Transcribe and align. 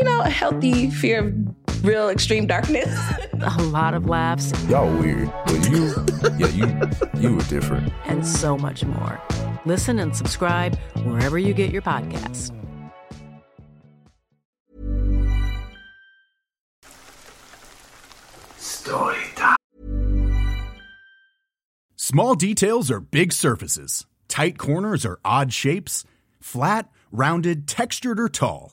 you 0.00 0.06
know, 0.06 0.22
a 0.22 0.30
healthy 0.30 0.88
fear 0.88 1.28
of 1.28 1.84
real 1.84 2.08
extreme 2.08 2.46
darkness. 2.46 2.88
a 3.42 3.62
lot 3.64 3.92
of 3.92 4.06
laughs. 4.06 4.52
Y'all 4.66 4.90
weird, 4.98 5.30
but 5.44 5.70
you, 5.70 5.94
yeah, 6.38 6.48
you, 6.48 7.20
you 7.20 7.36
were 7.36 7.42
different. 7.42 7.92
And 8.06 8.26
so 8.26 8.56
much 8.56 8.82
more. 8.82 9.20
Listen 9.66 9.98
and 9.98 10.16
subscribe 10.16 10.78
wherever 11.04 11.38
you 11.38 11.52
get 11.52 11.70
your 11.70 11.82
podcasts. 11.82 12.50
Story 18.56 19.18
time. 19.36 19.56
Small 21.96 22.34
details 22.34 22.90
are 22.90 23.00
big 23.00 23.34
surfaces. 23.34 24.06
Tight 24.28 24.56
corners 24.56 25.04
are 25.04 25.20
odd 25.26 25.52
shapes. 25.52 26.04
Flat, 26.40 26.90
rounded, 27.12 27.68
textured, 27.68 28.18
or 28.18 28.30
tall. 28.30 28.72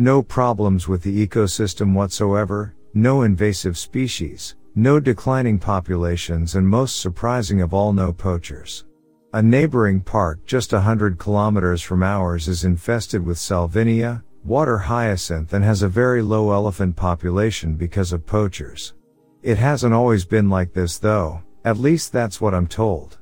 No 0.00 0.22
problems 0.22 0.86
with 0.86 1.02
the 1.02 1.26
ecosystem 1.26 1.92
whatsoever, 1.92 2.76
no 2.94 3.22
invasive 3.22 3.76
species, 3.76 4.54
no 4.76 5.00
declining 5.00 5.58
populations 5.58 6.54
and 6.54 6.64
most 6.64 7.00
surprising 7.00 7.62
of 7.62 7.74
all 7.74 7.92
no 7.92 8.12
poachers. 8.12 8.84
A 9.32 9.42
neighboring 9.42 10.00
park 10.00 10.38
just 10.46 10.72
a 10.72 10.78
hundred 10.78 11.18
kilometers 11.18 11.82
from 11.82 12.04
ours 12.04 12.46
is 12.46 12.64
infested 12.64 13.26
with 13.26 13.38
salvinia, 13.38 14.22
water 14.44 14.78
hyacinth 14.78 15.52
and 15.52 15.64
has 15.64 15.82
a 15.82 15.88
very 15.88 16.22
low 16.22 16.52
elephant 16.52 16.94
population 16.94 17.74
because 17.74 18.12
of 18.12 18.24
poachers. 18.24 18.94
It 19.42 19.58
hasn't 19.58 19.94
always 19.94 20.24
been 20.24 20.48
like 20.48 20.72
this 20.72 20.98
though, 20.98 21.42
at 21.64 21.76
least 21.76 22.12
that's 22.12 22.40
what 22.40 22.54
I'm 22.54 22.68
told. 22.68 23.18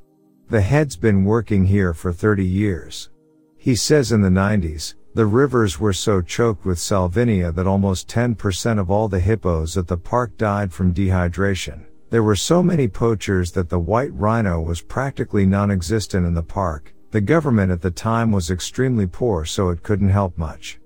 The 0.51 0.61
head's 0.61 0.97
been 0.97 1.25
working 1.25 1.65
here 1.65 1.95
for 1.95 2.13
30 2.13 2.45
years. 2.45 3.09
He 3.57 3.75
says 3.75 4.13
in 4.13 4.21
the 4.21 4.29
90s, 4.29 4.95
the 5.17 5.25
rivers 5.25 5.81
were 5.81 5.95
so 5.95 6.21
choked 6.21 6.67
with 6.67 6.77
salvinia 6.77 7.51
that 7.51 7.67
almost 7.67 8.07
10% 8.07 8.79
of 8.79 8.91
all 8.91 9.09
the 9.09 9.19
hippos 9.19 9.75
at 9.79 9.87
the 9.87 9.97
park 9.97 10.37
died 10.37 10.71
from 10.71 10.93
dehydration. 10.93 11.87
There 12.11 12.23
were 12.23 12.37
so 12.37 12.63
many 12.63 12.87
poachers 12.87 13.51
that 13.53 13.71
the 13.71 13.79
white 13.79 14.13
rhino 14.13 14.61
was 14.61 14.83
practically 14.83 15.47
non-existent 15.47 16.27
in 16.27 16.35
the 16.35 16.43
park. 16.43 16.93
The 17.13 17.23
government 17.23 17.73
at 17.73 17.81
the 17.81 17.91
time 17.91 18.31
was 18.31 18.51
extremely 18.51 19.07
poor 19.07 19.47
so 19.47 19.71
it 19.71 19.83
couldn't 19.83 20.11
help 20.11 20.37
much. 20.37 20.81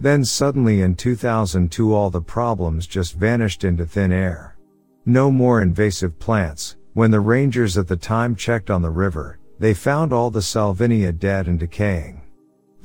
Then 0.00 0.24
suddenly 0.24 0.82
in 0.82 0.96
2002 0.96 1.94
all 1.94 2.10
the 2.10 2.20
problems 2.20 2.88
just 2.88 3.14
vanished 3.14 3.62
into 3.62 3.86
thin 3.86 4.10
air. 4.10 4.56
No 5.04 5.30
more 5.30 5.62
invasive 5.62 6.18
plants, 6.18 6.74
When 6.94 7.12
the 7.12 7.20
rangers 7.20 7.78
at 7.78 7.86
the 7.86 7.96
time 7.96 8.34
checked 8.34 8.68
on 8.68 8.82
the 8.82 8.90
river, 8.90 9.38
they 9.60 9.74
found 9.74 10.12
all 10.12 10.30
the 10.30 10.40
Salvinia 10.40 11.12
dead 11.12 11.46
and 11.46 11.60
decaying. 11.60 12.25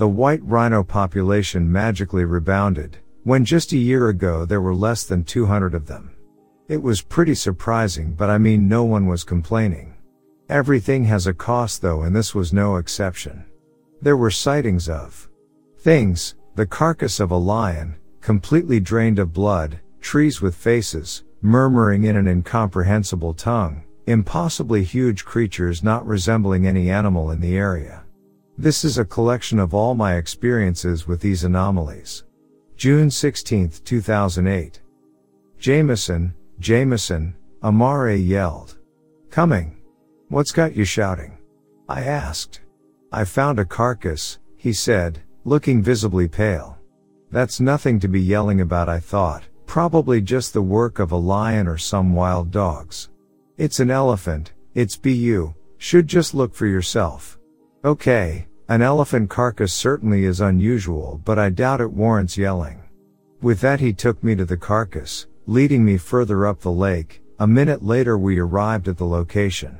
The 0.01 0.07
white 0.07 0.42
rhino 0.44 0.81
population 0.81 1.71
magically 1.71 2.25
rebounded, 2.25 2.98
when 3.24 3.45
just 3.45 3.71
a 3.71 3.77
year 3.77 4.09
ago 4.09 4.45
there 4.45 4.59
were 4.59 4.74
less 4.74 5.03
than 5.03 5.24
200 5.24 5.75
of 5.75 5.86
them. 5.86 6.15
It 6.68 6.81
was 6.81 7.03
pretty 7.03 7.36
surprising, 7.36 8.13
but 8.13 8.27
I 8.27 8.39
mean 8.39 8.68
no 8.68 8.83
one 8.83 9.06
was 9.06 9.24
complaining. 9.24 9.94
Everything 10.50 11.03
has 11.03 11.27
a 11.27 11.36
cost 11.36 11.83
though 11.83 12.01
and 12.01 12.15
this 12.15 12.33
was 12.33 12.51
no 12.51 12.77
exception. 12.77 13.45
There 14.01 14.18
were 14.18 14.31
sightings 14.31 14.89
of 14.89 15.30
things, 15.77 16.33
the 16.56 16.65
carcass 16.65 17.19
of 17.19 17.30
a 17.30 17.38
lion, 17.38 17.94
completely 18.21 18.80
drained 18.80 19.19
of 19.19 19.33
blood, 19.33 19.81
trees 20.00 20.42
with 20.42 20.56
faces, 20.56 21.25
murmuring 21.44 22.06
in 22.06 22.15
an 22.15 22.27
incomprehensible 22.27 23.36
tongue, 23.36 23.83
impossibly 24.07 24.83
huge 24.83 25.25
creatures 25.25 25.83
not 25.83 26.07
resembling 26.07 26.65
any 26.65 26.89
animal 26.89 27.30
in 27.30 27.39
the 27.39 27.56
area. 27.56 28.04
This 28.61 28.85
is 28.85 28.99
a 28.99 29.05
collection 29.05 29.57
of 29.57 29.73
all 29.73 29.95
my 29.95 30.17
experiences 30.17 31.07
with 31.07 31.19
these 31.19 31.45
anomalies. 31.45 32.25
June 32.77 33.09
16, 33.09 33.71
2008. 33.83 34.81
Jameson, 35.57 36.35
Jameson, 36.59 37.35
Amare 37.63 38.15
yelled. 38.15 38.77
Coming. 39.31 39.81
What's 40.29 40.51
got 40.51 40.75
you 40.75 40.85
shouting? 40.85 41.39
I 41.89 42.03
asked. 42.03 42.61
I 43.11 43.25
found 43.25 43.57
a 43.57 43.65
carcass, 43.65 44.37
he 44.57 44.73
said, 44.73 45.23
looking 45.43 45.81
visibly 45.81 46.27
pale. 46.27 46.77
That's 47.31 47.59
nothing 47.59 47.99
to 48.01 48.07
be 48.07 48.21
yelling 48.21 48.61
about, 48.61 48.89
I 48.89 48.99
thought, 48.99 49.41
probably 49.65 50.21
just 50.21 50.53
the 50.53 50.61
work 50.61 50.99
of 50.99 51.11
a 51.11 51.17
lion 51.17 51.67
or 51.67 51.79
some 51.79 52.13
wild 52.13 52.51
dogs. 52.51 53.09
It's 53.57 53.79
an 53.79 53.89
elephant, 53.89 54.53
it's 54.75 54.97
BU, 54.97 55.51
should 55.79 56.05
just 56.05 56.35
look 56.35 56.53
for 56.53 56.67
yourself. 56.67 57.39
Okay, 57.83 58.45
an 58.67 58.81
elephant 58.81 59.29
carcass 59.29 59.73
certainly 59.73 60.25
is 60.25 60.39
unusual, 60.39 61.21
but 61.25 61.37
I 61.37 61.49
doubt 61.49 61.81
it 61.81 61.91
warrants 61.91 62.37
yelling. 62.37 62.81
With 63.41 63.59
that 63.61 63.79
he 63.79 63.91
took 63.91 64.23
me 64.23 64.35
to 64.35 64.45
the 64.45 64.57
carcass, 64.57 65.27
leading 65.47 65.83
me 65.83 65.97
further 65.97 66.45
up 66.45 66.61
the 66.61 66.71
lake. 66.71 67.21
A 67.39 67.47
minute 67.47 67.83
later 67.83 68.17
we 68.17 68.37
arrived 68.37 68.87
at 68.87 68.97
the 68.97 69.05
location. 69.05 69.77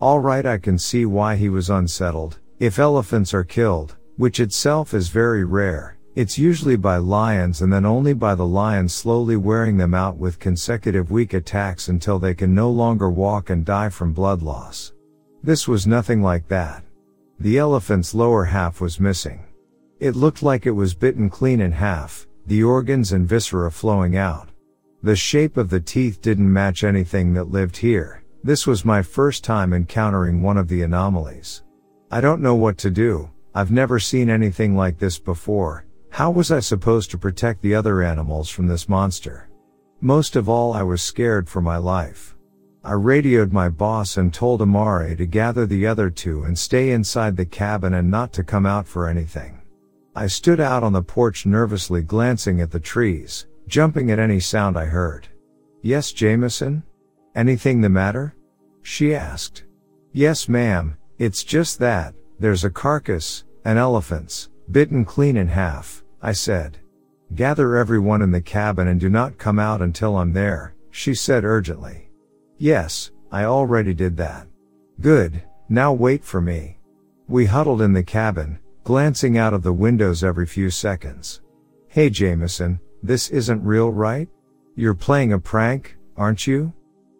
Alright 0.00 0.46
I 0.46 0.58
can 0.58 0.78
see 0.78 1.04
why 1.04 1.36
he 1.36 1.48
was 1.50 1.68
unsettled. 1.68 2.38
If 2.58 2.78
elephants 2.78 3.34
are 3.34 3.44
killed, 3.44 3.96
which 4.16 4.40
itself 4.40 4.94
is 4.94 5.08
very 5.08 5.44
rare, 5.44 5.98
it's 6.14 6.38
usually 6.38 6.76
by 6.76 6.96
lions 6.96 7.60
and 7.60 7.72
then 7.72 7.84
only 7.84 8.14
by 8.14 8.34
the 8.34 8.46
lions 8.46 8.94
slowly 8.94 9.36
wearing 9.36 9.76
them 9.76 9.92
out 9.92 10.16
with 10.16 10.38
consecutive 10.38 11.10
weak 11.10 11.34
attacks 11.34 11.88
until 11.88 12.18
they 12.18 12.34
can 12.34 12.54
no 12.54 12.70
longer 12.70 13.10
walk 13.10 13.50
and 13.50 13.64
die 13.64 13.88
from 13.88 14.12
blood 14.12 14.40
loss. 14.40 14.92
This 15.42 15.68
was 15.68 15.86
nothing 15.86 16.22
like 16.22 16.48
that. 16.48 16.84
The 17.40 17.58
elephant's 17.58 18.14
lower 18.14 18.44
half 18.44 18.80
was 18.80 19.00
missing. 19.00 19.44
It 19.98 20.14
looked 20.14 20.42
like 20.42 20.66
it 20.66 20.70
was 20.70 20.94
bitten 20.94 21.28
clean 21.28 21.60
in 21.60 21.72
half, 21.72 22.26
the 22.46 22.62
organs 22.62 23.12
and 23.12 23.28
viscera 23.28 23.70
flowing 23.70 24.16
out. 24.16 24.48
The 25.02 25.16
shape 25.16 25.56
of 25.56 25.68
the 25.68 25.80
teeth 25.80 26.22
didn't 26.22 26.52
match 26.52 26.84
anything 26.84 27.34
that 27.34 27.50
lived 27.50 27.76
here. 27.76 28.22
This 28.42 28.66
was 28.66 28.84
my 28.84 29.02
first 29.02 29.42
time 29.42 29.72
encountering 29.72 30.42
one 30.42 30.56
of 30.56 30.68
the 30.68 30.82
anomalies. 30.82 31.62
I 32.10 32.20
don't 32.20 32.42
know 32.42 32.54
what 32.54 32.78
to 32.78 32.90
do. 32.90 33.30
I've 33.54 33.70
never 33.70 33.98
seen 33.98 34.30
anything 34.30 34.76
like 34.76 34.98
this 34.98 35.18
before. 35.18 35.86
How 36.10 36.30
was 36.30 36.52
I 36.52 36.60
supposed 36.60 37.10
to 37.10 37.18
protect 37.18 37.62
the 37.62 37.74
other 37.74 38.02
animals 38.02 38.48
from 38.48 38.66
this 38.66 38.88
monster? 38.88 39.48
Most 40.00 40.36
of 40.36 40.48
all, 40.48 40.72
I 40.72 40.82
was 40.82 41.02
scared 41.02 41.48
for 41.48 41.60
my 41.60 41.76
life. 41.76 42.33
I 42.86 42.92
radioed 42.92 43.50
my 43.50 43.70
boss 43.70 44.18
and 44.18 44.32
told 44.32 44.60
Amare 44.60 45.16
to 45.16 45.24
gather 45.24 45.64
the 45.64 45.86
other 45.86 46.10
two 46.10 46.42
and 46.44 46.58
stay 46.58 46.90
inside 46.90 47.34
the 47.34 47.46
cabin 47.46 47.94
and 47.94 48.10
not 48.10 48.30
to 48.34 48.44
come 48.44 48.66
out 48.66 48.86
for 48.86 49.08
anything. 49.08 49.62
I 50.14 50.26
stood 50.26 50.60
out 50.60 50.82
on 50.82 50.92
the 50.92 51.02
porch 51.02 51.46
nervously 51.46 52.02
glancing 52.02 52.60
at 52.60 52.70
the 52.70 52.78
trees, 52.78 53.46
jumping 53.66 54.10
at 54.10 54.18
any 54.18 54.38
sound 54.38 54.76
I 54.76 54.84
heard. 54.84 55.26
Yes, 55.80 56.12
Jameson? 56.12 56.82
Anything 57.34 57.80
the 57.80 57.88
matter? 57.88 58.34
She 58.82 59.14
asked. 59.14 59.64
Yes, 60.12 60.46
ma'am, 60.46 60.98
it's 61.18 61.42
just 61.42 61.78
that, 61.78 62.14
there's 62.38 62.64
a 62.64 62.70
carcass, 62.70 63.44
an 63.64 63.78
elephant's, 63.78 64.50
bitten 64.70 65.06
clean 65.06 65.38
in 65.38 65.48
half, 65.48 66.04
I 66.20 66.32
said. 66.32 66.76
Gather 67.34 67.76
everyone 67.76 68.20
in 68.20 68.30
the 68.30 68.42
cabin 68.42 68.88
and 68.88 69.00
do 69.00 69.08
not 69.08 69.38
come 69.38 69.58
out 69.58 69.80
until 69.80 70.18
I'm 70.18 70.34
there, 70.34 70.74
she 70.90 71.14
said 71.14 71.44
urgently. 71.44 72.10
Yes, 72.58 73.10
I 73.32 73.44
already 73.44 73.94
did 73.94 74.16
that. 74.18 74.46
Good, 75.00 75.42
now 75.68 75.92
wait 75.92 76.24
for 76.24 76.40
me. 76.40 76.78
We 77.26 77.46
huddled 77.46 77.82
in 77.82 77.92
the 77.92 78.02
cabin, 78.02 78.58
glancing 78.84 79.38
out 79.38 79.54
of 79.54 79.62
the 79.62 79.72
windows 79.72 80.22
every 80.22 80.46
few 80.46 80.70
seconds. 80.70 81.40
Hey 81.88 82.10
Jameson, 82.10 82.80
this 83.02 83.30
isn't 83.30 83.64
real 83.64 83.90
right? 83.90 84.28
You're 84.76 84.94
playing 84.94 85.32
a 85.32 85.38
prank, 85.38 85.96
aren't 86.16 86.46
you? 86.46 86.72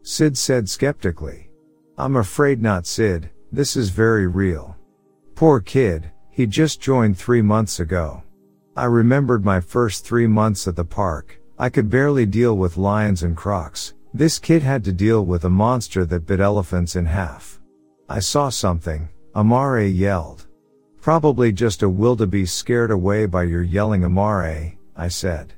Sid 0.02 0.36
said 0.36 0.68
skeptically. 0.68 1.50
I'm 1.96 2.16
afraid 2.16 2.60
not 2.60 2.86
Sid, 2.86 3.30
this 3.50 3.76
is 3.76 3.88
very 3.90 4.26
real. 4.26 4.76
Poor 5.34 5.60
kid, 5.60 6.10
he 6.30 6.46
just 6.46 6.80
joined 6.80 7.16
three 7.16 7.42
months 7.42 7.80
ago. 7.80 8.22
I 8.76 8.86
remembered 8.86 9.44
my 9.44 9.60
first 9.60 10.04
three 10.04 10.26
months 10.26 10.66
at 10.66 10.76
the 10.76 10.84
park. 10.84 11.40
I 11.58 11.68
could 11.68 11.88
barely 11.88 12.26
deal 12.26 12.56
with 12.56 12.76
lions 12.76 13.22
and 13.22 13.36
crocs, 13.36 13.93
this 14.14 14.38
kid 14.38 14.62
had 14.62 14.84
to 14.84 14.92
deal 14.92 15.26
with 15.26 15.44
a 15.44 15.50
monster 15.50 16.04
that 16.04 16.24
bit 16.24 16.38
elephants 16.38 16.94
in 16.94 17.04
half. 17.04 17.60
I 18.08 18.20
saw 18.20 18.48
something, 18.48 19.08
Amare 19.34 19.86
yelled. 19.86 20.46
Probably 21.00 21.50
just 21.50 21.82
a 21.82 21.88
wildebeest 21.88 22.54
scared 22.54 22.92
away 22.92 23.26
by 23.26 23.42
your 23.42 23.64
yelling 23.64 24.04
Amare, 24.04 24.78
I 24.96 25.08
said. 25.08 25.52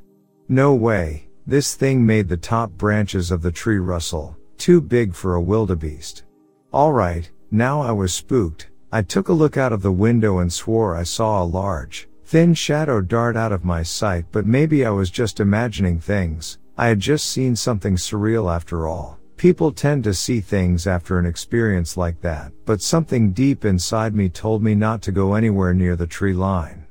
No 0.49 0.75
way, 0.75 1.29
this 1.47 1.75
thing 1.75 2.05
made 2.05 2.29
the 2.29 2.37
top 2.39 2.71
branches 2.73 3.31
of 3.31 3.43
the 3.43 3.53
tree 3.53 3.79
rustle, 3.79 4.35
too 4.57 4.81
big 4.81 5.15
for 5.15 5.35
a 5.35 5.41
wildebeest. 5.41 6.25
Alright, 6.73 7.31
now 7.51 7.83
I 7.83 7.93
was 7.93 8.15
spooked. 8.15 8.71
I 8.91 9.03
took 9.03 9.29
a 9.29 9.35
look 9.35 9.59
out 9.59 9.73
of 9.73 9.83
the 9.83 9.93
window 9.93 10.39
and 10.39 10.51
swore 10.51 10.97
I 10.97 11.03
saw 11.03 11.43
a 11.43 11.45
large, 11.45 12.09
thin 12.25 12.55
shadow 12.55 13.03
dart 13.03 13.37
out 13.37 13.53
of 13.53 13.67
my 13.67 13.83
sight 13.83 14.25
but 14.33 14.47
maybe 14.47 14.87
I 14.87 14.91
was 14.91 15.11
just 15.11 15.41
imagining 15.41 16.01
things, 16.01 16.59
I 16.79 16.89
had 16.89 17.01
just 17.01 17.31
seen 17.31 17.57
something 17.57 17.97
surreal 17.97 18.55
after 18.55 18.87
all. 18.87 19.19
People 19.37 19.73
tend 19.73 20.05
to 20.05 20.15
see 20.15 20.41
things 20.41 20.87
after 20.87 21.19
an 21.19 21.27
experience 21.27 21.97
like 21.97 22.21
that, 22.21 22.53
but 22.65 22.83
something 22.83 23.33
deep 23.33 23.65
inside 23.65 24.15
me 24.15 24.29
told 24.29 24.63
me 24.63 24.75
not 24.75 25.03
to 25.03 25.13
go 25.13 25.35
anywhere 25.35 25.73
near 25.75 25.97
the 25.97 26.07
tree 26.07 26.33
line. 26.33 26.87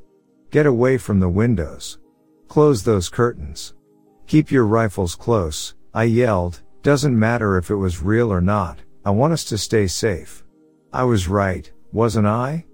Get 0.52 0.66
away 0.66 0.98
from 0.98 1.20
the 1.20 1.30
windows. 1.30 2.00
Close 2.48 2.84
those 2.84 3.10
curtains. 3.10 3.74
Keep 4.28 4.52
your 4.52 4.66
rifles 4.66 5.16
close, 5.16 5.76
I 5.94 6.04
yelled, 6.04 6.62
doesn't 6.82 7.18
matter 7.18 7.58
if 7.58 7.70
it 7.70 7.76
was 7.76 8.02
real 8.02 8.32
or 8.32 8.42
not, 8.42 8.80
I 9.04 9.12
want 9.12 9.34
us 9.34 9.44
to 9.46 9.58
stay 9.58 9.88
safe. 9.88 10.44
I 10.94 11.04
was 11.04 11.28
right, 11.28 11.72
wasn't 11.92 12.28
I? 12.28 12.66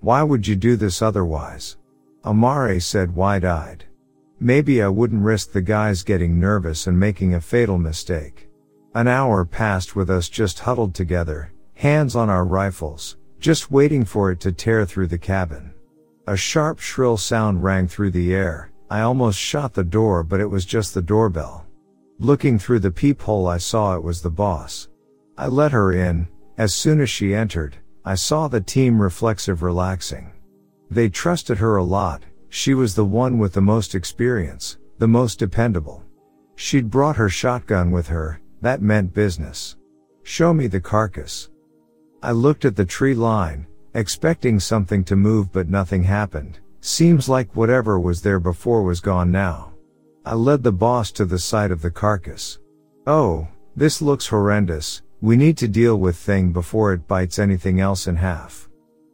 Why 0.00 0.22
would 0.22 0.46
you 0.46 0.56
do 0.56 0.76
this 0.76 1.02
otherwise? 1.02 1.76
Amare 2.24 2.80
said 2.80 3.14
wide 3.14 3.44
eyed. 3.44 3.84
Maybe 4.42 4.82
I 4.82 4.88
wouldn't 4.88 5.22
risk 5.22 5.52
the 5.52 5.60
guys 5.60 6.02
getting 6.02 6.40
nervous 6.40 6.86
and 6.86 6.98
making 6.98 7.34
a 7.34 7.40
fatal 7.42 7.76
mistake. 7.76 8.48
An 8.94 9.06
hour 9.06 9.44
passed 9.44 9.94
with 9.94 10.08
us 10.08 10.30
just 10.30 10.60
huddled 10.60 10.94
together, 10.94 11.52
hands 11.74 12.16
on 12.16 12.30
our 12.30 12.46
rifles, 12.46 13.18
just 13.38 13.70
waiting 13.70 14.02
for 14.02 14.30
it 14.30 14.40
to 14.40 14.50
tear 14.50 14.86
through 14.86 15.08
the 15.08 15.18
cabin. 15.18 15.74
A 16.26 16.38
sharp 16.38 16.78
shrill 16.78 17.18
sound 17.18 17.62
rang 17.62 17.86
through 17.86 18.12
the 18.12 18.34
air. 18.34 18.72
I 18.88 19.02
almost 19.02 19.38
shot 19.38 19.74
the 19.74 19.84
door 19.84 20.22
but 20.22 20.40
it 20.40 20.46
was 20.46 20.64
just 20.64 20.94
the 20.94 21.02
doorbell. 21.02 21.66
Looking 22.18 22.58
through 22.58 22.80
the 22.80 22.90
peephole 22.90 23.46
I 23.46 23.58
saw 23.58 23.94
it 23.94 24.02
was 24.02 24.22
the 24.22 24.30
boss. 24.30 24.88
I 25.36 25.48
let 25.48 25.72
her 25.72 25.92
in. 25.92 26.28
As 26.56 26.72
soon 26.72 27.02
as 27.02 27.10
she 27.10 27.34
entered, 27.34 27.76
I 28.06 28.14
saw 28.14 28.48
the 28.48 28.60
team 28.60 29.00
reflexive 29.00 29.62
relaxing. 29.62 30.32
They 30.90 31.10
trusted 31.10 31.58
her 31.58 31.76
a 31.76 31.84
lot, 31.84 32.22
she 32.50 32.74
was 32.74 32.94
the 32.94 33.04
one 33.04 33.38
with 33.38 33.52
the 33.54 33.60
most 33.60 33.94
experience, 33.94 34.76
the 34.98 35.08
most 35.08 35.38
dependable. 35.38 36.04
She'd 36.56 36.90
brought 36.90 37.16
her 37.16 37.28
shotgun 37.28 37.90
with 37.90 38.08
her, 38.08 38.40
that 38.60 38.82
meant 38.82 39.14
business. 39.14 39.76
Show 40.24 40.52
me 40.52 40.66
the 40.66 40.80
carcass. 40.80 41.48
I 42.22 42.32
looked 42.32 42.66
at 42.66 42.76
the 42.76 42.84
tree 42.84 43.14
line, 43.14 43.66
expecting 43.94 44.60
something 44.60 45.04
to 45.04 45.16
move 45.16 45.52
but 45.52 45.70
nothing 45.70 46.02
happened. 46.02 46.58
Seems 46.80 47.28
like 47.28 47.56
whatever 47.56 47.98
was 47.98 48.20
there 48.20 48.40
before 48.40 48.82
was 48.82 49.00
gone 49.00 49.30
now. 49.30 49.72
I 50.26 50.34
led 50.34 50.62
the 50.62 50.72
boss 50.72 51.10
to 51.12 51.24
the 51.24 51.38
side 51.38 51.70
of 51.70 51.80
the 51.80 51.90
carcass. 51.90 52.58
Oh, 53.06 53.48
this 53.76 54.02
looks 54.02 54.26
horrendous. 54.26 55.02
We 55.22 55.36
need 55.36 55.56
to 55.58 55.68
deal 55.68 55.96
with 55.96 56.16
thing 56.16 56.52
before 56.52 56.92
it 56.92 57.08
bites 57.08 57.38
anything 57.38 57.80
else 57.80 58.06
in 58.06 58.16
half. 58.16 58.68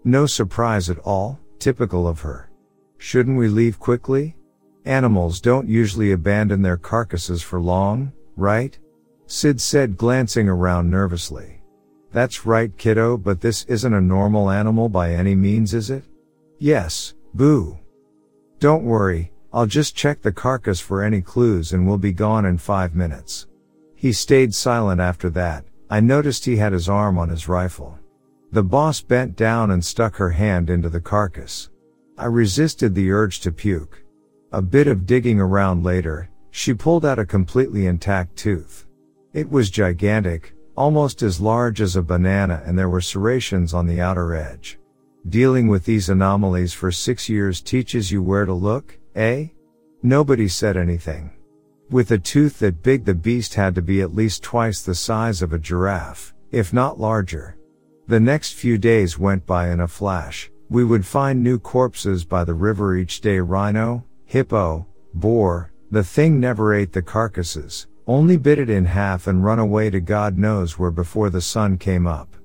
No 0.05 0.27
surprise 0.27 0.89
at 0.89 0.99
all, 1.01 1.39
typical 1.59 2.09
of 2.09 2.21
her. 2.21 2.51
Shouldn't 2.99 3.39
we 3.39 3.49
leave 3.49 3.79
quickly? 3.79 4.37
Animals 4.85 5.41
don't 5.41 5.69
usually 5.69 6.13
abandon 6.13 6.63
their 6.63 6.77
carcasses 6.77 7.43
for 7.43 7.61
long, 7.61 8.13
right? 8.37 8.79
Sid 9.27 9.61
said 9.61 9.97
glancing 9.97 10.49
around 10.49 10.91
nervously. 10.91 11.63
That's 12.13 12.47
right, 12.47 12.75
kiddo, 12.77 13.17
but 13.17 13.41
this 13.41 13.65
isn't 13.65 13.93
a 13.93 14.01
normal 14.01 14.51
animal 14.51 14.89
by 14.89 15.13
any 15.13 15.35
means, 15.35 15.75
is 15.75 15.91
it? 15.91 16.05
Yes, 16.59 17.15
boo. 17.35 17.79
Don't 18.61 18.85
worry, 18.85 19.33
I'll 19.53 19.67
just 19.67 19.97
check 19.97 20.23
the 20.23 20.33
carcass 20.33 20.81
for 20.81 21.03
any 21.03 21.21
clues 21.21 21.73
and 21.73 21.87
we'll 21.87 21.99
be 21.99 22.13
gone 22.13 22.47
in 22.47 22.59
five 22.59 22.95
minutes. 22.95 23.47
He 23.95 24.13
stayed 24.13 24.55
silent 24.55 25.01
after 25.01 25.31
that. 25.31 25.65
I 25.91 26.01
noticed 26.01 26.45
he 26.45 26.57
had 26.57 26.73
his 26.73 26.89
arm 26.89 27.19
on 27.19 27.29
his 27.29 27.49
rifle. 27.49 27.99
The 28.53 28.63
boss 28.63 29.01
bent 29.01 29.37
down 29.37 29.71
and 29.71 29.85
stuck 29.85 30.17
her 30.17 30.31
hand 30.31 30.71
into 30.71 30.89
the 30.89 31.01
carcass. 31.01 31.71
I 32.19 32.27
resisted 32.27 32.95
the 32.95 33.11
urge 33.11 33.41
to 33.41 33.53
puke. 33.53 34.03
A 34.53 34.63
bit 34.63 34.87
of 34.87 35.05
digging 35.05 35.39
around 35.39 35.85
later, 35.85 36.31
she 36.51 36.73
pulled 36.73 37.05
out 37.05 37.19
a 37.19 37.27
completely 37.27 37.87
intact 37.87 38.37
tooth. 38.37 38.87
It 39.35 39.51
was 39.51 39.69
gigantic, 39.69 40.55
almost 40.77 41.23
as 41.23 41.43
large 41.43 41.83
as 41.83 41.95
a 41.95 42.03
banana 42.03 42.63
and 42.65 42.79
there 42.79 42.89
were 42.89 43.03
serrations 43.03 43.75
on 43.75 43.87
the 43.87 44.01
outer 44.01 44.35
edge. 44.35 44.79
Dealing 45.29 45.69
with 45.69 45.85
these 45.85 46.09
anomalies 46.09 46.73
for 46.73 46.91
six 46.91 47.29
years 47.29 47.61
teaches 47.61 48.11
you 48.11 48.23
where 48.23 48.47
to 48.47 48.55
look, 48.55 48.99
eh? 49.15 49.49
Nobody 50.03 50.49
said 50.49 50.77
anything. 50.77 51.33
With 51.91 52.13
a 52.13 52.19
tooth 52.19 52.59
that 52.61 52.83
big 52.83 53.05
the 53.05 53.15
beast 53.15 53.55
had 53.55 53.75
to 53.75 53.83
be 53.83 54.01
at 54.01 54.15
least 54.15 54.43
twice 54.43 54.81
the 54.81 54.95
size 54.95 55.43
of 55.43 55.53
a 55.53 55.59
giraffe, 55.59 56.33
if 56.51 56.73
not 56.73 56.99
larger. 56.99 57.59
The 58.07 58.21
next 58.21 58.55
few 58.55 58.79
days 58.79 59.19
went 59.19 59.45
by 59.45 59.71
in 59.71 59.81
a 59.81 59.89
flash. 59.89 60.51
We 60.69 60.85
would 60.85 61.07
find 61.07 61.43
new 61.43 61.61
corpses 61.61 62.25
by 62.25 62.43
the 62.43 62.55
river 62.55 62.97
each 62.97 63.21
day 63.21 63.39
rhino, 63.39 64.05
hippo, 64.25 64.87
boar, 65.15 65.71
the 65.93 66.03
thing 66.03 66.41
never 66.41 66.75
ate 66.75 66.93
the 66.93 67.03
carcasses, 67.03 67.87
only 68.09 68.37
bit 68.37 68.59
it 68.59 68.69
in 68.69 68.85
half 68.85 69.29
and 69.29 69.45
run 69.45 69.61
away 69.61 69.91
to 69.91 70.01
God 70.01 70.37
knows 70.37 70.77
where 70.77 70.91
before 70.91 71.31
the 71.31 71.41
sun 71.41 71.79
came 71.79 72.07
up. 72.07 72.37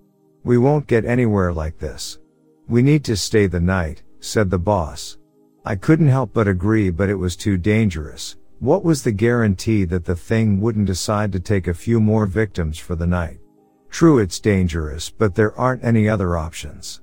We 0.44 0.60
won't 0.60 0.86
get 0.86 1.04
anywhere 1.04 1.52
like 1.52 1.80
this. 1.80 2.20
We 2.68 2.84
need 2.84 3.04
to 3.06 3.18
stay 3.18 3.48
the 3.48 3.60
night, 3.60 4.04
said 4.20 4.52
the 4.52 4.60
boss. 4.60 5.18
I 5.66 5.76
couldn't 5.76 6.08
help 6.08 6.32
but 6.32 6.48
agree 6.48 6.92
but 6.92 7.10
it 7.10 7.16
was 7.16 7.36
too 7.36 7.58
dangerous. 7.58 8.38
What 8.60 8.84
was 8.84 9.02
the 9.02 9.12
guarantee 9.12 9.86
that 9.86 10.06
the 10.06 10.16
thing 10.16 10.62
wouldn't 10.62 10.86
decide 10.86 11.32
to 11.32 11.40
take 11.40 11.68
a 11.68 11.74
few 11.74 12.00
more 12.00 12.28
victims 12.28 12.78
for 12.78 12.96
the 12.96 13.08
night? 13.08 13.40
True 13.90 14.20
it's 14.20 14.40
dangerous 14.40 15.10
but 15.10 15.34
there 15.34 15.58
aren't 15.60 15.84
any 15.84 16.08
other 16.08 16.38
options. 16.38 17.02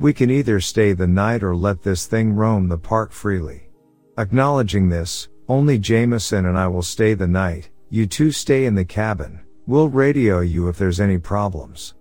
We 0.00 0.14
can 0.14 0.30
either 0.30 0.60
stay 0.60 0.94
the 0.94 1.06
night 1.06 1.42
or 1.42 1.54
let 1.54 1.82
this 1.82 2.06
thing 2.06 2.32
roam 2.32 2.68
the 2.70 2.78
park 2.78 3.12
freely. 3.12 3.68
Acknowledging 4.16 4.88
this, 4.88 5.28
only 5.46 5.78
Jameson 5.78 6.46
and 6.46 6.56
I 6.56 6.68
will 6.68 6.80
stay 6.80 7.12
the 7.12 7.28
night, 7.28 7.68
you 7.90 8.06
two 8.06 8.30
stay 8.30 8.64
in 8.64 8.74
the 8.74 8.84
cabin. 8.84 9.40
We'll 9.66 9.90
radio 9.90 10.40
you 10.40 10.68
if 10.68 10.78
there's 10.78 11.00
any 11.00 11.18
problems. 11.18 11.92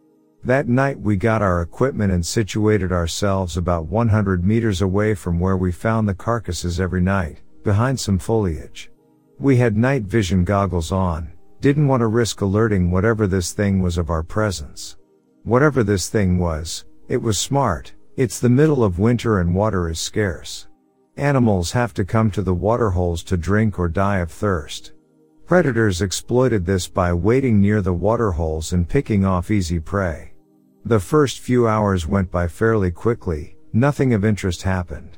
That 0.46 0.70
night 0.70 0.98
we 0.98 1.18
got 1.18 1.42
our 1.42 1.62
equipment 1.62 2.14
and 2.14 2.26
situated 2.26 2.94
ourselves 2.94 3.58
about 3.58 3.88
100 3.88 4.46
meters 4.46 4.82
away 4.82 5.14
from 5.14 5.38
where 5.38 5.58
we 5.58 5.74
found 5.74 6.08
the 6.08 6.14
carcasses 6.14 6.80
every 6.80 7.02
night, 7.02 7.42
behind 7.66 8.00
some 8.00 8.18
foliage. 8.18 8.90
We 9.40 9.58
had 9.58 9.76
night 9.76 10.04
vision 10.04 10.46
goggles 10.46 10.94
on, 10.94 11.34
didn't 11.60 11.90
want 11.90 12.00
to 12.00 12.08
risk 12.08 12.40
alerting 12.40 12.92
whatever 12.92 13.28
this 13.28 13.52
thing 13.52 13.82
was 13.82 13.98
of 13.98 14.10
our 14.10 14.24
presence. 14.24 14.96
Whatever 15.44 15.84
this 15.84 16.08
thing 16.08 16.40
was, 16.40 16.86
it 17.10 17.20
was 17.20 17.40
smart, 17.40 17.92
it's 18.18 18.40
the 18.40 18.48
middle 18.48 18.84
of 18.84 19.00
winter 19.00 19.40
and 19.40 19.56
water 19.56 19.90
is 19.90 20.00
scarce. 20.00 20.68
Animals 21.18 21.72
have 21.72 21.92
to 21.96 22.06
come 22.06 22.30
to 22.30 22.44
the 22.44 22.54
waterholes 22.54 23.24
to 23.24 23.36
drink 23.36 23.80
or 23.80 23.90
die 23.90 24.20
of 24.20 24.32
thirst. 24.32 24.94
Predators 25.48 26.04
exploited 26.04 26.68
this 26.68 26.88
by 26.88 27.12
waiting 27.12 27.60
near 27.60 27.82
the 27.82 27.92
waterholes 27.92 28.74
and 28.74 28.88
picking 28.88 29.26
off 29.26 29.50
easy 29.50 29.80
prey. 29.80 30.34
The 30.86 31.00
first 31.00 31.40
few 31.40 31.68
hours 31.68 32.06
went 32.06 32.30
by 32.30 32.48
fairly 32.48 32.92
quickly, 32.92 33.58
nothing 33.74 34.14
of 34.14 34.24
interest 34.24 34.62
happened. 34.62 35.18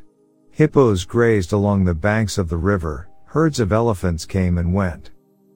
Hippos 0.52 1.04
grazed 1.04 1.52
along 1.52 1.84
the 1.84 1.94
banks 1.94 2.38
of 2.38 2.48
the 2.48 2.58
river, 2.58 3.10
herds 3.26 3.60
of 3.60 3.74
elephants 3.74 4.26
came 4.26 4.58
and 4.58 4.74
went. 4.74 5.12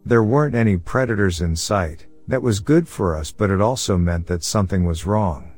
There 0.05 0.23
weren't 0.23 0.53
any 0.53 0.75
predators 0.75 1.39
in 1.39 1.55
sight, 1.55 2.07
that 2.27 2.41
was 2.41 2.59
good 2.59 2.89
for 2.89 3.15
us 3.15 3.31
but 3.31 3.49
it 3.49 3.61
also 3.61 3.97
meant 3.97 4.27
that 4.27 4.43
something 4.43 4.83
was 4.83 5.05
wrong. 5.05 5.53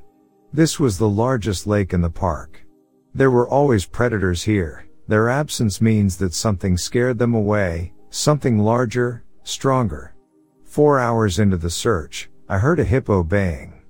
This 0.53 0.79
was 0.79 0.97
the 0.97 1.09
largest 1.09 1.67
lake 1.67 1.93
in 1.93 2.01
the 2.01 2.09
park. 2.09 2.65
There 3.13 3.31
were 3.31 3.47
always 3.47 3.85
predators 3.85 4.43
here, 4.43 4.87
their 5.07 5.29
absence 5.29 5.81
means 5.81 6.17
that 6.17 6.33
something 6.33 6.77
scared 6.77 7.17
them 7.17 7.33
away, 7.33 7.93
Something 8.09 8.57
larger, 8.57 9.23
stronger. 9.43 10.15
Four 10.63 10.99
hours 10.99 11.39
into 11.39 11.57
the 11.57 11.69
search, 11.69 12.29
I 12.47 12.57
heard 12.57 12.79
a 12.79 12.85
hippo 12.85 13.21
baying. 13.21 13.81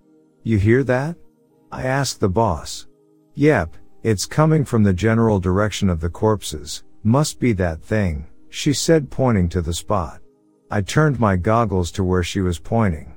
You 0.43 0.57
hear 0.57 0.83
that? 0.85 1.15
I 1.71 1.83
asked 1.83 2.19
the 2.19 2.29
boss. 2.29 2.87
Yep, 3.35 3.77
it's 4.01 4.25
coming 4.25 4.65
from 4.65 4.83
the 4.83 4.93
general 4.93 5.39
direction 5.39 5.87
of 5.89 5.99
the 5.99 6.09
corpses, 6.09 6.83
must 7.03 7.39
be 7.39 7.53
that 7.53 7.81
thing, 7.81 8.27
she 8.49 8.73
said 8.73 9.11
pointing 9.11 9.49
to 9.49 9.61
the 9.61 9.73
spot. 9.73 10.19
I 10.71 10.81
turned 10.81 11.19
my 11.19 11.35
goggles 11.35 11.91
to 11.91 12.03
where 12.03 12.23
she 12.23 12.41
was 12.41 12.57
pointing. 12.57 13.15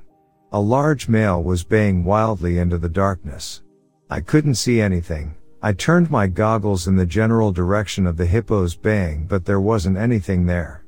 A 0.53 0.59
large 0.59 1.07
male 1.07 1.41
was 1.41 1.63
baying 1.63 2.03
wildly 2.03 2.57
into 2.57 2.77
the 2.77 2.89
darkness. 2.89 3.61
I 4.09 4.19
couldn't 4.19 4.55
see 4.55 4.81
anything. 4.81 5.35
I 5.61 5.71
turned 5.71 6.11
my 6.11 6.27
goggles 6.27 6.89
in 6.89 6.97
the 6.97 7.05
general 7.05 7.53
direction 7.53 8.05
of 8.05 8.17
the 8.17 8.25
hippo's 8.25 8.75
baying 8.75 9.27
but 9.27 9.45
there 9.45 9.61
wasn't 9.61 9.97
anything 9.97 10.45
there. 10.45 10.83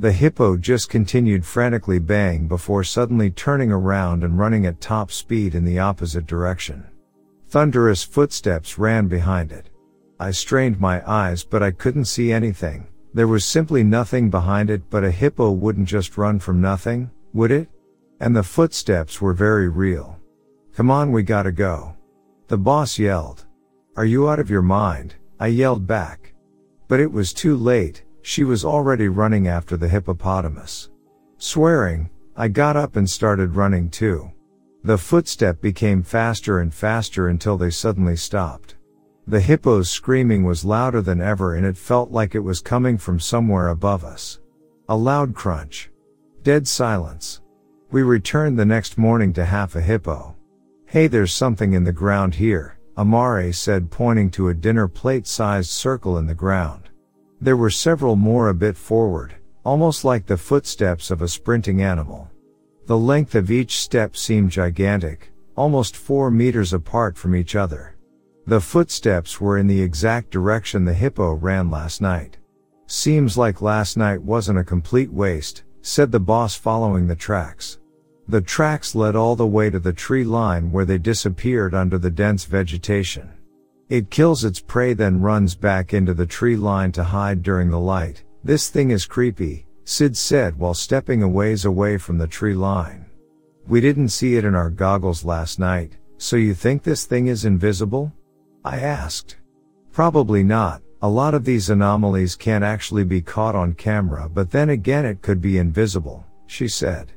The 0.00 0.10
hippo 0.10 0.56
just 0.56 0.88
continued 0.88 1.46
frantically 1.46 2.00
baying 2.00 2.48
before 2.48 2.82
suddenly 2.82 3.30
turning 3.30 3.70
around 3.70 4.24
and 4.24 4.36
running 4.36 4.66
at 4.66 4.80
top 4.80 5.12
speed 5.12 5.54
in 5.54 5.64
the 5.64 5.78
opposite 5.78 6.26
direction. 6.26 6.84
Thunderous 7.50 8.02
footsteps 8.02 8.78
ran 8.78 9.06
behind 9.06 9.52
it. 9.52 9.70
I 10.18 10.32
strained 10.32 10.80
my 10.80 11.08
eyes 11.08 11.44
but 11.44 11.62
I 11.62 11.70
couldn't 11.70 12.06
see 12.06 12.32
anything. 12.32 12.88
There 13.14 13.28
was 13.28 13.44
simply 13.44 13.84
nothing 13.84 14.28
behind 14.28 14.70
it 14.70 14.82
but 14.90 15.04
a 15.04 15.10
hippo 15.12 15.52
wouldn't 15.52 15.86
just 15.86 16.18
run 16.18 16.40
from 16.40 16.60
nothing, 16.60 17.12
would 17.32 17.52
it? 17.52 17.68
And 18.24 18.34
the 18.34 18.42
footsteps 18.42 19.20
were 19.20 19.34
very 19.34 19.68
real. 19.68 20.18
Come 20.74 20.90
on 20.90 21.12
we 21.12 21.22
gotta 21.22 21.52
go. 21.52 21.94
The 22.48 22.56
boss 22.56 22.98
yelled. 22.98 23.44
Are 23.96 24.06
you 24.06 24.30
out 24.30 24.38
of 24.38 24.48
your 24.48 24.62
mind? 24.62 25.16
I 25.38 25.48
yelled 25.48 25.86
back. 25.86 26.32
But 26.88 27.00
it 27.00 27.12
was 27.12 27.34
too 27.34 27.54
late, 27.54 28.02
she 28.22 28.42
was 28.42 28.64
already 28.64 29.08
running 29.08 29.46
after 29.46 29.76
the 29.76 29.90
hippopotamus. 29.90 30.88
Swearing, 31.36 32.08
I 32.34 32.48
got 32.48 32.78
up 32.78 32.96
and 32.96 33.10
started 33.10 33.56
running 33.56 33.90
too. 33.90 34.32
The 34.84 34.96
footstep 34.96 35.60
became 35.60 36.02
faster 36.02 36.60
and 36.60 36.72
faster 36.72 37.28
until 37.28 37.58
they 37.58 37.68
suddenly 37.68 38.16
stopped. 38.16 38.76
The 39.26 39.40
hippo's 39.40 39.90
screaming 39.90 40.44
was 40.44 40.64
louder 40.64 41.02
than 41.02 41.20
ever 41.20 41.56
and 41.56 41.66
it 41.66 41.76
felt 41.76 42.10
like 42.10 42.34
it 42.34 42.40
was 42.40 42.62
coming 42.62 42.96
from 42.96 43.20
somewhere 43.20 43.68
above 43.68 44.02
us. 44.02 44.40
A 44.88 44.96
loud 44.96 45.34
crunch. 45.34 45.90
Dead 46.42 46.66
silence. 46.66 47.42
We 47.94 48.02
returned 48.02 48.58
the 48.58 48.64
next 48.64 48.98
morning 48.98 49.32
to 49.34 49.44
half 49.44 49.76
a 49.76 49.80
hippo. 49.80 50.34
Hey 50.84 51.06
there's 51.06 51.32
something 51.32 51.74
in 51.74 51.84
the 51.84 51.92
ground 51.92 52.34
here, 52.34 52.76
Amare 52.96 53.52
said 53.52 53.88
pointing 53.88 54.32
to 54.32 54.48
a 54.48 54.54
dinner 54.54 54.88
plate 54.88 55.28
sized 55.28 55.70
circle 55.70 56.18
in 56.18 56.26
the 56.26 56.34
ground. 56.34 56.88
There 57.40 57.56
were 57.56 57.70
several 57.70 58.16
more 58.16 58.48
a 58.48 58.52
bit 58.54 58.76
forward, 58.76 59.36
almost 59.64 60.04
like 60.04 60.26
the 60.26 60.36
footsteps 60.36 61.12
of 61.12 61.22
a 61.22 61.28
sprinting 61.28 61.82
animal. 61.82 62.28
The 62.86 62.98
length 62.98 63.36
of 63.36 63.52
each 63.52 63.78
step 63.78 64.16
seemed 64.16 64.50
gigantic, 64.50 65.30
almost 65.54 65.94
four 65.94 66.32
meters 66.32 66.72
apart 66.72 67.16
from 67.16 67.36
each 67.36 67.54
other. 67.54 67.94
The 68.48 68.60
footsteps 68.60 69.40
were 69.40 69.58
in 69.58 69.68
the 69.68 69.80
exact 69.80 70.32
direction 70.32 70.84
the 70.84 70.94
hippo 70.94 71.34
ran 71.34 71.70
last 71.70 72.00
night. 72.00 72.38
Seems 72.88 73.38
like 73.38 73.62
last 73.62 73.96
night 73.96 74.20
wasn't 74.20 74.58
a 74.58 74.64
complete 74.64 75.12
waste, 75.12 75.62
said 75.82 76.10
the 76.10 76.18
boss 76.18 76.56
following 76.56 77.06
the 77.06 77.14
tracks. 77.14 77.78
The 78.26 78.40
tracks 78.40 78.94
led 78.94 79.16
all 79.16 79.36
the 79.36 79.46
way 79.46 79.68
to 79.70 79.78
the 79.78 79.92
tree 79.92 80.24
line 80.24 80.72
where 80.72 80.84
they 80.84 80.98
disappeared 80.98 81.74
under 81.74 81.98
the 81.98 82.10
dense 82.10 82.44
vegetation. 82.44 83.28
It 83.90 84.10
kills 84.10 84.44
its 84.44 84.60
prey 84.60 84.94
then 84.94 85.20
runs 85.20 85.54
back 85.54 85.92
into 85.92 86.14
the 86.14 86.26
tree 86.26 86.56
line 86.56 86.90
to 86.92 87.04
hide 87.04 87.42
during 87.42 87.70
the 87.70 87.78
light. 87.78 88.24
This 88.42 88.70
thing 88.70 88.90
is 88.90 89.04
creepy, 89.04 89.66
Sid 89.84 90.16
said 90.16 90.58
while 90.58 90.74
stepping 90.74 91.22
a 91.22 91.28
ways 91.28 91.66
away 91.66 91.98
from 91.98 92.16
the 92.16 92.26
tree 92.26 92.54
line. 92.54 93.04
We 93.66 93.80
didn't 93.80 94.08
see 94.08 94.36
it 94.36 94.44
in 94.44 94.54
our 94.54 94.70
goggles 94.70 95.24
last 95.24 95.58
night, 95.58 95.98
so 96.16 96.36
you 96.36 96.54
think 96.54 96.82
this 96.82 97.04
thing 97.04 97.26
is 97.26 97.44
invisible? 97.44 98.12
I 98.64 98.78
asked. 98.78 99.36
Probably 99.92 100.42
not. 100.42 100.82
A 101.02 101.08
lot 101.08 101.34
of 101.34 101.44
these 101.44 101.68
anomalies 101.68 102.34
can't 102.34 102.64
actually 102.64 103.04
be 103.04 103.20
caught 103.20 103.54
on 103.54 103.74
camera, 103.74 104.28
but 104.28 104.50
then 104.50 104.70
again 104.70 105.04
it 105.04 105.20
could 105.20 105.42
be 105.42 105.58
invisible, 105.58 106.24
she 106.46 106.66
said. 106.66 107.12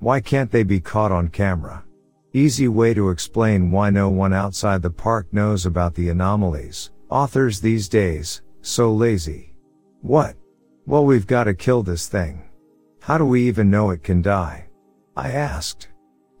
Why 0.00 0.20
can't 0.20 0.50
they 0.50 0.62
be 0.62 0.80
caught 0.80 1.12
on 1.12 1.28
camera? 1.28 1.84
Easy 2.32 2.68
way 2.68 2.94
to 2.94 3.10
explain 3.10 3.70
why 3.70 3.90
no 3.90 4.08
one 4.08 4.32
outside 4.32 4.82
the 4.82 4.90
park 4.90 5.26
knows 5.32 5.66
about 5.66 5.94
the 5.94 6.08
anomalies. 6.08 6.90
Authors 7.10 7.60
these 7.60 7.88
days, 7.88 8.42
so 8.60 8.92
lazy. 8.92 9.54
What? 10.02 10.36
Well, 10.86 11.04
we've 11.04 11.26
gotta 11.26 11.54
kill 11.54 11.82
this 11.82 12.06
thing. 12.06 12.48
How 13.00 13.18
do 13.18 13.24
we 13.24 13.48
even 13.48 13.70
know 13.70 13.90
it 13.90 14.02
can 14.02 14.22
die? 14.22 14.68
I 15.16 15.30
asked. 15.30 15.88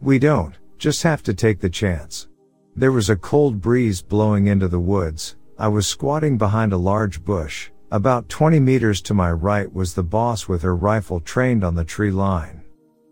We 0.00 0.18
don't, 0.18 0.54
Just 0.78 1.02
have 1.02 1.24
to 1.24 1.34
take 1.34 1.58
the 1.58 1.68
chance. 1.68 2.28
There 2.76 2.92
was 2.92 3.10
a 3.10 3.16
cold 3.16 3.60
breeze 3.60 4.00
blowing 4.00 4.46
into 4.46 4.68
the 4.68 4.78
woods. 4.78 5.34
I 5.58 5.66
was 5.66 5.88
squatting 5.88 6.38
behind 6.38 6.72
a 6.72 6.76
large 6.76 7.24
bush. 7.24 7.70
About 7.90 8.28
20 8.28 8.60
meters 8.60 9.00
to 9.02 9.14
my 9.14 9.32
right 9.32 9.72
was 9.72 9.94
the 9.94 10.04
boss 10.04 10.46
with 10.46 10.62
her 10.62 10.76
rifle 10.76 11.18
trained 11.18 11.64
on 11.64 11.74
the 11.74 11.84
tree 11.84 12.12
line. 12.12 12.57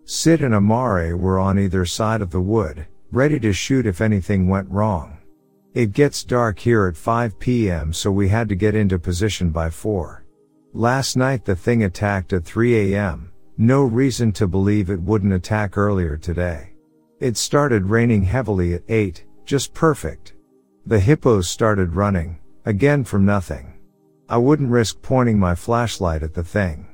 Sid 0.09 0.41
and 0.41 0.55
Amare 0.55 1.17
were 1.17 1.41
on 1.41 1.59
either 1.59 1.85
side 1.85 2.23
of 2.23 2.31
the 2.31 2.41
wood, 2.41 2.87
ready 3.11 3.41
to 3.41 3.53
shoot 3.53 3.87
if 3.87 4.01
anything 4.01 4.47
went 4.47 4.71
wrong. 4.71 5.19
It 5.75 5.93
gets 5.93 6.23
dark 6.23 6.61
here 6.61 6.87
at 6.87 6.97
5 6.97 7.41
p.m. 7.41 7.93
so 7.93 8.13
we 8.13 8.29
had 8.29 8.49
to 8.49 8.55
get 8.55 8.77
into 8.77 9.01
position 9.01 9.51
by 9.51 9.69
4. 9.69 10.25
Last 10.73 11.17
night 11.17 11.45
the 11.45 11.57
thing 11.57 11.83
attacked 11.83 12.33
at 12.33 12.45
3 12.45 12.95
a.m. 12.95 13.33
No 13.59 13.83
reason 13.83 14.31
to 14.35 14.47
believe 14.47 14.91
it 14.91 15.03
wouldn't 15.03 15.33
attack 15.33 15.77
earlier 15.77 16.17
today. 16.17 16.75
It 17.19 17.37
started 17.37 17.91
raining 17.91 18.23
heavily 18.23 18.75
at 18.75 18.85
8, 18.89 19.25
just 19.45 19.75
perfect. 19.75 20.35
The 20.87 21.01
hippos 21.01 21.49
started 21.49 21.97
running, 21.97 22.39
again 22.65 23.03
from 23.03 23.25
nothing. 23.25 23.73
I 24.29 24.37
wouldn't 24.37 24.71
risk 24.71 25.03
pointing 25.03 25.41
my 25.41 25.57
flashlight 25.57 26.23
at 26.23 26.33
the 26.33 26.45
thing. 26.45 26.86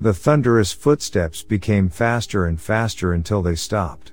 The 0.00 0.14
thunderous 0.14 0.72
footsteps 0.72 1.42
became 1.42 1.88
faster 1.88 2.46
and 2.46 2.60
faster 2.60 3.14
until 3.14 3.42
they 3.42 3.56
stopped. 3.56 4.12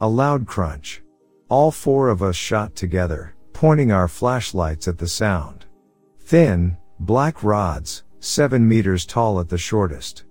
A 0.00 0.08
loud 0.08 0.46
crunch. 0.46 1.02
All 1.50 1.70
four 1.70 2.08
of 2.08 2.22
us 2.22 2.36
shot 2.36 2.74
together, 2.74 3.34
pointing 3.52 3.92
our 3.92 4.08
flashlights 4.08 4.88
at 4.88 4.96
the 4.96 5.06
sound. 5.06 5.66
Thin, 6.20 6.76
black 7.00 7.42
rods, 7.44 8.04
seven 8.18 8.66
meters 8.66 9.04
tall 9.04 9.38
at 9.38 9.50
the 9.50 9.58
shortest. 9.58 10.24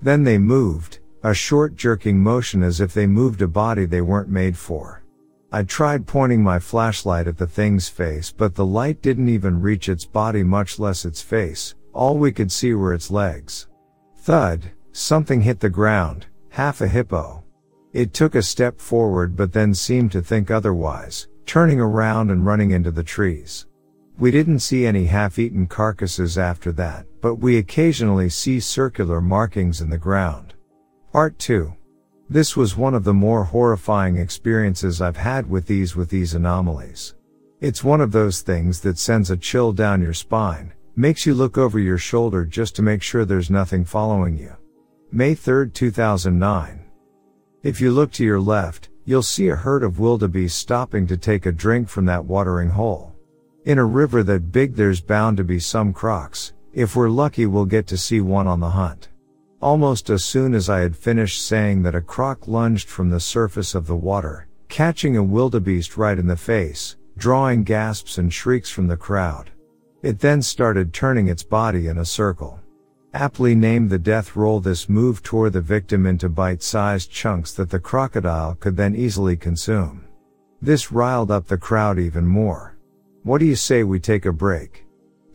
Then 0.00 0.22
they 0.22 0.38
moved, 0.38 1.00
a 1.24 1.34
short 1.34 1.74
jerking 1.74 2.20
motion 2.20 2.62
as 2.62 2.80
if 2.80 2.94
they 2.94 3.06
moved 3.06 3.42
a 3.42 3.48
body 3.48 3.84
they 3.84 4.00
weren't 4.00 4.28
made 4.28 4.56
for. 4.56 5.02
I 5.50 5.64
tried 5.64 6.06
pointing 6.06 6.42
my 6.42 6.60
flashlight 6.60 7.26
at 7.26 7.36
the 7.36 7.46
thing's 7.46 7.88
face, 7.88 8.30
but 8.30 8.54
the 8.54 8.64
light 8.64 9.02
didn't 9.02 9.28
even 9.28 9.60
reach 9.60 9.88
its 9.88 10.04
body, 10.04 10.42
much 10.42 10.78
less 10.78 11.04
its 11.04 11.20
face. 11.20 11.74
All 11.92 12.16
we 12.16 12.32
could 12.32 12.50
see 12.50 12.74
were 12.74 12.94
its 12.94 13.10
legs. 13.10 13.66
Thud, 14.22 14.70
something 14.92 15.40
hit 15.40 15.58
the 15.58 15.68
ground, 15.68 16.26
half 16.50 16.80
a 16.80 16.86
hippo. 16.86 17.42
It 17.92 18.14
took 18.14 18.36
a 18.36 18.42
step 18.42 18.78
forward 18.80 19.34
but 19.34 19.52
then 19.52 19.74
seemed 19.74 20.12
to 20.12 20.22
think 20.22 20.48
otherwise, 20.48 21.26
turning 21.44 21.80
around 21.80 22.30
and 22.30 22.46
running 22.46 22.70
into 22.70 22.92
the 22.92 23.02
trees. 23.02 23.66
We 24.20 24.30
didn't 24.30 24.60
see 24.60 24.86
any 24.86 25.06
half-eaten 25.06 25.66
carcasses 25.66 26.38
after 26.38 26.70
that, 26.70 27.04
but 27.20 27.34
we 27.34 27.58
occasionally 27.58 28.28
see 28.28 28.60
circular 28.60 29.20
markings 29.20 29.80
in 29.80 29.90
the 29.90 29.98
ground. 29.98 30.54
Part 31.12 31.36
2. 31.40 31.74
This 32.30 32.56
was 32.56 32.76
one 32.76 32.94
of 32.94 33.02
the 33.02 33.12
more 33.12 33.42
horrifying 33.42 34.18
experiences 34.18 35.02
I've 35.02 35.16
had 35.16 35.50
with 35.50 35.66
these 35.66 35.96
with 35.96 36.10
these 36.10 36.34
anomalies. 36.34 37.16
It's 37.60 37.82
one 37.82 38.00
of 38.00 38.12
those 38.12 38.40
things 38.40 38.82
that 38.82 38.98
sends 38.98 39.32
a 39.32 39.36
chill 39.36 39.72
down 39.72 40.00
your 40.00 40.14
spine, 40.14 40.74
makes 40.94 41.24
you 41.24 41.34
look 41.34 41.56
over 41.56 41.78
your 41.78 41.98
shoulder 41.98 42.44
just 42.44 42.76
to 42.76 42.82
make 42.82 43.02
sure 43.02 43.24
there's 43.24 43.50
nothing 43.50 43.84
following 43.84 44.36
you. 44.36 44.54
May 45.10 45.34
3, 45.34 45.70
2009. 45.70 46.84
If 47.62 47.80
you 47.80 47.92
look 47.92 48.12
to 48.12 48.24
your 48.24 48.40
left, 48.40 48.90
you'll 49.04 49.22
see 49.22 49.48
a 49.48 49.56
herd 49.56 49.84
of 49.84 49.98
wildebeest 49.98 50.58
stopping 50.58 51.06
to 51.06 51.16
take 51.16 51.46
a 51.46 51.52
drink 51.52 51.88
from 51.88 52.04
that 52.06 52.24
watering 52.24 52.70
hole. 52.70 53.12
In 53.64 53.78
a 53.78 53.84
river 53.84 54.24
that 54.24 54.50
big 54.50 54.74
there's 54.74 55.00
bound 55.00 55.36
to 55.36 55.44
be 55.44 55.60
some 55.60 55.92
crocs. 55.92 56.52
If 56.72 56.96
we're 56.96 57.08
lucky 57.08 57.46
we'll 57.46 57.64
get 57.64 57.86
to 57.86 57.96
see 57.96 58.20
one 58.20 58.48
on 58.48 58.58
the 58.58 58.70
hunt. 58.70 59.10
Almost 59.60 60.10
as 60.10 60.24
soon 60.24 60.54
as 60.54 60.68
I 60.68 60.80
had 60.80 60.96
finished 60.96 61.46
saying 61.46 61.84
that 61.84 61.94
a 61.94 62.00
croc 62.00 62.48
lunged 62.48 62.88
from 62.88 63.10
the 63.10 63.20
surface 63.20 63.76
of 63.76 63.86
the 63.86 63.94
water, 63.94 64.48
catching 64.68 65.16
a 65.16 65.22
wildebeest 65.22 65.96
right 65.96 66.18
in 66.18 66.26
the 66.26 66.36
face, 66.36 66.96
drawing 67.16 67.62
gasps 67.62 68.18
and 68.18 68.32
shrieks 68.32 68.70
from 68.70 68.88
the 68.88 68.96
crowd. 68.96 69.51
It 70.02 70.18
then 70.18 70.42
started 70.42 70.92
turning 70.92 71.28
its 71.28 71.44
body 71.44 71.86
in 71.86 71.98
a 71.98 72.04
circle. 72.04 72.58
Aptly 73.14 73.54
named 73.54 73.88
the 73.88 73.98
death 73.98 74.34
roll, 74.34 74.58
this 74.58 74.88
move 74.88 75.22
tore 75.22 75.48
the 75.48 75.60
victim 75.60 76.06
into 76.06 76.28
bite-sized 76.28 77.10
chunks 77.10 77.52
that 77.54 77.70
the 77.70 77.78
crocodile 77.78 78.56
could 78.56 78.76
then 78.76 78.96
easily 78.96 79.36
consume. 79.36 80.04
This 80.60 80.90
riled 80.90 81.30
up 81.30 81.46
the 81.46 81.58
crowd 81.58 81.98
even 81.98 82.26
more. 82.26 82.76
What 83.22 83.38
do 83.38 83.44
you 83.44 83.54
say 83.54 83.84
we 83.84 84.00
take 84.00 84.26
a 84.26 84.32
break? 84.32 84.86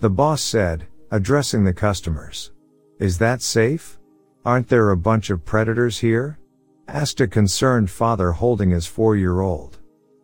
The 0.01 0.09
boss 0.09 0.41
said, 0.41 0.87
addressing 1.11 1.63
the 1.63 1.73
customers. 1.73 2.51
Is 2.99 3.17
that 3.19 3.41
safe? 3.41 3.97
Aren't 4.43 4.67
there 4.67 4.91
a 4.91 4.97
bunch 4.97 5.29
of 5.29 5.45
predators 5.45 5.99
here? 5.99 6.39
asked 6.87 7.21
a 7.21 7.27
concerned 7.27 7.89
father 7.89 8.31
holding 8.31 8.71
his 8.71 8.85
four-year-old. 8.85 9.76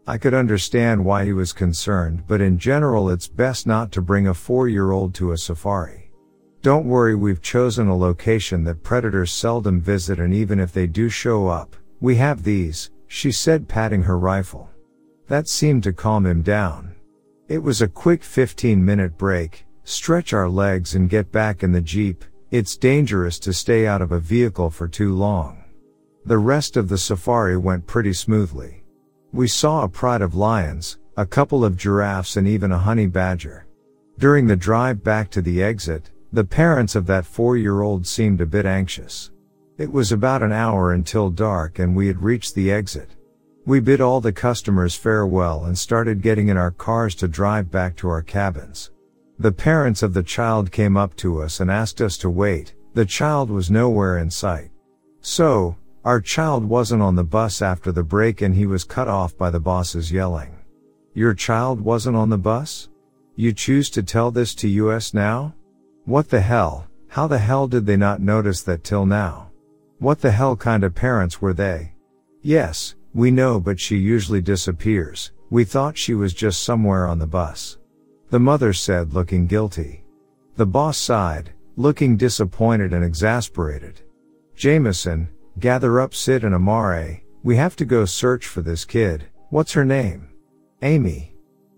I 0.05 0.17
could 0.17 0.33
understand 0.33 1.05
why 1.05 1.23
he 1.23 1.31
was 1.31 1.53
concerned, 1.53 2.23
but 2.27 2.41
in 2.41 2.57
general 2.57 3.09
it's 3.09 3.27
best 3.27 3.65
not 3.65 3.89
to 3.93 4.01
bring 4.01 4.27
a 4.27 4.33
four-year-old 4.33 5.13
to 5.15 5.31
a 5.31 5.37
safari. 5.37 6.11
Don't 6.61 6.85
worry, 6.85 7.15
we've 7.15 7.41
chosen 7.41 7.87
a 7.87 7.95
location 7.95 8.65
that 8.65 8.83
predators 8.83 9.31
seldom 9.31 9.79
visit 9.79 10.19
and 10.19 10.33
even 10.33 10.59
if 10.59 10.73
they 10.73 10.87
do 10.87 11.07
show 11.07 11.47
up, 11.47 11.77
we 12.01 12.17
have 12.17 12.43
these, 12.43 12.91
she 13.07 13.31
said 13.31 13.69
patting 13.69 14.03
her 14.03 14.19
rifle. 14.19 14.69
That 15.27 15.47
seemed 15.47 15.83
to 15.83 15.93
calm 15.93 16.25
him 16.25 16.41
down. 16.41 16.95
It 17.47 17.59
was 17.59 17.81
a 17.81 17.87
quick 17.87 18.23
15 18.23 18.83
minute 18.83 19.17
break, 19.17 19.65
stretch 19.85 20.33
our 20.33 20.49
legs 20.49 20.95
and 20.95 21.09
get 21.09 21.31
back 21.31 21.63
in 21.63 21.71
the 21.71 21.81
Jeep, 21.81 22.25
it's 22.51 22.75
dangerous 22.75 23.39
to 23.39 23.53
stay 23.53 23.87
out 23.87 24.01
of 24.01 24.11
a 24.11 24.19
vehicle 24.19 24.69
for 24.69 24.89
too 24.89 25.15
long. 25.15 25.63
The 26.25 26.37
rest 26.37 26.75
of 26.75 26.89
the 26.89 26.97
safari 26.97 27.55
went 27.55 27.87
pretty 27.87 28.13
smoothly. 28.13 28.82
We 29.33 29.47
saw 29.47 29.81
a 29.81 29.89
pride 29.89 30.21
of 30.21 30.35
lions, 30.35 30.99
a 31.17 31.25
couple 31.25 31.65
of 31.65 31.75
giraffes 31.75 32.37
and 32.37 32.47
even 32.47 32.71
a 32.71 32.77
honey 32.77 33.07
badger. 33.07 33.65
During 34.19 34.45
the 34.45 34.55
drive 34.55 35.03
back 35.03 35.31
to 35.31 35.41
the 35.41 35.63
exit, 35.63 36.11
the 36.31 36.43
parents 36.43 36.93
of 36.93 37.07
that 37.07 37.25
four-year-old 37.25 38.05
seemed 38.05 38.41
a 38.41 38.45
bit 38.45 38.67
anxious. 38.67 39.31
It 39.79 39.91
was 39.91 40.11
about 40.11 40.43
an 40.43 40.51
hour 40.51 40.93
until 40.93 41.31
dark 41.31 41.79
and 41.79 41.95
we 41.95 42.05
had 42.05 42.21
reached 42.21 42.53
the 42.53 42.71
exit. 42.71 43.09
We 43.65 43.79
bid 43.79 44.01
all 44.01 44.21
the 44.21 44.31
customers 44.31 44.93
farewell 44.93 45.65
and 45.65 45.75
started 45.75 46.21
getting 46.21 46.49
in 46.49 46.57
our 46.57 46.69
cars 46.69 47.15
to 47.15 47.27
drive 47.27 47.71
back 47.71 47.95
to 47.97 48.09
our 48.09 48.21
cabins. 48.21 48.91
The 49.39 49.51
parents 49.51 50.03
of 50.03 50.13
the 50.13 50.21
child 50.21 50.71
came 50.71 50.95
up 50.95 51.15
to 51.17 51.41
us 51.41 51.59
and 51.59 51.71
asked 51.71 52.01
us 52.01 52.19
to 52.19 52.29
wait. 52.29 52.75
The 52.93 53.05
child 53.05 53.49
was 53.49 53.71
nowhere 53.71 54.19
in 54.19 54.29
sight. 54.29 54.69
So, 55.21 55.75
our 56.05 56.19
child 56.19 56.65
wasn't 56.65 57.01
on 57.01 57.15
the 57.15 57.23
bus 57.23 57.61
after 57.61 57.91
the 57.91 58.03
break 58.03 58.41
and 58.41 58.53
he 58.55 58.65
was 58.65 58.83
cut 58.83 59.07
off 59.07 59.37
by 59.37 59.49
the 59.49 59.59
bosses 59.59 60.11
yelling. 60.11 60.53
Your 61.13 61.33
child 61.33 61.79
wasn't 61.79 62.17
on 62.17 62.29
the 62.29 62.37
bus? 62.37 62.89
You 63.35 63.53
choose 63.53 63.89
to 63.91 64.03
tell 64.03 64.29
this 64.29 64.53
to 64.55 64.91
us 64.91 65.13
now? 65.13 65.55
What 66.05 66.29
the 66.29 66.41
hell? 66.41 66.87
How 67.07 67.27
the 67.27 67.37
hell 67.37 67.67
did 67.67 67.85
they 67.85 67.95
not 67.95 68.19
notice 68.19 68.63
that 68.63 68.83
till 68.83 69.05
now? 69.05 69.51
What 69.99 70.19
the 70.19 70.31
hell 70.31 70.57
kind 70.57 70.83
of 70.83 70.93
parents 70.93 71.41
were 71.41 71.53
they? 71.53 71.93
Yes, 72.41 72.95
we 73.13 73.31
know 73.31 73.59
but 73.59 73.79
she 73.79 73.95
usually 73.95 74.41
disappears. 74.41 75.31
We 75.49 75.63
thought 75.63 75.97
she 75.97 76.15
was 76.15 76.33
just 76.33 76.63
somewhere 76.63 77.05
on 77.05 77.19
the 77.19 77.27
bus. 77.27 77.77
The 78.29 78.39
mother 78.39 78.73
said 78.73 79.13
looking 79.13 79.47
guilty. 79.47 80.03
The 80.57 80.65
boss 80.65 80.97
sighed, 80.97 81.51
looking 81.77 82.17
disappointed 82.17 82.91
and 82.91 83.05
exasperated. 83.05 84.01
Jameson, 84.55 85.29
gather 85.59 86.01
up 86.01 86.13
Sid 86.13 86.43
and 86.43 86.55
Amare, 86.55 87.23
we 87.43 87.55
have 87.55 87.75
to 87.75 87.85
go 87.85 88.05
search 88.05 88.47
for 88.47 88.61
this 88.61 88.85
kid. 88.85 89.25
What's 89.49 89.73
her 89.73 89.85
name? 89.85 90.29
Amy. 90.81 91.35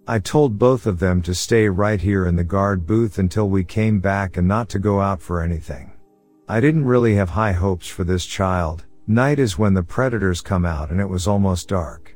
I 0.07 0.19
told 0.19 0.59
both 0.59 0.85
of 0.85 0.99
them 0.99 1.21
to 1.23 1.33
stay 1.33 1.67
right 1.67 1.99
here 1.99 2.27
in 2.27 2.35
the 2.35 2.43
guard 2.43 2.85
booth 2.85 3.17
until 3.17 3.49
we 3.49 3.63
came 3.63 3.99
back 3.99 4.37
and 4.37 4.47
not 4.47 4.69
to 4.69 4.79
go 4.79 5.01
out 5.01 5.21
for 5.21 5.41
anything. 5.41 5.91
I 6.47 6.59
didn't 6.59 6.85
really 6.85 7.15
have 7.15 7.29
high 7.29 7.53
hopes 7.53 7.87
for 7.87 8.03
this 8.03 8.25
child. 8.25 8.85
Night 9.07 9.39
is 9.39 9.57
when 9.57 9.73
the 9.73 9.83
predators 9.83 10.41
come 10.41 10.65
out 10.65 10.91
and 10.91 11.01
it 11.01 11.09
was 11.09 11.27
almost 11.27 11.69
dark. 11.69 12.15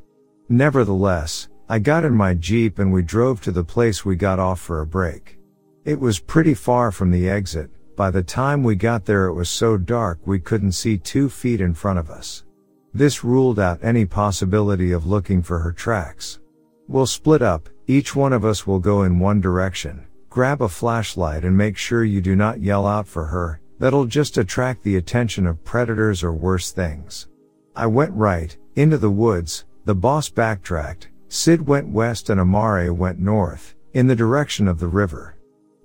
Nevertheless, 0.49 1.49
I 1.67 1.79
got 1.79 2.05
in 2.05 2.13
my 2.13 2.35
Jeep 2.35 2.79
and 2.79 2.93
we 2.93 3.01
drove 3.01 3.41
to 3.41 3.51
the 3.51 3.63
place 3.63 4.05
we 4.05 4.15
got 4.15 4.39
off 4.39 4.59
for 4.59 4.81
a 4.81 4.87
break. 4.87 5.39
It 5.83 5.99
was 5.99 6.19
pretty 6.19 6.53
far 6.53 6.91
from 6.91 7.09
the 7.09 7.27
exit. 7.27 7.71
By 7.99 8.11
the 8.11 8.23
time 8.23 8.63
we 8.63 8.77
got 8.77 9.03
there 9.03 9.25
it 9.25 9.33
was 9.33 9.49
so 9.49 9.75
dark 9.75 10.19
we 10.23 10.39
couldn't 10.39 10.71
see 10.71 10.97
two 10.97 11.27
feet 11.27 11.59
in 11.59 11.73
front 11.73 11.99
of 11.99 12.09
us. 12.09 12.45
This 12.93 13.25
ruled 13.25 13.59
out 13.59 13.83
any 13.83 14.05
possibility 14.05 14.93
of 14.93 15.05
looking 15.05 15.41
for 15.41 15.59
her 15.59 15.73
tracks. 15.73 16.39
We'll 16.87 17.05
split 17.05 17.41
up, 17.41 17.67
each 17.87 18.15
one 18.15 18.31
of 18.31 18.45
us 18.45 18.65
will 18.65 18.79
go 18.79 19.03
in 19.03 19.19
one 19.19 19.41
direction, 19.41 20.07
grab 20.29 20.61
a 20.61 20.69
flashlight 20.69 21.43
and 21.43 21.57
make 21.57 21.75
sure 21.75 22.05
you 22.05 22.21
do 22.21 22.37
not 22.37 22.61
yell 22.61 22.87
out 22.87 23.05
for 23.05 23.25
her, 23.25 23.59
that'll 23.79 24.05
just 24.05 24.37
attract 24.37 24.81
the 24.81 24.95
attention 24.95 25.45
of 25.45 25.65
predators 25.65 26.23
or 26.23 26.31
worse 26.31 26.71
things. 26.71 27.27
I 27.75 27.87
went 27.87 28.13
right, 28.13 28.57
into 28.77 28.97
the 28.97 29.11
woods, 29.11 29.65
the 29.83 29.93
boss 29.93 30.29
backtracked, 30.29 31.09
Sid 31.27 31.67
went 31.67 31.89
west 31.89 32.29
and 32.29 32.39
Amare 32.39 32.93
went 32.93 33.19
north, 33.19 33.75
in 33.91 34.07
the 34.07 34.15
direction 34.15 34.69
of 34.69 34.79
the 34.79 34.87
river. 34.87 35.35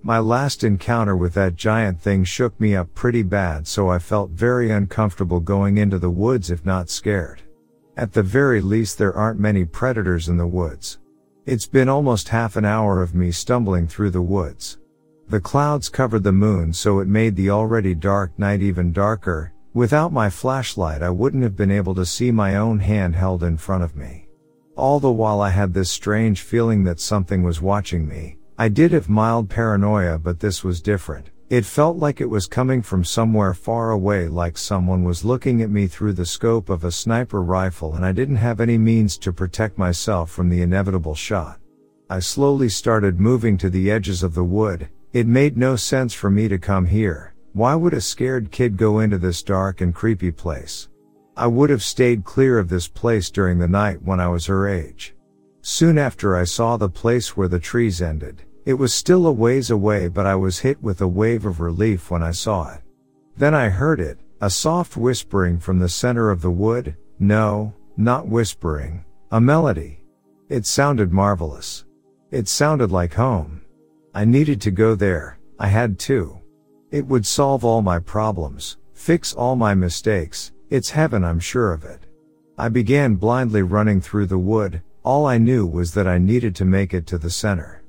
My 0.06 0.18
last 0.18 0.64
encounter 0.64 1.16
with 1.16 1.32
that 1.32 1.56
giant 1.56 1.98
thing 1.98 2.24
shook 2.24 2.60
me 2.60 2.76
up 2.76 2.94
pretty 2.94 3.22
bad 3.22 3.66
so 3.66 3.88
I 3.88 3.98
felt 3.98 4.32
very 4.32 4.70
uncomfortable 4.70 5.40
going 5.40 5.78
into 5.78 5.98
the 5.98 6.10
woods 6.10 6.50
if 6.50 6.62
not 6.62 6.90
scared. 6.90 7.40
At 7.96 8.12
the 8.12 8.22
very 8.22 8.60
least 8.60 8.98
there 8.98 9.14
aren't 9.14 9.40
many 9.40 9.64
predators 9.64 10.28
in 10.28 10.36
the 10.36 10.46
woods. 10.46 10.98
It's 11.46 11.64
been 11.64 11.88
almost 11.88 12.28
half 12.28 12.56
an 12.56 12.66
hour 12.66 13.00
of 13.00 13.14
me 13.14 13.32
stumbling 13.32 13.88
through 13.88 14.10
the 14.10 14.20
woods. 14.20 14.76
The 15.30 15.40
clouds 15.40 15.88
covered 15.88 16.22
the 16.22 16.32
moon 16.32 16.74
so 16.74 16.98
it 16.98 17.08
made 17.08 17.34
the 17.34 17.48
already 17.48 17.94
dark 17.94 18.38
night 18.38 18.60
even 18.60 18.92
darker. 18.92 19.54
Without 19.72 20.12
my 20.12 20.28
flashlight 20.28 21.02
I 21.02 21.08
wouldn't 21.08 21.44
have 21.44 21.56
been 21.56 21.70
able 21.70 21.94
to 21.94 22.04
see 22.04 22.30
my 22.30 22.56
own 22.56 22.78
hand 22.78 23.16
held 23.16 23.42
in 23.42 23.56
front 23.56 23.82
of 23.82 23.96
me. 23.96 24.28
All 24.76 25.00
the 25.00 25.10
while 25.10 25.40
I 25.40 25.48
had 25.48 25.72
this 25.72 25.90
strange 25.90 26.42
feeling 26.42 26.84
that 26.84 27.00
something 27.00 27.42
was 27.42 27.62
watching 27.62 28.06
me. 28.06 28.36
I 28.56 28.68
did 28.68 28.92
have 28.92 29.08
mild 29.08 29.50
paranoia 29.50 30.16
but 30.18 30.38
this 30.38 30.62
was 30.62 30.80
different. 30.80 31.30
It 31.50 31.64
felt 31.64 31.96
like 31.96 32.20
it 32.20 32.30
was 32.30 32.46
coming 32.46 32.82
from 32.82 33.02
somewhere 33.02 33.52
far 33.52 33.90
away 33.90 34.28
like 34.28 34.56
someone 34.56 35.02
was 35.02 35.24
looking 35.24 35.60
at 35.60 35.70
me 35.70 35.88
through 35.88 36.12
the 36.12 36.24
scope 36.24 36.70
of 36.70 36.84
a 36.84 36.92
sniper 36.92 37.42
rifle 37.42 37.94
and 37.94 38.06
I 38.06 38.12
didn't 38.12 38.36
have 38.36 38.60
any 38.60 38.78
means 38.78 39.18
to 39.18 39.32
protect 39.32 39.76
myself 39.76 40.30
from 40.30 40.50
the 40.50 40.62
inevitable 40.62 41.16
shot. 41.16 41.58
I 42.08 42.20
slowly 42.20 42.68
started 42.68 43.18
moving 43.18 43.58
to 43.58 43.68
the 43.68 43.90
edges 43.90 44.22
of 44.22 44.34
the 44.34 44.44
wood, 44.44 44.88
it 45.12 45.26
made 45.26 45.56
no 45.56 45.74
sense 45.74 46.14
for 46.14 46.30
me 46.30 46.46
to 46.46 46.58
come 46.58 46.86
here. 46.86 47.34
Why 47.54 47.74
would 47.74 47.94
a 47.94 48.00
scared 48.00 48.52
kid 48.52 48.76
go 48.76 49.00
into 49.00 49.18
this 49.18 49.42
dark 49.42 49.80
and 49.80 49.92
creepy 49.92 50.30
place? 50.30 50.88
I 51.36 51.48
would 51.48 51.70
have 51.70 51.82
stayed 51.82 52.24
clear 52.24 52.60
of 52.60 52.68
this 52.68 52.86
place 52.86 53.30
during 53.30 53.58
the 53.58 53.66
night 53.66 54.00
when 54.02 54.20
I 54.20 54.28
was 54.28 54.46
her 54.46 54.68
age. 54.68 55.13
Soon 55.66 55.96
after 55.96 56.36
I 56.36 56.44
saw 56.44 56.76
the 56.76 56.90
place 56.90 57.38
where 57.38 57.48
the 57.48 57.58
trees 57.58 58.02
ended. 58.02 58.42
It 58.66 58.74
was 58.74 58.92
still 58.92 59.26
a 59.26 59.32
ways 59.32 59.70
away 59.70 60.08
but 60.08 60.26
I 60.26 60.34
was 60.34 60.58
hit 60.58 60.82
with 60.82 61.00
a 61.00 61.08
wave 61.08 61.46
of 61.46 61.58
relief 61.58 62.10
when 62.10 62.22
I 62.22 62.32
saw 62.32 62.70
it. 62.74 62.82
Then 63.38 63.54
I 63.54 63.70
heard 63.70 63.98
it, 63.98 64.18
a 64.42 64.50
soft 64.50 64.94
whispering 64.94 65.58
from 65.58 65.78
the 65.78 65.88
center 65.88 66.30
of 66.30 66.42
the 66.42 66.50
wood, 66.50 66.94
no, 67.18 67.72
not 67.96 68.28
whispering, 68.28 69.06
a 69.32 69.40
melody. 69.40 70.04
It 70.50 70.66
sounded 70.66 71.14
marvelous. 71.14 71.86
It 72.30 72.46
sounded 72.46 72.92
like 72.92 73.14
home. 73.14 73.62
I 74.14 74.26
needed 74.26 74.60
to 74.60 74.70
go 74.70 74.94
there, 74.94 75.38
I 75.58 75.68
had 75.68 75.98
to. 76.00 76.40
It 76.90 77.06
would 77.06 77.24
solve 77.24 77.64
all 77.64 77.80
my 77.80 78.00
problems, 78.00 78.76
fix 78.92 79.32
all 79.32 79.56
my 79.56 79.74
mistakes, 79.74 80.52
it's 80.68 80.90
heaven 80.90 81.24
I'm 81.24 81.40
sure 81.40 81.72
of 81.72 81.84
it. 81.84 82.04
I 82.58 82.68
began 82.68 83.14
blindly 83.14 83.62
running 83.62 84.02
through 84.02 84.26
the 84.26 84.38
wood, 84.38 84.82
all 85.04 85.26
I 85.26 85.36
knew 85.36 85.66
was 85.66 85.92
that 85.94 86.08
I 86.08 86.16
needed 86.16 86.56
to 86.56 86.64
make 86.64 86.94
it 86.94 87.06
to 87.08 87.18
the 87.18 87.30
center. 87.30 87.82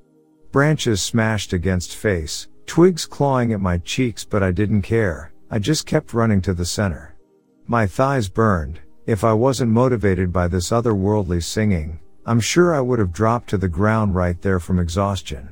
Branches 0.51 1.01
smashed 1.01 1.53
against 1.53 1.95
face, 1.95 2.49
twigs 2.65 3.05
clawing 3.05 3.53
at 3.53 3.61
my 3.61 3.77
cheeks 3.79 4.25
but 4.25 4.43
I 4.43 4.51
didn't 4.51 4.81
care, 4.81 5.31
I 5.49 5.59
just 5.59 5.85
kept 5.85 6.13
running 6.13 6.41
to 6.41 6.53
the 6.53 6.65
center. 6.65 7.15
My 7.67 7.87
thighs 7.87 8.27
burned, 8.27 8.79
if 9.05 9.23
I 9.23 9.33
wasn't 9.33 9.71
motivated 9.71 10.33
by 10.33 10.47
this 10.47 10.71
otherworldly 10.71 11.41
singing, 11.41 11.99
I'm 12.25 12.39
sure 12.39 12.75
I 12.75 12.81
would 12.81 12.99
have 12.99 13.13
dropped 13.13 13.49
to 13.51 13.57
the 13.57 13.69
ground 13.69 14.13
right 14.13 14.41
there 14.41 14.59
from 14.59 14.79
exhaustion. 14.79 15.49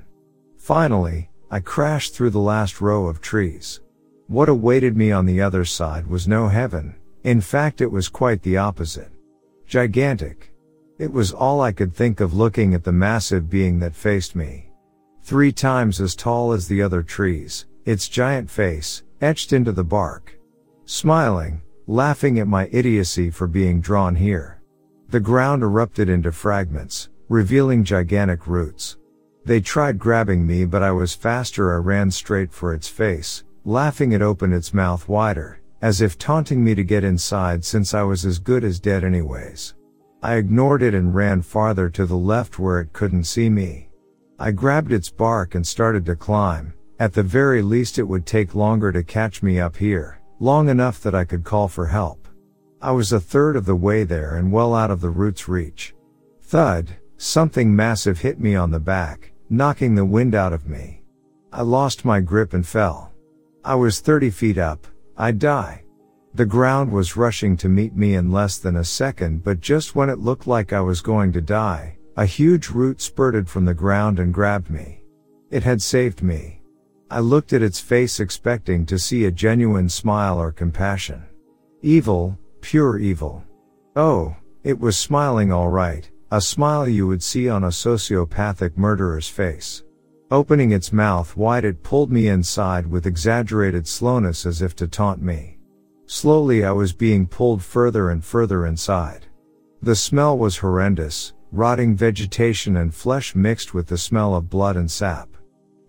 Finally, 0.57 1.29
I 1.49 1.59
crashed 1.59 2.13
through 2.13 2.31
the 2.31 2.39
last 2.39 2.81
row 2.81 3.07
of 3.07 3.21
trees. 3.21 3.79
What 4.27 4.49
awaited 4.49 4.97
me 4.97 5.11
on 5.11 5.25
the 5.25 5.41
other 5.41 5.65
side 5.65 6.07
was 6.07 6.27
no 6.27 6.47
heaven. 6.47 6.95
In 7.23 7.41
fact, 7.41 7.79
it 7.79 7.91
was 7.91 8.09
quite 8.09 8.41
the 8.41 8.57
opposite. 8.57 9.11
Gigantic. 9.67 10.52
It 10.99 11.11
was 11.11 11.31
all 11.31 11.59
I 11.59 11.71
could 11.71 11.93
think 11.93 12.19
of 12.19 12.35
looking 12.35 12.75
at 12.75 12.83
the 12.83 12.91
massive 12.91 13.49
being 13.49 13.79
that 13.79 13.95
faced 13.95 14.35
me. 14.35 14.69
Three 15.23 15.51
times 15.51 15.99
as 15.99 16.15
tall 16.15 16.53
as 16.53 16.67
the 16.67 16.83
other 16.83 17.01
trees, 17.01 17.65
its 17.83 18.07
giant 18.07 18.49
face, 18.49 19.01
etched 19.19 19.53
into 19.53 19.71
the 19.71 19.83
bark. 19.83 20.37
Smiling, 20.85 21.63
laughing 21.87 22.37
at 22.39 22.47
my 22.47 22.69
idiocy 22.71 23.31
for 23.31 23.47
being 23.47 23.81
drawn 23.81 24.15
here. 24.15 24.61
The 25.09 25.19
ground 25.19 25.63
erupted 25.63 26.09
into 26.09 26.31
fragments, 26.31 27.09
revealing 27.27 27.83
gigantic 27.83 28.45
roots. 28.45 28.97
They 29.45 29.61
tried 29.61 29.97
grabbing 29.97 30.45
me 30.45 30.63
but 30.65 30.83
I 30.83 30.91
was 30.91 31.15
faster 31.15 31.73
I 31.73 31.77
ran 31.77 32.11
straight 32.11 32.53
for 32.53 32.71
its 32.71 32.87
face, 32.87 33.43
laughing 33.65 34.11
it 34.11 34.21
opened 34.21 34.53
its 34.53 34.75
mouth 34.75 35.09
wider, 35.09 35.59
as 35.81 36.01
if 36.01 36.19
taunting 36.19 36.63
me 36.63 36.75
to 36.75 36.83
get 36.83 37.03
inside 37.03 37.65
since 37.65 37.95
I 37.95 38.03
was 38.03 38.25
as 38.25 38.37
good 38.37 38.63
as 38.63 38.79
dead 38.79 39.03
anyways. 39.03 39.73
I 40.23 40.35
ignored 40.35 40.81
it 40.81 40.93
and 40.93 41.13
ran 41.13 41.41
farther 41.41 41.89
to 41.89 42.05
the 42.05 42.15
left 42.15 42.57
where 42.57 42.79
it 42.79 42.93
couldn't 42.93 43.25
see 43.25 43.49
me. 43.49 43.89
I 44.39 44.51
grabbed 44.51 44.93
its 44.93 45.09
bark 45.09 45.53
and 45.53 45.67
started 45.67 46.05
to 46.05 46.15
climb. 46.15 46.73
At 46.97 47.11
the 47.11 47.23
very 47.23 47.61
least 47.61 47.99
it 47.99 48.07
would 48.07 48.25
take 48.25 48.55
longer 48.55 48.93
to 48.93 49.03
catch 49.03 49.43
me 49.43 49.59
up 49.59 49.75
here, 49.75 50.21
long 50.39 50.69
enough 50.69 51.01
that 51.01 51.13
I 51.13 51.25
could 51.25 51.43
call 51.43 51.67
for 51.67 51.87
help. 51.87 52.29
I 52.81 52.91
was 52.91 53.11
a 53.11 53.19
third 53.19 53.57
of 53.57 53.65
the 53.65 53.75
way 53.75 54.05
there 54.05 54.37
and 54.37 54.49
well 54.49 54.73
out 54.73 54.91
of 54.91 55.01
the 55.01 55.09
root's 55.09 55.49
reach. 55.49 55.93
Thud, 56.41 56.95
something 57.17 57.75
massive 57.75 58.19
hit 58.21 58.39
me 58.39 58.55
on 58.55 58.71
the 58.71 58.79
back, 58.79 59.33
knocking 59.49 59.93
the 59.93 60.05
wind 60.05 60.35
out 60.35 60.53
of 60.53 60.69
me. 60.69 61.03
I 61.51 61.63
lost 61.63 62.05
my 62.05 62.21
grip 62.21 62.53
and 62.53 62.65
fell. 62.65 63.11
I 63.65 63.75
was 63.75 63.99
30 63.99 64.29
feet 64.29 64.57
up. 64.57 64.87
I'd 65.17 65.39
die. 65.39 65.82
The 66.35 66.45
ground 66.45 66.91
was 66.91 67.15
rushing 67.15 67.55
to 67.57 67.69
meet 67.69 67.95
me 67.95 68.15
in 68.15 68.31
less 68.31 68.57
than 68.57 68.77
a 68.77 68.83
second, 68.83 69.43
but 69.43 69.61
just 69.61 69.95
when 69.95 70.09
it 70.09 70.17
looked 70.17 70.47
like 70.47 70.73
I 70.73 70.81
was 70.81 70.99
going 70.99 71.31
to 71.33 71.41
die, 71.41 71.97
a 72.17 72.25
huge 72.25 72.69
root 72.69 73.01
spurted 73.01 73.47
from 73.47 73.65
the 73.65 73.73
ground 73.75 74.17
and 74.17 74.33
grabbed 74.33 74.71
me. 74.71 75.03
It 75.51 75.61
had 75.61 75.79
saved 75.79 76.23
me. 76.23 76.61
I 77.11 77.19
looked 77.19 77.53
at 77.53 77.61
its 77.61 77.79
face 77.79 78.19
expecting 78.19 78.83
to 78.87 78.97
see 78.97 79.25
a 79.25 79.31
genuine 79.31 79.87
smile 79.87 80.41
or 80.41 80.51
compassion. 80.51 81.23
Evil, 81.83 82.35
pure 82.61 82.97
evil. 82.97 83.43
Oh, 83.95 84.35
it 84.63 84.79
was 84.79 84.97
smiling 84.97 85.53
alright, 85.53 86.09
a 86.31 86.41
smile 86.41 86.87
you 86.87 87.05
would 87.05 87.21
see 87.21 87.47
on 87.47 87.65
a 87.65 87.67
sociopathic 87.67 88.75
murderer's 88.75 89.27
face. 89.27 89.83
Opening 90.31 90.71
its 90.71 90.91
mouth 90.91 91.37
wide 91.37 91.63
it 91.63 91.83
pulled 91.83 92.11
me 92.11 92.29
inside 92.29 92.87
with 92.87 93.05
exaggerated 93.05 93.87
slowness 93.87 94.47
as 94.47 94.63
if 94.63 94.75
to 94.77 94.87
taunt 94.87 95.21
me. 95.21 95.52
Slowly 96.13 96.63
I 96.63 96.71
was 96.71 96.93
being 96.93 97.25
pulled 97.25 97.63
further 97.63 98.11
and 98.11 98.23
further 98.23 98.67
inside. 98.67 99.25
The 99.81 99.95
smell 99.95 100.37
was 100.37 100.57
horrendous, 100.57 101.33
rotting 101.51 101.95
vegetation 101.95 102.77
and 102.77 102.93
flesh 102.93 103.33
mixed 103.33 103.73
with 103.73 103.87
the 103.87 103.97
smell 103.97 104.35
of 104.35 104.47
blood 104.47 104.77
and 104.77 104.91
sap. 104.91 105.27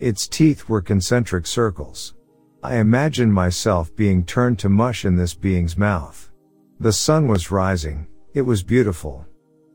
Its 0.01 0.27
teeth 0.27 0.67
were 0.67 0.81
concentric 0.81 1.47
circles. 1.47 2.15
I 2.63 2.77
imagined 2.77 3.35
myself 3.35 3.95
being 3.95 4.25
turned 4.25 4.59
to 4.61 4.71
mush 4.71 5.05
in 5.05 5.15
this 5.15 5.35
being's 5.35 5.77
mouth. 5.77 6.33
The 6.81 6.95
sun 6.95 7.29
was 7.29 7.51
rising, 7.51 8.07
it 8.33 8.43
was 8.43 8.63
beautiful. 8.63 9.27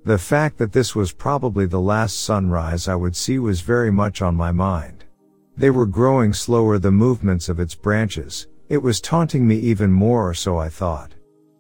The 0.03 0.17
fact 0.17 0.57
that 0.57 0.71
this 0.71 0.95
was 0.95 1.11
probably 1.11 1.67
the 1.67 1.79
last 1.79 2.21
sunrise 2.21 2.87
I 2.87 2.95
would 2.95 3.15
see 3.15 3.37
was 3.37 3.61
very 3.61 3.91
much 3.91 4.23
on 4.23 4.33
my 4.33 4.51
mind. 4.51 5.05
They 5.55 5.69
were 5.69 5.85
growing 5.85 6.33
slower 6.33 6.79
the 6.79 6.89
movements 6.89 7.49
of 7.49 7.59
its 7.59 7.75
branches, 7.75 8.47
it 8.69 8.77
was 8.77 9.01
taunting 9.01 9.47
me 9.47 9.55
even 9.55 9.91
more 9.91 10.29
or 10.29 10.33
so 10.33 10.57
I 10.57 10.69
thought. 10.69 11.11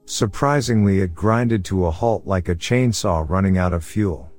Surprisingly 0.05 1.01
it 1.01 1.15
grinded 1.15 1.65
to 1.65 1.87
a 1.87 1.91
halt 1.91 2.25
like 2.25 2.49
a 2.49 2.55
chainsaw 2.55 3.27
running 3.27 3.57
out 3.57 3.73
of 3.73 3.83
fuel. 3.83 4.31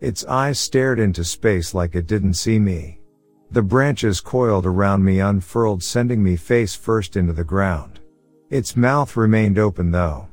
Its 0.00 0.24
eyes 0.26 0.58
stared 0.58 1.00
into 1.00 1.24
space 1.24 1.74
like 1.74 1.94
it 1.94 2.06
didn't 2.06 2.34
see 2.34 2.58
me. 2.58 3.00
The 3.50 3.62
branches 3.62 4.20
coiled 4.20 4.66
around 4.66 5.02
me 5.02 5.20
unfurled 5.20 5.82
sending 5.82 6.22
me 6.22 6.36
face 6.36 6.74
first 6.74 7.16
into 7.16 7.32
the 7.32 7.44
ground. 7.44 7.98
Its 8.50 8.76
mouth 8.76 9.16
remained 9.16 9.58
open 9.58 9.90
though. 9.90 10.28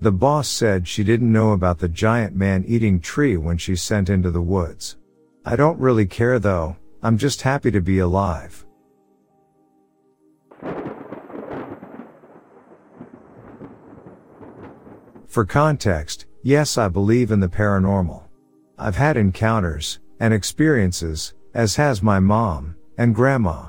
The 0.00 0.12
boss 0.12 0.48
said 0.48 0.86
she 0.86 1.04
didn't 1.04 1.32
know 1.32 1.52
about 1.52 1.78
the 1.78 1.88
giant 1.88 2.34
man-eating 2.34 3.00
tree 3.00 3.36
when 3.36 3.56
she 3.56 3.76
sent 3.76 4.10
into 4.10 4.32
the 4.32 4.42
woods. 4.42 4.96
I 5.44 5.54
don't 5.54 5.78
really 5.78 6.06
care 6.06 6.40
though, 6.40 6.76
I'm 7.02 7.16
just 7.16 7.42
happy 7.42 7.70
to 7.70 7.80
be 7.80 8.00
alive. 8.00 8.65
For 15.36 15.44
context, 15.44 16.24
yes 16.42 16.78
I 16.78 16.88
believe 16.88 17.30
in 17.30 17.40
the 17.40 17.46
paranormal. 17.46 18.22
I've 18.78 18.96
had 18.96 19.18
encounters, 19.18 20.00
and 20.18 20.32
experiences, 20.32 21.34
as 21.52 21.76
has 21.76 22.02
my 22.02 22.18
mom, 22.18 22.74
and 22.96 23.14
grandma. 23.14 23.66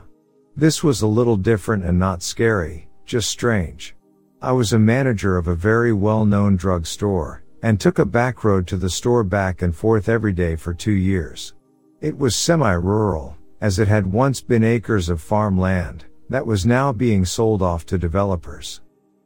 This 0.56 0.82
was 0.82 1.02
a 1.02 1.08
little 1.08 1.36
different 1.36 1.84
and 1.84 2.00
not 2.00 2.24
scary, 2.24 2.88
just 3.06 3.30
strange. 3.30 3.98
I 4.42 4.54
was 4.54 4.72
a 4.72 4.80
manager 4.80 5.38
of 5.38 5.50
a 5.50 5.56
very 5.56 5.92
well-known 5.92 6.56
drug 6.56 6.86
store, 6.86 7.44
and 7.62 7.78
took 7.78 8.00
a 8.00 8.06
back 8.06 8.46
road 8.46 8.66
to 8.68 8.78
the 8.78 8.90
store 8.90 9.26
back 9.26 9.62
and 9.62 9.76
forth 9.76 10.08
every 10.08 10.32
day 10.32 10.56
for 10.56 10.74
two 10.74 10.94
years. 10.94 11.54
It 12.00 12.18
was 12.18 12.34
semi-rural, 12.34 13.36
as 13.60 13.78
it 13.78 13.90
had 13.90 14.08
once 14.10 14.40
been 14.40 14.64
acres 14.64 15.10
of 15.10 15.20
farmland, 15.20 16.06
that 16.30 16.48
was 16.48 16.66
now 16.66 16.94
being 16.94 17.26
sold 17.26 17.62
off 17.62 17.86
to 17.88 17.98
developers. 17.98 18.80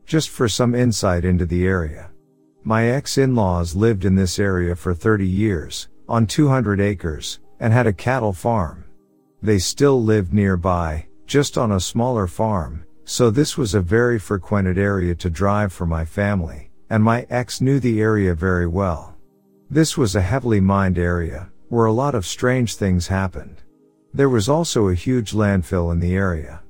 Just 0.08 0.30
for 0.30 0.50
some 0.50 0.74
insight 0.74 1.24
into 1.24 1.46
the 1.46 1.68
area. 1.68 2.11
My 2.64 2.90
ex-in-laws 2.90 3.76
lived 3.76 4.06
in 4.06 4.16
this 4.16 4.38
area 4.38 4.76
for 4.76 4.94
30 4.94 5.28
years, 5.28 5.90
on 6.08 6.28
200 6.28 6.80
acres, 6.80 7.40
and 7.60 7.74
had 7.74 7.88
a 7.88 7.94
cattle 7.94 8.34
farm. 8.34 8.86
They 9.42 9.58
still 9.58 10.02
lived 10.02 10.32
nearby, 10.32 11.08
just 11.26 11.58
on 11.58 11.72
a 11.72 11.80
smaller 11.80 12.28
farm, 12.28 12.86
so 13.04 13.32
this 13.32 13.58
was 13.58 13.74
a 13.74 13.82
very 13.82 14.20
frequented 14.20 14.78
area 14.78 15.16
to 15.16 15.30
drive 15.30 15.74
for 15.74 15.88
my 15.88 16.06
family, 16.06 16.70
and 16.92 17.04
my 17.04 17.26
ex 17.32 17.62
knew 17.62 17.80
the 17.80 18.00
area 18.00 18.36
very 18.36 18.68
well. 18.68 19.16
This 19.72 19.98
was 19.98 20.16
a 20.16 20.22
heavily 20.22 20.60
mined 20.60 21.00
area, 21.00 21.50
where 21.70 21.88
a 21.88 21.94
lot 21.94 22.14
of 22.14 22.28
strange 22.28 22.76
things 22.76 23.08
happened. 23.08 23.64
There 24.14 24.30
was 24.30 24.50
also 24.50 24.90
a 24.90 24.94
huge 24.94 25.32
landfill 25.32 25.92
in 25.92 26.00
the 26.00 26.14
area. 26.14 26.62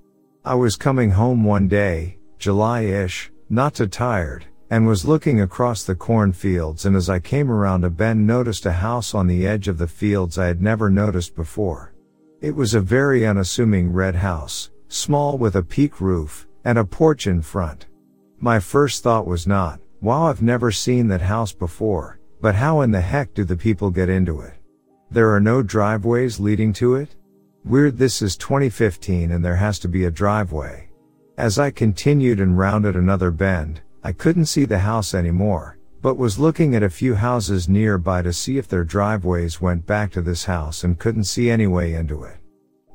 I 0.46 0.56
was 0.56 0.78
coming 0.78 1.12
home 1.12 1.44
one 1.44 1.68
day, 1.68 2.18
July-ish, 2.38 3.30
not 3.50 3.74
too 3.74 3.88
tired, 3.88 4.46
and 4.72 4.88
was 4.88 5.04
looking 5.04 5.42
across 5.42 5.84
the 5.84 5.94
cornfields 5.94 6.86
and 6.86 6.96
as 6.96 7.10
I 7.10 7.20
came 7.20 7.52
around 7.52 7.84
a 7.84 7.90
bend 7.90 8.26
noticed 8.26 8.66
a 8.66 8.72
house 8.72 9.14
on 9.14 9.28
the 9.28 9.46
edge 9.46 9.68
of 9.68 9.78
the 9.78 9.86
fields 9.86 10.38
I 10.38 10.48
had 10.48 10.62
never 10.62 10.90
noticed 10.90 11.36
before. 11.36 11.94
It 12.40 12.56
was 12.56 12.74
a 12.74 12.80
very 12.80 13.28
unassuming 13.28 13.92
red 13.92 14.16
house, 14.16 14.72
small 14.88 15.38
with 15.38 15.58
a 15.58 15.62
peak 15.62 16.00
roof, 16.00 16.48
and 16.64 16.78
a 16.78 16.86
porch 16.86 17.28
in 17.28 17.42
front. 17.42 17.88
My 18.40 18.62
first 18.62 19.04
thought 19.04 19.28
was 19.28 19.46
not, 19.46 19.82
wow 20.00 20.28
I've 20.28 20.42
never 20.42 20.72
seen 20.72 21.10
that 21.10 21.22
house 21.22 21.52
before, 21.52 22.22
but 22.40 22.56
how 22.56 22.80
in 22.80 22.92
the 22.92 23.02
heck 23.02 23.34
do 23.34 23.44
the 23.44 23.58
people 23.58 23.90
get 23.90 24.08
into 24.08 24.40
it? 24.40 24.54
There 25.12 25.36
are 25.36 25.42
no 25.42 25.62
driveways 25.62 26.40
leading 26.40 26.72
to 26.74 26.96
it? 26.96 27.18
Weird 27.66 27.98
this 27.98 28.22
is 28.22 28.38
2015 28.38 29.32
and 29.32 29.44
there 29.44 29.58
has 29.58 29.80
to 29.80 29.90
be 29.90 30.06
a 30.06 30.12
driveway. 30.12 30.88
As 31.38 31.60
I 31.60 31.72
continued 31.72 32.40
and 32.40 32.58
rounded 32.58 32.96
another 32.96 33.32
bend, 33.32 33.82
I 34.04 34.12
couldn't 34.12 34.48
see 34.48 34.66
the 34.66 34.80
house 34.80 35.14
anymore, 35.14 35.78
but 36.02 36.18
was 36.18 36.40
looking 36.40 36.74
at 36.74 36.82
a 36.82 36.90
few 36.90 37.14
houses 37.14 37.70
nearby 37.70 38.24
to 38.24 38.34
see 38.34 38.58
if 38.58 38.68
their 38.68 38.84
driveways 38.84 39.62
went 39.62 39.86
back 39.86 40.12
to 40.12 40.22
this 40.22 40.46
house 40.46 40.84
and 40.84 40.98
couldn't 40.98 41.26
see 41.26 41.52
any 41.52 41.68
way 41.68 41.94
into 41.94 42.24
it. 42.24 42.38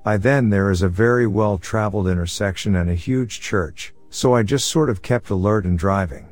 By 0.03 0.17
then 0.17 0.51
there 0.51 0.71
is 0.71 0.83
a 0.83 0.89
very 0.89 1.29
well 1.29 1.59
traveled 1.59 2.09
intersection 2.09 2.77
and 2.77 2.91
a 2.91 2.95
huge 2.95 3.41
church, 3.41 3.95
so 4.11 4.35
I 4.35 4.43
just 4.43 4.69
sort 4.69 4.91
of 4.91 5.03
kept 5.03 5.31
alert 5.31 5.65
and 5.65 5.79
driving. 5.79 6.29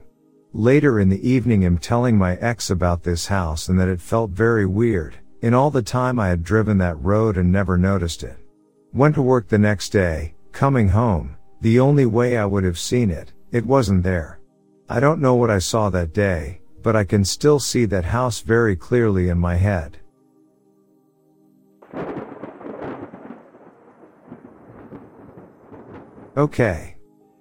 Later 0.52 0.98
in 0.98 1.08
the 1.08 1.28
evening 1.28 1.64
I'm 1.64 1.78
telling 1.78 2.18
my 2.18 2.36
ex 2.36 2.70
about 2.70 3.04
this 3.04 3.26
house 3.26 3.68
and 3.68 3.78
that 3.78 3.88
it 3.88 4.00
felt 4.00 4.30
very 4.30 4.66
weird, 4.66 5.16
in 5.42 5.54
all 5.54 5.70
the 5.70 5.82
time 5.82 6.18
I 6.18 6.28
had 6.28 6.42
driven 6.42 6.78
that 6.78 7.00
road 7.00 7.36
and 7.36 7.52
never 7.52 7.78
noticed 7.78 8.24
it. 8.24 8.36
Went 8.92 9.14
to 9.14 9.22
work 9.22 9.48
the 9.48 9.58
next 9.58 9.90
day, 9.90 10.34
coming 10.50 10.88
home, 10.88 11.36
the 11.60 11.78
only 11.78 12.06
way 12.06 12.36
I 12.36 12.44
would 12.44 12.64
have 12.64 12.78
seen 12.78 13.10
it, 13.10 13.32
it 13.52 13.66
wasn't 13.66 14.02
there. 14.02 14.40
I 14.88 15.00
don't 15.00 15.20
know 15.20 15.34
what 15.34 15.50
I 15.50 15.60
saw 15.60 15.88
that 15.90 16.12
day, 16.12 16.60
but 16.82 16.94
I 16.94 17.04
can 17.04 17.24
still 17.24 17.58
see 17.58 17.86
that 17.86 18.04
house 18.04 18.40
very 18.40 18.76
clearly 18.76 19.30
in 19.30 19.38
my 19.38 19.56
head. 19.56 19.98
Okay. 26.36 26.96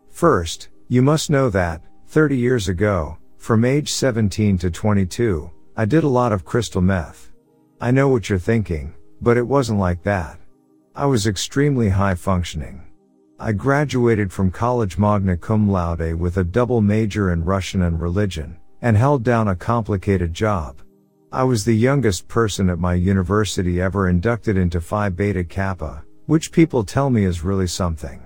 First, 0.09 0.69
you 0.87 1.01
must 1.01 1.29
know 1.29 1.49
that, 1.49 1.81
30 2.07 2.37
years 2.37 2.69
ago, 2.69 3.17
from 3.37 3.65
age 3.65 3.91
17 3.91 4.57
to 4.59 4.71
22, 4.71 5.51
I 5.75 5.85
did 5.85 6.05
a 6.05 6.07
lot 6.07 6.31
of 6.31 6.45
crystal 6.45 6.81
meth. 6.81 7.31
I 7.81 7.91
know 7.91 8.07
what 8.07 8.29
you're 8.29 8.39
thinking, 8.39 8.93
but 9.19 9.35
it 9.35 9.45
wasn't 9.45 9.79
like 9.79 10.03
that. 10.03 10.39
I 10.95 11.07
was 11.07 11.27
extremely 11.27 11.89
high 11.89 12.15
functioning. 12.15 12.83
I 13.45 13.51
graduated 13.51 14.31
from 14.31 14.51
college 14.51 14.97
magna 14.97 15.35
cum 15.35 15.69
laude 15.69 16.13
with 16.13 16.37
a 16.37 16.45
double 16.45 16.79
major 16.79 17.33
in 17.33 17.43
Russian 17.43 17.81
and 17.81 17.99
religion, 17.99 18.55
and 18.81 18.95
held 18.95 19.21
down 19.21 19.49
a 19.49 19.55
complicated 19.57 20.33
job. 20.33 20.77
I 21.29 21.43
was 21.43 21.65
the 21.65 21.75
youngest 21.75 22.29
person 22.29 22.69
at 22.69 22.79
my 22.79 22.93
university 22.93 23.81
ever 23.81 24.07
inducted 24.07 24.55
into 24.55 24.79
Phi 24.79 25.09
Beta 25.09 25.43
Kappa, 25.43 26.05
which 26.25 26.53
people 26.53 26.85
tell 26.85 27.09
me 27.09 27.25
is 27.25 27.43
really 27.43 27.67
something. 27.67 28.25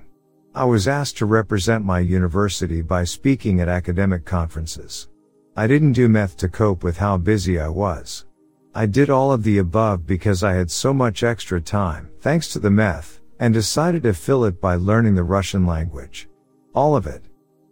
I 0.53 0.65
was 0.65 0.87
asked 0.87 1.17
to 1.17 1.25
represent 1.25 1.83
my 1.83 1.97
university 1.97 2.83
by 2.83 3.03
speaking 3.03 3.59
at 3.59 3.67
academic 3.67 4.23
conferences. 4.23 5.07
I 5.55 5.65
didn't 5.65 5.93
do 5.93 6.07
meth 6.07 6.37
to 6.37 6.47
cope 6.47 6.83
with 6.83 6.97
how 6.97 7.17
busy 7.17 7.59
I 7.59 7.69
was. 7.69 8.27
I 8.75 8.85
did 8.85 9.09
all 9.09 9.31
of 9.31 9.41
the 9.41 9.57
above 9.57 10.05
because 10.05 10.43
I 10.43 10.53
had 10.53 10.69
so 10.69 10.93
much 10.93 11.23
extra 11.23 11.59
time, 11.59 12.11
thanks 12.19 12.49
to 12.49 12.59
the 12.59 12.69
meth, 12.69 13.16
and 13.39 13.53
decided 13.53 14.03
to 14.03 14.13
fill 14.13 14.45
it 14.45 14.59
by 14.59 14.75
learning 14.75 15.15
the 15.15 15.23
Russian 15.23 15.65
language. 15.65 16.27
All 16.73 16.95
of 16.95 17.07
it. 17.07 17.23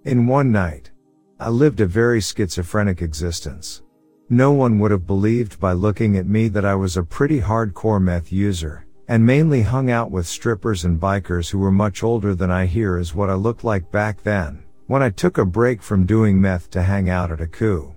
In 0.03 0.27
one 0.27 0.51
night. 0.51 0.91
I 1.39 1.49
lived 1.49 1.81
a 1.81 1.85
very 1.85 2.21
schizophrenic 2.21 3.01
existence. 3.01 3.81
No 4.29 4.51
one 4.51 4.79
would 4.79 4.91
have 4.91 5.05
believed 5.05 5.59
by 5.59 5.73
looking 5.73 6.17
at 6.17 6.25
me 6.25 6.47
that 6.47 6.65
I 6.65 6.75
was 6.75 6.97
a 6.97 7.03
pretty 7.03 7.41
hardcore 7.41 8.01
meth 8.01 8.31
user, 8.31 8.85
and 9.07 9.25
mainly 9.25 9.61
hung 9.61 9.91
out 9.91 10.11
with 10.11 10.25
strippers 10.25 10.85
and 10.85 10.99
bikers 10.99 11.49
who 11.49 11.59
were 11.59 11.71
much 11.71 12.03
older 12.03 12.33
than 12.33 12.49
I 12.49 12.65
here 12.65 12.97
is 12.97 13.13
what 13.13 13.29
I 13.29 13.33
looked 13.33 13.63
like 13.63 13.91
back 13.91 14.23
then, 14.23 14.63
when 14.87 15.03
I 15.03 15.09
took 15.09 15.37
a 15.37 15.45
break 15.45 15.81
from 15.81 16.05
doing 16.05 16.39
meth 16.39 16.69
to 16.71 16.81
hang 16.81 17.09
out 17.09 17.31
at 17.31 17.41
a 17.41 17.47
coup. 17.47 17.93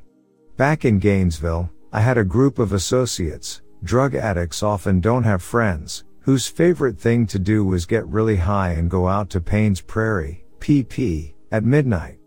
Back 0.57 0.85
in 0.85 0.99
Gainesville, 0.99 1.71
I 1.93 2.01
had 2.01 2.19
a 2.19 2.25
group 2.25 2.59
of 2.59 2.73
associates, 2.73 3.63
drug 3.85 4.15
addicts 4.15 4.63
often 4.63 5.01
don't 5.01 5.25
have 5.25 5.43
friends, 5.43 6.05
whose 6.29 6.47
favorite 6.47 6.99
thing 6.99 7.27
to 7.27 7.39
do 7.39 7.65
was 7.65 7.87
get 7.87 8.07
really 8.07 8.37
high 8.37 8.73
and 8.73 8.91
go 8.91 9.09
out 9.09 9.31
to 9.31 9.41
Payne's 9.41 9.81
Prairie, 9.81 10.45
PP, 10.59 11.33
at 11.53 11.65
midnight. 11.65 12.19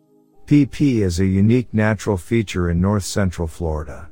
PP 0.47 1.01
is 1.03 1.19
a 1.19 1.25
unique 1.27 1.71
natural 1.71 2.17
feature 2.17 2.71
in 2.71 2.81
north 2.81 3.03
central 3.03 3.47
Florida. 3.47 4.09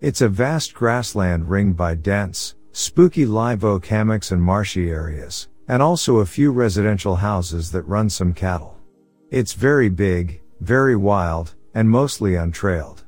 It's 0.00 0.20
a 0.20 0.28
vast 0.28 0.74
grassland 0.74 1.50
ringed 1.50 1.76
by 1.76 1.96
dense, 1.96 2.54
spooky 2.70 3.26
live 3.26 3.64
oak 3.64 3.84
hammocks 3.84 4.30
and 4.30 4.40
marshy 4.40 4.90
areas, 4.90 5.48
and 5.66 5.82
also 5.82 6.18
a 6.18 6.24
few 6.24 6.52
residential 6.52 7.16
houses 7.16 7.72
that 7.72 7.82
run 7.82 8.08
some 8.08 8.32
cattle. 8.32 8.78
It's 9.32 9.54
very 9.54 9.88
big, 9.88 10.40
very 10.60 10.94
wild, 10.94 11.56
and 11.74 11.90
mostly 11.90 12.36
untrailed. 12.36 13.02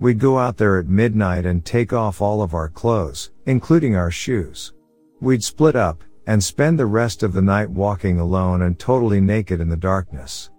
We'd 0.00 0.18
go 0.18 0.36
out 0.36 0.56
there 0.56 0.80
at 0.80 0.88
midnight 0.88 1.46
and 1.46 1.64
take 1.64 1.92
off 1.92 2.20
all 2.20 2.42
of 2.42 2.54
our 2.54 2.70
clothes, 2.70 3.30
including 3.46 3.94
our 3.94 4.10
shoes. 4.10 4.72
We'd 5.20 5.42
split 5.42 5.76
up 5.76 6.04
and 6.26 6.42
spend 6.44 6.78
the 6.78 6.86
rest 6.86 7.22
of 7.22 7.32
the 7.32 7.42
night 7.42 7.70
walking 7.70 8.20
alone 8.20 8.62
and 8.62 8.78
totally 8.78 9.20
naked 9.20 9.60
in 9.60 9.68
the 9.68 9.76
darkness. 9.76 10.50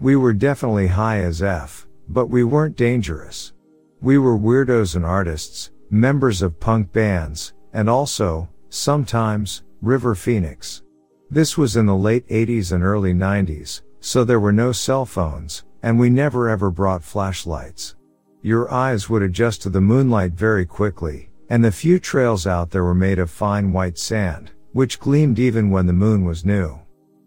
We 0.00 0.16
were 0.16 0.32
definitely 0.32 0.86
high 0.86 1.20
as 1.20 1.42
F, 1.42 1.86
but 2.08 2.26
we 2.26 2.42
weren't 2.42 2.76
dangerous. 2.76 3.52
We 4.00 4.16
were 4.18 4.38
weirdos 4.38 4.96
and 4.96 5.04
artists, 5.04 5.70
members 5.90 6.40
of 6.40 6.60
punk 6.60 6.92
bands, 6.92 7.52
and 7.72 7.90
also, 7.90 8.48
sometimes, 8.70 9.64
River 9.82 10.14
Phoenix. 10.14 10.82
This 11.30 11.58
was 11.58 11.76
in 11.76 11.86
the 11.86 11.96
late 11.96 12.26
80s 12.28 12.72
and 12.72 12.82
early 12.82 13.12
90s, 13.12 13.82
so 14.00 14.24
there 14.24 14.40
were 14.40 14.52
no 14.52 14.72
cell 14.72 15.04
phones, 15.04 15.64
and 15.82 15.98
we 15.98 16.08
never 16.08 16.48
ever 16.48 16.70
brought 16.70 17.04
flashlights. 17.04 17.96
Your 18.42 18.72
eyes 18.72 19.10
would 19.10 19.22
adjust 19.22 19.62
to 19.62 19.70
the 19.70 19.80
moonlight 19.80 20.32
very 20.32 20.64
quickly, 20.64 21.30
and 21.48 21.64
the 21.64 21.72
few 21.72 21.98
trails 21.98 22.46
out 22.46 22.70
there 22.70 22.84
were 22.84 22.94
made 22.94 23.18
of 23.18 23.30
fine 23.30 23.72
white 23.72 23.98
sand, 23.98 24.50
which 24.72 25.00
gleamed 25.00 25.38
even 25.38 25.70
when 25.70 25.86
the 25.86 25.92
moon 25.92 26.24
was 26.24 26.44
new. 26.44 26.78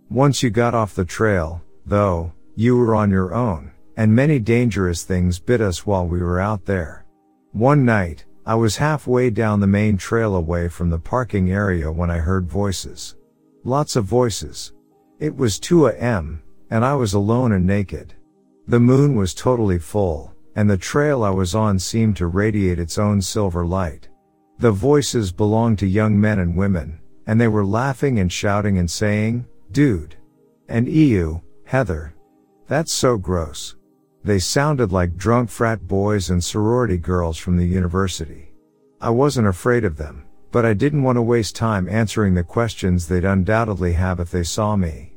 Once 0.09 0.43
you 0.43 0.49
got 0.49 0.73
off 0.73 0.95
the 0.95 1.05
trail, 1.05 1.61
though, 1.85 2.31
you 2.55 2.75
were 2.75 2.95
on 2.95 3.09
your 3.09 3.33
own, 3.33 3.71
and 3.95 4.13
many 4.13 4.39
dangerous 4.39 5.03
things 5.03 5.39
bit 5.39 5.61
us 5.61 5.85
while 5.85 6.05
we 6.05 6.19
were 6.19 6.39
out 6.39 6.65
there. 6.65 7.05
One 7.51 7.85
night, 7.85 8.25
I 8.45 8.55
was 8.55 8.77
halfway 8.77 9.29
down 9.29 9.59
the 9.59 9.67
main 9.67 9.97
trail 9.97 10.35
away 10.35 10.67
from 10.67 10.89
the 10.89 10.99
parking 10.99 11.51
area 11.51 11.91
when 11.91 12.11
I 12.11 12.17
heard 12.17 12.49
voices. 12.49 13.15
Lots 13.63 13.95
of 13.95 14.05
voices. 14.05 14.73
It 15.19 15.35
was 15.35 15.59
2 15.59 15.87
a.m., 15.87 16.41
and 16.69 16.83
I 16.83 16.95
was 16.95 17.13
alone 17.13 17.51
and 17.51 17.65
naked. 17.65 18.13
The 18.67 18.79
moon 18.79 19.15
was 19.15 19.33
totally 19.33 19.79
full, 19.79 20.33
and 20.55 20.69
the 20.69 20.77
trail 20.77 21.23
I 21.23 21.29
was 21.29 21.55
on 21.55 21.79
seemed 21.79 22.17
to 22.17 22.27
radiate 22.27 22.79
its 22.79 22.97
own 22.97 23.21
silver 23.21 23.65
light. 23.65 24.08
The 24.59 24.71
voices 24.71 25.31
belonged 25.31 25.79
to 25.79 25.87
young 25.87 26.19
men 26.19 26.39
and 26.39 26.53
women, 26.53 26.99
and 27.25 27.39
they 27.39 27.47
were 27.47 27.65
laughing 27.65 28.19
and 28.19 28.29
shouting 28.29 28.77
and 28.77 28.91
saying, 28.91 29.45
dude. 29.71 30.15
And 30.67 30.85
ew, 30.85 31.41
Heather. 31.63 32.13
That's 32.67 32.91
so 32.91 33.17
gross. 33.17 33.77
They 34.25 34.37
sounded 34.37 34.91
like 34.91 35.15
drunk 35.15 35.49
frat 35.49 35.87
boys 35.87 36.29
and 36.29 36.43
sorority 36.43 36.97
girls 36.97 37.37
from 37.37 37.55
the 37.55 37.65
university. 37.65 38.51
I 38.99 39.11
wasn't 39.11 39.47
afraid 39.47 39.85
of 39.85 39.95
them, 39.95 40.25
but 40.51 40.65
I 40.65 40.73
didn't 40.73 41.03
want 41.03 41.15
to 41.15 41.21
waste 41.21 41.55
time 41.55 41.87
answering 41.87 42.33
the 42.33 42.43
questions 42.43 43.07
they'd 43.07 43.23
undoubtedly 43.23 43.93
have 43.93 44.19
if 44.19 44.29
they 44.29 44.43
saw 44.43 44.75
me. 44.75 45.13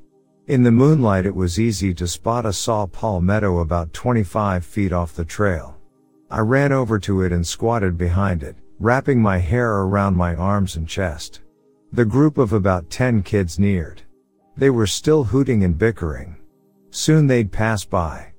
In 0.46 0.62
the 0.62 0.70
moonlight 0.70 1.26
it 1.26 1.35
was 1.35 1.59
easy 1.59 1.92
to 1.94 2.07
spot 2.07 2.46
a 2.46 2.52
saw 2.52 2.87
palmetto 2.87 3.59
about 3.59 3.92
25 3.92 4.64
feet 4.64 4.92
off 4.92 5.14
the 5.14 5.24
trail. 5.24 5.78
I 6.31 6.40
ran 6.40 6.70
over 6.70 7.00
to 7.00 7.22
it 7.22 7.33
and 7.33 7.44
squatted 7.44 7.98
behind 7.98 8.44
it, 8.44 8.57
wrapping 8.83 9.23
my 9.23 9.38
hair 9.38 9.83
around 9.83 10.16
my 10.16 10.35
arms 10.35 10.75
and 10.75 10.88
chest. 10.88 11.42
The 11.92 12.05
group 12.05 12.37
of 12.37 12.53
about 12.53 12.90
10 12.90 13.23
kids 13.23 13.57
neared. 13.57 14.03
They 14.57 14.71
were 14.71 14.88
still 14.88 15.23
hooting 15.23 15.62
and 15.62 15.79
bickering. 15.79 16.35
Soon 16.90 17.29
they'd 17.29 17.53
pass 17.53 17.85
by. 17.85 18.33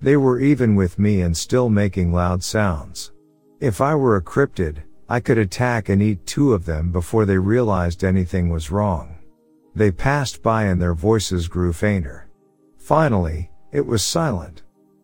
They 0.00 0.16
were 0.16 0.40
even 0.40 0.74
with 0.74 0.98
me 0.98 1.20
and 1.20 1.36
still 1.36 1.68
making 1.68 2.14
loud 2.14 2.42
sounds. 2.42 3.12
If 3.60 3.82
I 3.82 3.94
were 3.94 4.16
a 4.16 4.22
cryptid, 4.22 4.78
I 5.06 5.20
could 5.20 5.36
attack 5.36 5.90
and 5.90 6.00
eat 6.00 6.24
two 6.24 6.54
of 6.54 6.64
them 6.64 6.92
before 6.92 7.26
they 7.26 7.36
realized 7.36 8.02
anything 8.02 8.48
was 8.48 8.70
wrong. 8.70 9.18
They 9.74 9.90
passed 9.90 10.42
by 10.42 10.64
and 10.64 10.80
their 10.80 10.94
voices 10.94 11.46
grew 11.46 11.74
fainter. 11.74 12.30
Finally, 12.78 13.50
it 13.70 13.84
was 13.84 14.02
silent. 14.02 14.62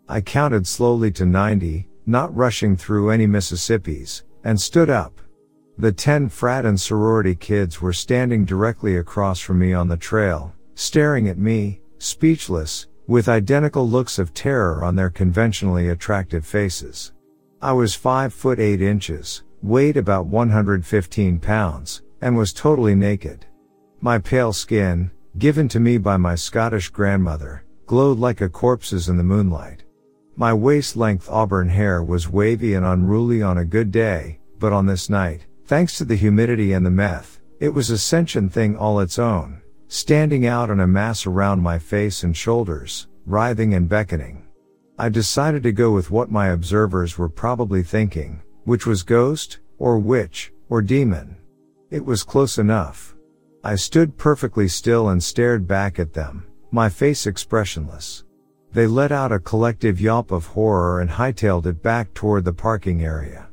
I 0.09 0.23
counted 0.23 0.67
slowly 0.67 1.11
to 1.13 1.27
90, 1.27 1.87
not 2.07 2.35
rushing 2.35 2.79
through 2.79 3.11
any 3.11 3.27
Mississippis, 3.27 4.23
and 4.47 4.61
stood 4.61 4.89
up. 4.89 5.21
The 5.77 5.91
10 5.91 6.29
frat 6.29 6.65
and 6.65 6.81
sorority 6.81 7.35
kids 7.35 7.83
were 7.83 7.93
standing 7.93 8.45
directly 8.45 8.97
across 8.97 9.41
from 9.41 9.59
me 9.59 9.75
on 9.75 9.89
the 9.89 9.97
trail, 9.97 10.55
staring 10.77 11.29
at 11.29 11.37
me, 11.37 11.81
speechless, 11.99 12.87
with 13.09 13.29
identical 13.29 13.89
looks 13.89 14.21
of 14.21 14.33
terror 14.33 14.85
on 14.85 14.95
their 14.95 15.11
conventionally 15.11 15.89
attractive 15.89 16.47
faces. 16.47 17.13
I 17.61 17.73
was 17.73 17.97
5 17.97 18.33
foot 18.33 18.61
8 18.61 18.81
inches, 18.81 19.43
weighed 19.63 19.97
about 19.97 20.27
115 20.27 21.41
pounds, 21.41 22.03
and 22.21 22.37
was 22.37 22.53
totally 22.53 22.95
naked. 22.95 23.47
My 24.01 24.19
pale 24.21 24.53
skin, 24.53 25.11
given 25.39 25.67
to 25.71 25.81
me 25.81 25.99
by 25.99 26.19
my 26.19 26.37
Scottish 26.37 26.91
grandmother, 26.91 27.65
glowed 27.87 28.19
like 28.19 28.43
a 28.43 28.49
corpse's 28.49 29.09
in 29.09 29.17
the 29.17 29.25
moonlight. 29.25 29.83
My 30.39 30.53
waist 30.53 30.97
length 30.97 31.31
auburn 31.31 31.71
hair 31.71 32.03
was 32.03 32.31
wavy 32.31 32.75
and 32.75 32.85
unruly 32.85 33.43
on 33.43 33.57
a 33.57 33.65
good 33.65 33.91
day, 33.91 34.39
but 34.59 34.71
on 34.71 34.85
this 34.85 35.09
night, 35.09 35.47
thanks 35.65 35.97
to 35.97 36.05
the 36.05 36.15
humidity 36.15 36.75
and 36.75 36.85
the 36.85 36.91
meth, 36.91 37.41
it 37.59 37.71
was 37.71 37.89
a 37.89 37.97
sentient 37.97 38.53
thing 38.53 38.77
all 38.77 39.01
its 39.01 39.19
own, 39.19 39.63
standing 39.89 40.47
out 40.47 40.69
in 40.69 40.81
a 40.81 40.87
mass 40.87 41.25
around 41.25 41.63
my 41.63 41.79
face 41.79 42.23
and 42.23 42.37
shoulders, 42.37 43.09
writhing 43.25 43.73
and 43.73 43.89
beckoning. 43.89 44.47
I 44.99 45.09
decided 45.09 45.63
to 45.63 45.73
go 45.73 45.91
with 45.93 46.11
what 46.11 46.31
my 46.31 46.49
observers 46.49 47.17
were 47.17 47.31
probably 47.31 47.83
thinking, 47.83 48.43
which 48.65 48.87
was 48.87 49.03
ghost, 49.03 49.61
or 49.79 49.99
witch, 49.99 50.53
or 50.69 50.83
demon. 50.83 51.39
It 51.91 52.05
was 52.05 52.23
close 52.23 52.59
enough. 52.59 53.17
I 53.65 53.77
stood 53.77 54.19
perfectly 54.19 54.69
still 54.69 55.09
and 55.09 55.25
stared 55.25 55.67
back 55.67 55.99
at 55.99 56.13
them, 56.13 56.47
my 56.71 56.91
face 56.91 57.27
expressionless. 57.27 58.26
They 58.73 58.87
let 58.87 59.13
out 59.13 59.33
a 59.33 59.39
collective 59.39 60.01
yelp 60.01 60.31
of 60.31 60.47
horror 60.47 61.01
and 61.01 61.11
hightailed 61.11 61.67
it 61.67 61.83
back 61.83 62.13
toward 62.15 62.45
the 62.45 62.53
parking 62.53 63.03
area. 63.03 63.49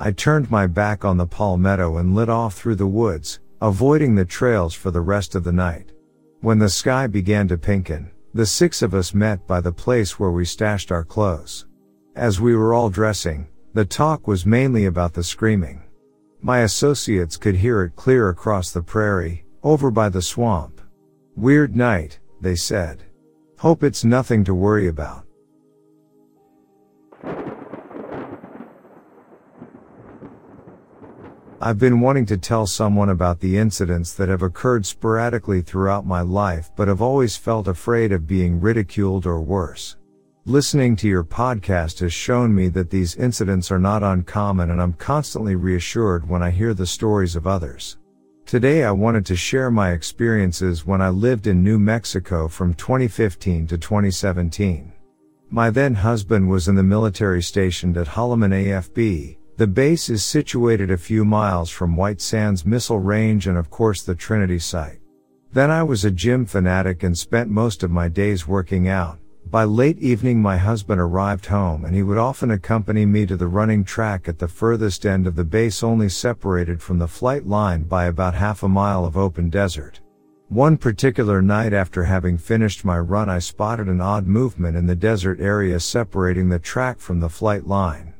I 0.00 0.10
turned 0.10 0.50
my 0.50 0.66
back 0.66 1.04
on 1.04 1.16
the 1.16 1.26
palmetto 1.26 1.98
and 1.98 2.14
lit 2.14 2.28
off 2.28 2.54
through 2.54 2.74
the 2.74 2.86
woods, 2.86 3.40
avoiding 3.62 4.14
the 4.14 4.24
trails 4.24 4.74
for 4.74 4.90
the 4.90 5.00
rest 5.00 5.34
of 5.34 5.44
the 5.44 5.52
night. 5.52 5.92
When 6.40 6.58
the 6.58 6.68
sky 6.68 7.06
began 7.06 7.48
to 7.48 7.56
pinken, 7.56 8.10
the 8.34 8.44
six 8.44 8.82
of 8.82 8.94
us 8.94 9.14
met 9.14 9.46
by 9.46 9.60
the 9.60 9.72
place 9.72 10.18
where 10.18 10.32
we 10.32 10.44
stashed 10.44 10.90
our 10.90 11.04
clothes. 11.04 11.66
As 12.16 12.40
we 12.40 12.56
were 12.56 12.74
all 12.74 12.90
dressing, 12.90 13.46
the 13.74 13.84
talk 13.84 14.26
was 14.26 14.44
mainly 14.44 14.86
about 14.86 15.14
the 15.14 15.22
screaming. 15.24 15.82
My 16.42 16.60
associates 16.60 17.36
could 17.36 17.54
hear 17.54 17.82
it 17.84 17.96
clear 17.96 18.28
across 18.28 18.72
the 18.72 18.82
prairie, 18.82 19.44
over 19.62 19.90
by 19.90 20.08
the 20.08 20.20
swamp. 20.20 20.80
Weird 21.36 21.74
night, 21.74 22.18
they 22.40 22.56
said. 22.56 23.04
Hope 23.58 23.82
it's 23.82 24.04
nothing 24.04 24.44
to 24.44 24.54
worry 24.54 24.88
about. 24.88 25.24
I've 31.60 31.78
been 31.78 32.00
wanting 32.00 32.26
to 32.26 32.36
tell 32.36 32.66
someone 32.66 33.08
about 33.08 33.40
the 33.40 33.56
incidents 33.56 34.12
that 34.14 34.28
have 34.28 34.42
occurred 34.42 34.84
sporadically 34.84 35.62
throughout 35.62 36.04
my 36.04 36.20
life 36.20 36.70
but 36.76 36.88
have 36.88 37.00
always 37.00 37.38
felt 37.38 37.68
afraid 37.68 38.12
of 38.12 38.26
being 38.26 38.60
ridiculed 38.60 39.24
or 39.24 39.40
worse. 39.40 39.96
Listening 40.44 40.94
to 40.96 41.08
your 41.08 41.24
podcast 41.24 42.00
has 42.00 42.12
shown 42.12 42.54
me 42.54 42.68
that 42.68 42.90
these 42.90 43.16
incidents 43.16 43.70
are 43.70 43.78
not 43.78 44.02
uncommon 44.02 44.72
and 44.72 44.82
I'm 44.82 44.92
constantly 44.92 45.56
reassured 45.56 46.28
when 46.28 46.42
I 46.42 46.50
hear 46.50 46.74
the 46.74 46.86
stories 46.86 47.34
of 47.34 47.46
others. 47.46 47.96
Today 48.46 48.84
I 48.84 48.90
wanted 48.90 49.24
to 49.26 49.36
share 49.36 49.70
my 49.70 49.92
experiences 49.92 50.84
when 50.84 51.00
I 51.00 51.08
lived 51.08 51.46
in 51.46 51.64
New 51.64 51.78
Mexico 51.78 52.46
from 52.46 52.74
2015 52.74 53.66
to 53.68 53.78
2017. 53.78 54.92
My 55.48 55.70
then 55.70 55.94
husband 55.94 56.50
was 56.50 56.68
in 56.68 56.74
the 56.74 56.82
military 56.82 57.42
stationed 57.42 57.96
at 57.96 58.06
Holloman 58.06 58.52
AFB. 58.52 59.38
The 59.56 59.66
base 59.66 60.10
is 60.10 60.22
situated 60.22 60.90
a 60.90 60.98
few 60.98 61.24
miles 61.24 61.70
from 61.70 61.96
White 61.96 62.20
Sands 62.20 62.66
Missile 62.66 62.98
Range 62.98 63.46
and 63.46 63.56
of 63.56 63.70
course 63.70 64.02
the 64.02 64.14
Trinity 64.14 64.58
site. 64.58 65.00
Then 65.54 65.70
I 65.70 65.82
was 65.82 66.04
a 66.04 66.10
gym 66.10 66.44
fanatic 66.44 67.02
and 67.02 67.16
spent 67.16 67.48
most 67.48 67.82
of 67.82 67.90
my 67.90 68.08
days 68.08 68.46
working 68.46 68.88
out. 68.88 69.18
By 69.50 69.64
late 69.64 69.98
evening 70.00 70.42
my 70.42 70.56
husband 70.56 71.00
arrived 71.00 71.46
home 71.46 71.84
and 71.84 71.94
he 71.94 72.02
would 72.02 72.18
often 72.18 72.50
accompany 72.50 73.06
me 73.06 73.24
to 73.26 73.36
the 73.36 73.46
running 73.46 73.84
track 73.84 74.28
at 74.28 74.38
the 74.38 74.48
furthest 74.48 75.06
end 75.06 75.26
of 75.26 75.36
the 75.36 75.44
base 75.44 75.82
only 75.82 76.08
separated 76.08 76.82
from 76.82 76.98
the 76.98 77.06
flight 77.06 77.46
line 77.46 77.84
by 77.84 78.06
about 78.06 78.34
half 78.34 78.62
a 78.62 78.68
mile 78.68 79.04
of 79.04 79.16
open 79.16 79.50
desert. 79.50 80.00
One 80.48 80.76
particular 80.76 81.40
night 81.40 81.72
after 81.72 82.04
having 82.04 82.36
finished 82.36 82.84
my 82.84 82.98
run 82.98 83.28
I 83.28 83.38
spotted 83.38 83.86
an 83.86 84.00
odd 84.00 84.26
movement 84.26 84.76
in 84.76 84.86
the 84.86 84.96
desert 84.96 85.40
area 85.40 85.78
separating 85.78 86.48
the 86.48 86.58
track 86.58 86.98
from 86.98 87.20
the 87.20 87.28
flight 87.28 87.66
line. 87.66 88.12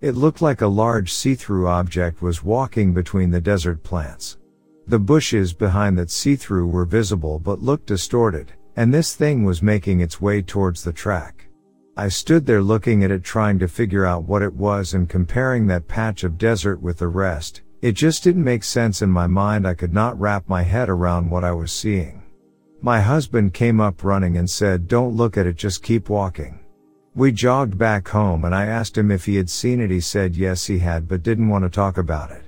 It 0.00 0.14
looked 0.14 0.40
like 0.40 0.62
a 0.62 0.66
large 0.68 1.12
see-through 1.12 1.68
object 1.68 2.22
was 2.22 2.44
walking 2.44 2.94
between 2.94 3.30
the 3.30 3.40
desert 3.40 3.82
plants. 3.82 4.38
The 4.86 4.98
bushes 4.98 5.52
behind 5.52 5.98
that 5.98 6.10
see-through 6.10 6.68
were 6.68 6.84
visible 6.84 7.38
but 7.38 7.60
looked 7.60 7.86
distorted 7.86 8.52
and 8.78 8.94
this 8.94 9.16
thing 9.16 9.42
was 9.42 9.60
making 9.60 9.98
its 9.98 10.20
way 10.20 10.40
towards 10.40 10.84
the 10.84 10.92
track. 10.92 11.48
I 11.96 12.06
stood 12.06 12.46
there 12.46 12.62
looking 12.62 13.02
at 13.02 13.10
it 13.10 13.24
trying 13.24 13.58
to 13.58 13.66
figure 13.66 14.06
out 14.06 14.22
what 14.22 14.40
it 14.40 14.54
was 14.54 14.94
and 14.94 15.08
comparing 15.08 15.66
that 15.66 15.88
patch 15.88 16.22
of 16.22 16.38
desert 16.38 16.80
with 16.80 16.98
the 16.98 17.08
rest. 17.08 17.62
It 17.82 17.92
just 17.92 18.22
didn't 18.22 18.44
make 18.44 18.62
sense 18.62 19.02
in 19.02 19.10
my 19.10 19.26
mind. 19.26 19.66
I 19.66 19.74
could 19.74 19.92
not 19.92 20.18
wrap 20.20 20.48
my 20.48 20.62
head 20.62 20.88
around 20.88 21.28
what 21.28 21.42
I 21.42 21.50
was 21.50 21.72
seeing. 21.72 22.22
My 22.80 23.00
husband 23.00 23.52
came 23.52 23.80
up 23.80 24.04
running 24.04 24.36
and 24.36 24.48
said, 24.48 24.86
don't 24.86 25.16
look 25.16 25.36
at 25.36 25.46
it, 25.46 25.56
just 25.56 25.82
keep 25.82 26.08
walking. 26.08 26.60
We 27.16 27.32
jogged 27.32 27.76
back 27.76 28.06
home 28.06 28.44
and 28.44 28.54
I 28.54 28.66
asked 28.66 28.96
him 28.96 29.10
if 29.10 29.24
he 29.24 29.34
had 29.34 29.50
seen 29.50 29.80
it. 29.80 29.90
He 29.90 29.98
said 29.98 30.36
yes, 30.36 30.66
he 30.66 30.78
had, 30.78 31.08
but 31.08 31.24
didn't 31.24 31.48
want 31.48 31.64
to 31.64 31.68
talk 31.68 31.98
about 31.98 32.30
it. 32.30 32.44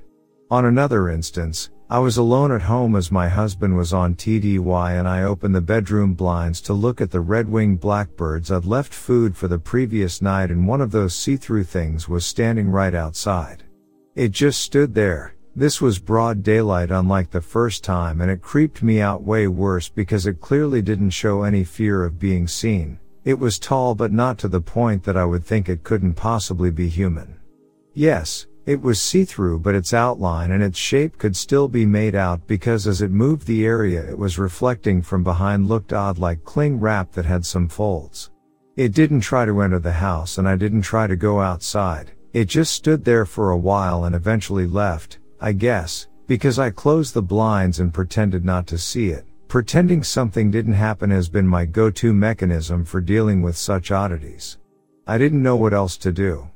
On 0.49 0.67
another 0.67 1.09
instance, 1.09 1.71
I 1.93 1.99
was 1.99 2.19
alone 2.19 2.53
at 2.53 2.63
home 2.63 2.95
as 2.95 3.11
my 3.11 3.29
husband 3.29 3.77
was 3.77 3.93
on 3.93 4.15
TDY 4.15 4.97
and 4.97 5.09
I 5.09 5.25
opened 5.25 5.57
the 5.57 5.61
bedroom 5.61 6.15
blinds 6.15 6.61
to 6.61 6.73
look 6.73 7.01
at 7.01 7.11
the 7.11 7.19
red-winged 7.19 7.81
blackbirds 7.81 8.53
I'd 8.53 8.65
left 8.65 8.95
food 8.95 9.37
for 9.37 9.49
the 9.49 9.59
previous 9.59 10.23
night 10.23 10.53
and 10.53 10.69
one 10.69 10.81
of 10.81 10.93
those 10.93 11.17
see-through 11.17 11.65
things 11.65 12.09
was 12.09 12.25
standing 12.25 12.71
right 12.71 12.95
outside. 12.95 13.65
It 14.15 14.31
just 14.31 14.61
stood 14.61 14.95
there. 14.95 15.35
This 15.57 15.81
was 15.81 15.99
broad 15.99 16.45
daylight 16.45 16.93
unlike 16.93 17.33
the 17.33 17.41
first 17.41 17.83
time 17.83 18.21
and 18.21 18.31
it 18.31 18.41
creeped 18.41 18.85
me 18.85 19.01
out 19.01 19.25
way 19.25 19.49
worse 19.49 19.89
because 19.89 20.27
it 20.27 20.41
clearly 20.41 20.83
didn't 20.83 21.11
show 21.11 21.43
any 21.43 21.65
fear 21.65 22.05
of 22.05 22.21
being 22.21 22.47
seen. 22.47 23.01
It 23.25 23.41
was 23.41 23.59
tall 23.59 23.97
but 23.97 24.13
not 24.13 24.39
to 24.39 24.49
the 24.49 24.61
point 24.61 25.03
that 25.03 25.17
I 25.17 25.25
would 25.25 25.45
think 25.45 25.69
it 25.69 25.83
couldn't 25.83 26.15
possibly 26.15 26.71
be 26.71 26.89
human. 26.89 27.41
Yes, 27.95 28.47
it 28.71 28.81
was 28.81 29.03
see-through 29.03 29.59
but 29.59 29.75
its 29.75 29.93
outline 29.93 30.53
and 30.53 30.63
its 30.63 30.79
shape 30.79 31.19
could 31.19 31.35
still 31.35 31.67
be 31.67 31.85
made 31.85 32.15
out 32.15 32.47
because 32.47 32.87
as 32.87 33.03
it 33.03 33.11
moved 33.11 33.45
the 33.49 33.67
area 33.67 34.09
it 34.09 34.17
was 34.17 34.39
reflecting 34.39 35.03
from 35.03 35.25
behind 35.25 35.67
looked 35.67 35.93
odd 35.93 36.19
like 36.19 36.45
cling 36.45 36.79
wrap 36.79 37.11
that 37.11 37.25
had 37.25 37.45
some 37.45 37.67
folds. 37.67 38.31
It 38.77 38.95
didn't 38.95 39.23
try 39.23 39.45
to 39.45 39.61
enter 39.61 39.81
the 39.81 39.91
house 39.91 40.39
and 40.39 40.49
I 40.49 40.55
didn't 40.55 40.83
try 40.83 41.09
to 41.09 41.17
go 41.17 41.41
outside. 41.41 42.13
It 42.33 42.45
just 42.45 42.73
stood 42.73 43.05
there 43.05 43.27
for 43.27 43.51
a 43.51 43.59
while 43.59 44.05
and 44.05 44.15
eventually 44.15 44.69
left, 44.69 45.19
I 45.41 45.51
guess, 45.51 46.07
because 46.29 46.61
I 46.61 46.71
closed 46.71 47.13
the 47.13 47.23
blinds 47.23 47.81
and 47.81 47.93
pretended 47.93 48.45
not 48.45 48.69
to 48.69 48.79
see 48.79 49.09
it. 49.09 49.27
Pretending 49.49 50.05
something 50.05 50.49
didn't 50.49 50.75
happen 50.75 51.11
has 51.11 51.29
been 51.29 51.45
my 51.45 51.65
go-to 51.65 52.13
mechanism 52.13 52.85
for 52.85 53.01
dealing 53.01 53.43
with 53.43 53.57
such 53.57 53.91
oddities. 53.91 54.59
I 55.09 55.19
didn't 55.19 55.43
know 55.43 55.57
what 55.57 55.75
else 55.75 55.97
to 55.97 56.13
do. 56.13 56.49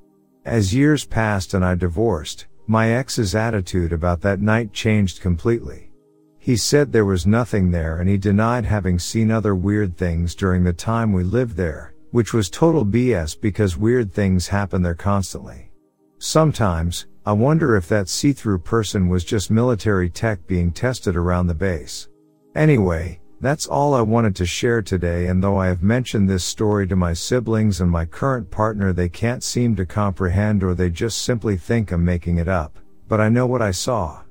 As 0.45 0.75
years 0.75 1.07
passed 1.07 1.55
and 1.55 1.65
I 1.65 1.75
divorced, 1.75 2.47
my 2.67 2.93
ex's 2.93 3.35
attitude 3.35 3.93
about 3.95 4.21
that 4.23 4.43
night 4.43 4.75
changed 4.75 5.23
completely. 5.23 5.91
He 6.39 6.57
said 6.57 6.93
there 6.93 7.07
was 7.07 7.27
nothing 7.27 7.71
there 7.71 7.97
and 7.97 8.11
he 8.11 8.19
denied 8.19 8.67
having 8.67 8.99
seen 8.99 9.31
other 9.31 9.55
weird 9.55 9.97
things 9.97 10.35
during 10.35 10.63
the 10.63 10.75
time 10.75 11.15
we 11.15 11.25
lived 11.25 11.57
there, 11.57 11.95
which 12.11 12.35
was 12.35 12.51
total 12.51 12.85
BS 12.85 13.41
because 13.41 13.79
weird 13.79 14.13
things 14.13 14.49
happen 14.49 14.83
there 14.83 14.95
constantly. 14.95 15.71
Sometimes, 16.19 17.07
I 17.25 17.33
wonder 17.33 17.75
if 17.75 17.89
that 17.89 18.11
see-through 18.11 18.59
person 18.59 19.09
was 19.09 19.25
just 19.25 19.51
military 19.51 20.11
tech 20.11 20.47
being 20.47 20.73
tested 20.73 21.17
around 21.17 21.47
the 21.47 21.55
base. 21.55 22.09
Anyway, 22.55 23.19
that's 23.45 23.67
all 23.67 23.95
I 23.95 24.01
wanted 24.01 24.35
to 24.37 24.47
share 24.47 24.81
today 24.81 25.27
and 25.27 25.43
though 25.43 25.59
I 25.59 25.67
have 25.67 25.83
mentioned 25.83 26.31
this 26.31 26.45
story 26.45 26.87
to 26.89 26.97
my 26.97 27.13
siblings 27.13 27.81
and 27.81 27.91
my 27.91 28.07
current 28.07 28.51
partner 28.51 28.93
they 28.93 29.09
can't 29.09 29.43
seem 29.43 29.77
to 29.77 29.85
comprehend 29.85 30.63
or 30.63 30.75
they 30.75 30.89
just 30.89 31.23
simply 31.23 31.57
think 31.57 31.93
I'm 31.93 32.05
making 32.05 32.39
it 32.39 32.49
up, 32.49 32.79
but 33.07 33.21
I 33.21 33.29
know 33.29 33.47
what 33.47 33.61
I 33.61 33.71
saw. 33.71 34.23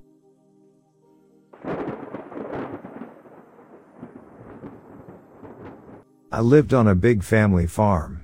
I 6.34 6.40
lived 6.42 6.74
on 6.74 6.88
a 6.88 6.96
big 6.96 7.24
family 7.24 7.68
farm. 7.68 8.24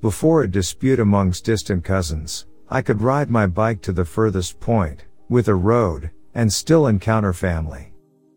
Before 0.00 0.42
a 0.42 0.48
dispute 0.48 1.00
amongst 1.00 1.44
distant 1.44 1.82
cousins, 1.82 2.46
I 2.68 2.80
could 2.80 3.02
ride 3.02 3.28
my 3.28 3.48
bike 3.48 3.82
to 3.82 3.92
the 3.92 4.04
furthest 4.04 4.60
point, 4.60 5.04
with 5.28 5.48
a 5.48 5.54
road, 5.56 6.10
and 6.32 6.52
still 6.52 6.86
encounter 6.86 7.32
family. 7.32 7.92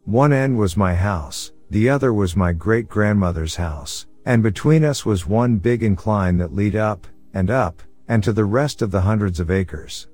One 0.05 0.33
end 0.33 0.57
was 0.57 0.75
my 0.75 0.95
house, 0.95 1.52
the 1.73 1.89
other 1.89 2.13
was 2.13 2.35
my 2.35 2.53
great 2.53 2.87
grandmother's 2.87 3.55
house, 3.55 4.05
And 4.25 4.41
between 4.41 4.85
us 4.85 5.05
was 5.05 5.27
one 5.27 5.57
big 5.57 5.83
incline 5.83 6.37
that 6.37 6.53
lead 6.53 6.75
up, 6.75 7.07
and 7.33 7.49
up, 7.49 7.81
and 8.07 8.23
to 8.23 8.31
the 8.31 8.45
rest 8.45 8.81
of 8.81 8.91
the 8.91 9.01
hundreds 9.01 9.39
of 9.39 9.51
acres. 9.51 10.07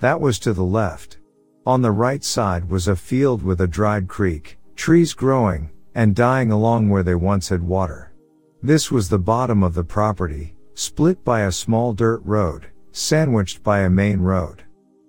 That 0.00 0.20
was 0.20 0.38
to 0.40 0.52
the 0.52 0.64
left. 0.64 1.18
On 1.64 1.80
the 1.80 1.92
right 1.92 2.22
side 2.22 2.68
was 2.68 2.88
a 2.88 2.96
field 2.96 3.42
with 3.42 3.60
a 3.60 3.66
dried 3.66 4.08
creek, 4.08 4.58
trees 4.76 5.14
growing, 5.14 5.70
and 5.94 6.16
dying 6.16 6.50
along 6.50 6.90
where 6.90 7.04
they 7.04 7.14
once 7.14 7.48
had 7.48 7.62
water. 7.62 8.12
This 8.60 8.90
was 8.90 9.08
the 9.08 9.18
bottom 9.18 9.62
of 9.62 9.74
the 9.74 9.84
property, 9.84 10.56
split 10.74 11.24
by 11.24 11.42
a 11.42 11.52
small 11.52 11.92
dirt 11.92 12.22
road, 12.24 12.66
sandwiched 12.92 13.62
by 13.62 13.80
a 13.80 13.90
main 13.90 14.18
road. 14.18 14.64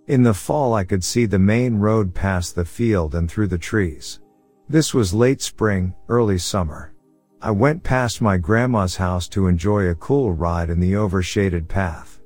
In 0.08 0.22
the 0.22 0.36
fall 0.36 0.76
I 0.76 0.84
could 0.84 1.04
see 1.04 1.26
the 1.26 1.40
main 1.40 1.78
road 1.78 2.14
past 2.14 2.54
the 2.54 2.64
field 2.64 3.16
and 3.16 3.30
through 3.30 3.48
the 3.48 3.58
trees. 3.58 4.20
This 4.68 4.96
was 4.96 5.14
late 5.14 5.44
spring, 5.44 5.94
early 6.10 6.40
summer. 6.40 6.92
I 7.40 7.52
went 7.52 7.84
past 7.84 8.20
my 8.20 8.38
grandma's 8.38 8.96
house 8.96 9.28
to 9.30 9.46
enjoy 9.46 9.90
a 9.90 9.96
cool 9.96 10.34
ride 10.34 10.72
in 10.72 10.80
the 10.80 10.96
overshaded 10.96 11.70
path. 11.70 12.20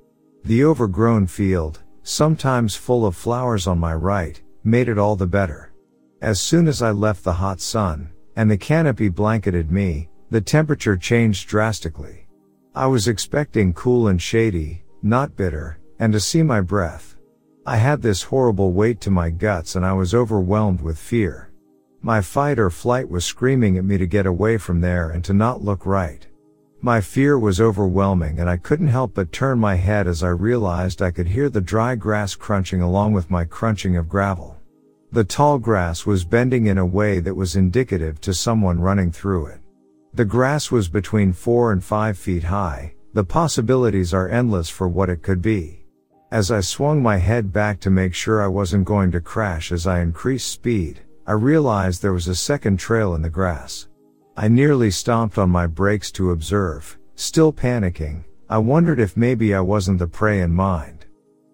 The 0.46 0.64
overgrown 0.64 1.28
field, 1.28 1.84
sometimes 2.04 2.78
full 2.78 3.06
of 3.06 3.18
flowers 3.18 3.68
on 3.68 3.78
my 3.78 3.94
right, 3.94 4.42
made 4.64 4.88
it 4.88 4.98
all 4.98 5.18
the 5.18 5.28
better. 5.28 5.74
As 6.22 6.40
soon 6.40 6.70
as 6.70 6.82
I 6.82 6.92
left 6.92 7.26
the 7.26 7.34
hot 7.34 7.60
sun, 7.60 8.10
and 8.38 8.50
the 8.50 8.58
canopy 8.58 9.10
blanketed 9.10 9.70
me, 9.70 10.08
the 10.30 10.40
temperature 10.40 10.96
changed 10.96 11.50
drastically. 11.50 12.26
I 12.74 12.88
was 12.88 13.10
expecting 13.10 13.74
cool 13.74 14.08
and 14.08 14.22
shady, 14.22 14.86
not 15.04 15.36
bitter, 15.36 15.80
and 16.00 16.14
to 16.14 16.22
see 16.22 16.44
my 16.44 16.62
breath. 16.62 17.18
I 17.66 17.76
had 17.76 18.02
this 18.02 18.24
horrible 18.24 18.72
weight 18.72 19.02
to 19.02 19.12
my 19.12 19.30
guts 19.30 19.76
and 19.76 19.86
I 19.86 19.92
was 19.92 20.14
overwhelmed 20.14 20.80
with 20.80 20.98
fear. 20.98 21.49
My 22.02 22.22
fight 22.22 22.60
or 22.60 22.70
flight 22.70 23.10
was 23.10 23.26
screaming 23.26 23.78
at 23.78 23.84
me 23.84 23.98
to 23.98 24.08
get 24.08 24.26
away 24.26 24.58
from 24.58 24.80
there 24.80 25.10
and 25.10 25.24
to 25.26 25.34
not 25.34 25.62
look 25.62 25.86
right. 25.86 26.26
My 26.82 27.02
fear 27.02 27.38
was 27.38 27.60
overwhelming 27.60 28.40
and 28.40 28.50
I 28.50 28.56
couldn't 28.56 28.88
help 28.88 29.16
but 29.16 29.34
turn 29.34 29.60
my 29.60 29.76
head 29.76 30.08
as 30.08 30.24
I 30.24 30.30
realized 30.30 31.02
I 31.02 31.12
could 31.12 31.28
hear 31.28 31.50
the 31.50 31.60
dry 31.60 31.96
grass 31.96 32.36
crunching 32.36 32.82
along 32.82 33.12
with 33.12 33.30
my 33.30 33.44
crunching 33.44 33.98
of 33.98 34.08
gravel. 34.08 34.56
The 35.12 35.26
tall 35.26 35.60
grass 35.60 36.06
was 36.06 36.24
bending 36.24 36.68
in 36.68 36.78
a 36.78 36.86
way 36.86 37.20
that 37.20 37.36
was 37.36 37.58
indicative 37.58 38.22
to 38.22 38.34
someone 38.34 38.80
running 38.80 39.12
through 39.12 39.48
it. 39.48 39.60
The 40.14 40.24
grass 40.24 40.72
was 40.72 40.88
between 40.88 41.34
four 41.34 41.74
and 41.74 41.84
five 41.84 42.18
feet 42.18 42.44
high. 42.44 42.94
The 43.14 43.26
possibilities 43.26 44.14
are 44.14 44.30
endless 44.30 44.70
for 44.70 44.88
what 44.88 45.10
it 45.10 45.22
could 45.22 45.42
be. 45.42 45.84
As 46.32 46.50
I 46.50 46.62
swung 46.62 47.04
my 47.04 47.18
head 47.18 47.52
back 47.52 47.82
to 47.82 47.90
make 47.90 48.14
sure 48.14 48.42
I 48.42 48.48
wasn't 48.48 48.86
going 48.86 49.12
to 49.12 49.20
crash 49.20 49.74
as 49.74 49.86
I 49.86 50.00
increased 50.00 50.50
speed, 50.50 51.02
I 51.30 51.34
realized 51.34 52.02
there 52.02 52.12
was 52.12 52.28
a 52.28 52.34
second 52.34 52.78
trail 52.78 53.14
in 53.14 53.22
the 53.22 53.30
grass. 53.30 53.88
I 54.36 54.48
nearly 54.48 54.90
stomped 54.90 55.38
on 55.38 55.52
my 55.52 55.68
brakes 55.68 56.12
to 56.14 56.32
observe, 56.32 56.98
still 57.14 57.54
panicking. 57.54 58.24
I 58.50 58.58
wondered 58.58 59.00
if 59.00 59.16
maybe 59.16 59.54
I 59.54 59.60
wasn't 59.60 60.00
the 60.00 60.08
prey 60.08 60.42
in 60.42 60.52
mind. 60.52 61.06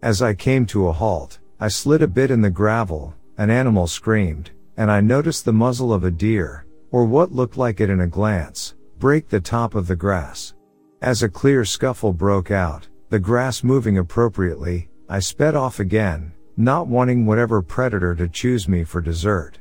As 0.02 0.22
I 0.22 0.34
came 0.34 0.66
to 0.68 0.88
a 0.88 0.94
halt, 0.94 1.40
I 1.60 1.68
slid 1.68 2.02
a 2.02 2.08
bit 2.08 2.32
in 2.32 2.40
the 2.40 2.50
gravel, 2.50 3.16
an 3.38 3.50
animal 3.50 3.86
screamed, 3.86 4.52
and 4.78 4.90
I 4.90 5.02
noticed 5.02 5.44
the 5.44 5.52
muzzle 5.52 5.92
of 5.92 6.06
a 6.06 6.10
deer, 6.10 6.66
or 6.92 7.04
what 7.04 7.34
looked 7.34 7.58
like 7.58 7.82
it 7.82 7.90
in 7.90 8.00
a 8.00 8.08
glance, 8.08 8.76
break 8.98 9.28
the 9.28 9.42
top 9.42 9.76
of 9.76 9.88
the 9.88 9.96
grass. 9.98 10.54
As 11.02 11.22
a 11.22 11.28
clear 11.28 11.66
scuffle 11.66 12.14
broke 12.14 12.50
out, 12.50 12.88
the 13.10 13.20
grass 13.20 13.62
moving 13.62 13.98
appropriately, 13.98 14.88
I 15.10 15.20
sped 15.20 15.54
off 15.54 15.82
again, 15.82 16.32
not 16.56 16.88
wanting 16.88 17.26
whatever 17.26 17.62
predator 17.62 18.16
to 18.16 18.30
choose 18.30 18.70
me 18.70 18.86
for 18.86 19.02
dessert. 19.02 19.60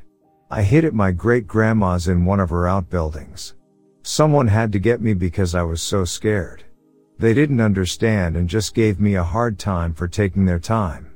I 0.51 0.61
hid 0.61 0.85
at 0.85 0.93
my 0.93 1.11
great 1.11 1.47
grandma's 1.47 2.07
in 2.07 2.23
one 2.23 2.39
of 2.39 2.51
her 2.51 2.67
outbuildings. 2.67 3.55
Someone 4.03 4.47
had 4.47 4.71
to 4.73 4.79
get 4.79 5.01
me 5.01 5.15
because 5.15 5.55
I 5.55 5.63
was 5.63 5.81
so 5.81 6.05
scared. 6.05 6.63
They 7.17 7.33
didn't 7.33 7.61
understand 7.61 8.37
and 8.37 8.47
just 8.47 8.75
gave 8.75 8.99
me 8.99 9.15
a 9.15 9.23
hard 9.23 9.57
time 9.57 9.93
for 9.93 10.07
taking 10.07 10.45
their 10.45 10.59
time. 10.59 11.11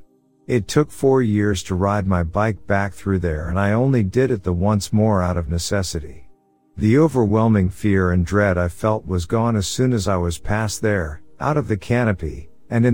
It 0.48 0.68
took 0.68 0.90
four 0.90 1.22
years 1.22 1.62
to 1.64 1.76
ride 1.76 2.08
my 2.08 2.24
bike 2.24 2.66
back 2.66 2.94
through 2.94 3.20
there 3.20 3.50
and 3.50 3.60
I 3.60 3.74
only 3.74 4.02
did 4.02 4.32
it 4.32 4.44
the 4.44 4.54
once 4.54 4.92
more 4.92 5.22
out 5.22 5.38
of 5.38 5.48
necessity. 5.50 6.28
The 6.76 6.98
overwhelming 6.98 7.70
fear 7.70 8.12
and 8.12 8.26
dread 8.26 8.58
I 8.58 8.70
felt 8.70 9.06
was 9.06 9.26
gone 9.26 9.56
as 9.56 9.68
soon 9.68 9.94
as 9.94 10.08
I 10.08 10.16
was 10.16 10.40
past 10.40 10.82
there, 10.82 11.22
out 11.40 11.58
of 11.58 11.68
the 11.68 11.78
canopy, 11.78 12.50
and 12.70 12.86
in 12.86 12.94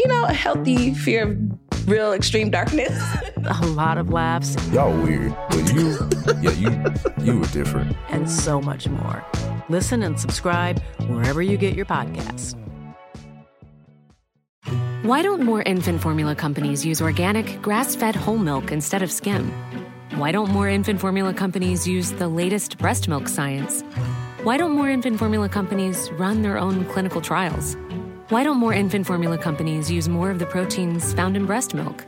you 0.00 0.08
know, 0.08 0.24
a 0.24 0.32
healthy 0.32 0.94
fear 0.94 1.30
of 1.30 1.88
real 1.88 2.12
extreme 2.14 2.50
darkness. 2.50 2.98
a 3.36 3.66
lot 3.66 3.98
of 3.98 4.08
laughs. 4.10 4.56
Y'all 4.72 4.96
weird, 5.02 5.36
but 5.50 5.74
you, 5.74 5.98
yeah, 6.40 6.52
you, 6.52 7.24
you 7.24 7.38
were 7.38 7.46
different. 7.48 7.94
And 8.08 8.30
so 8.30 8.62
much 8.62 8.88
more. 8.88 9.22
Listen 9.68 10.02
and 10.02 10.18
subscribe 10.18 10.80
wherever 11.08 11.42
you 11.42 11.58
get 11.58 11.74
your 11.74 11.84
podcasts. 11.84 12.56
Why 15.02 15.20
don't 15.20 15.42
more 15.42 15.62
infant 15.62 16.00
formula 16.00 16.34
companies 16.34 16.84
use 16.84 17.02
organic, 17.02 17.60
grass 17.60 17.94
fed 17.94 18.16
whole 18.16 18.38
milk 18.38 18.72
instead 18.72 19.02
of 19.02 19.12
skim? 19.12 19.52
Why 20.14 20.32
don't 20.32 20.50
more 20.50 20.68
infant 20.68 20.98
formula 20.98 21.34
companies 21.34 21.86
use 21.86 22.12
the 22.12 22.28
latest 22.28 22.78
breast 22.78 23.06
milk 23.06 23.28
science? 23.28 23.82
Why 24.44 24.56
don't 24.56 24.72
more 24.72 24.88
infant 24.88 25.18
formula 25.18 25.50
companies 25.50 26.10
run 26.12 26.40
their 26.40 26.56
own 26.56 26.86
clinical 26.86 27.20
trials? 27.20 27.76
Why 28.30 28.44
don't 28.44 28.58
more 28.58 28.72
infant 28.72 29.08
formula 29.08 29.36
companies 29.36 29.90
use 29.90 30.08
more 30.08 30.30
of 30.30 30.38
the 30.38 30.46
proteins 30.46 31.12
found 31.14 31.36
in 31.36 31.46
breast 31.46 31.74
milk? 31.74 32.06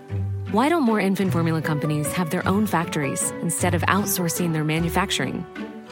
Why 0.52 0.68
don't 0.68 0.84
more 0.84 1.00
infant 1.00 1.32
formula 1.32 1.60
companies 1.60 2.12
have 2.12 2.30
their 2.30 2.46
own 2.46 2.64
factories 2.64 3.32
instead 3.42 3.74
of 3.74 3.82
outsourcing 3.88 4.52
their 4.52 4.62
manufacturing? 4.62 5.44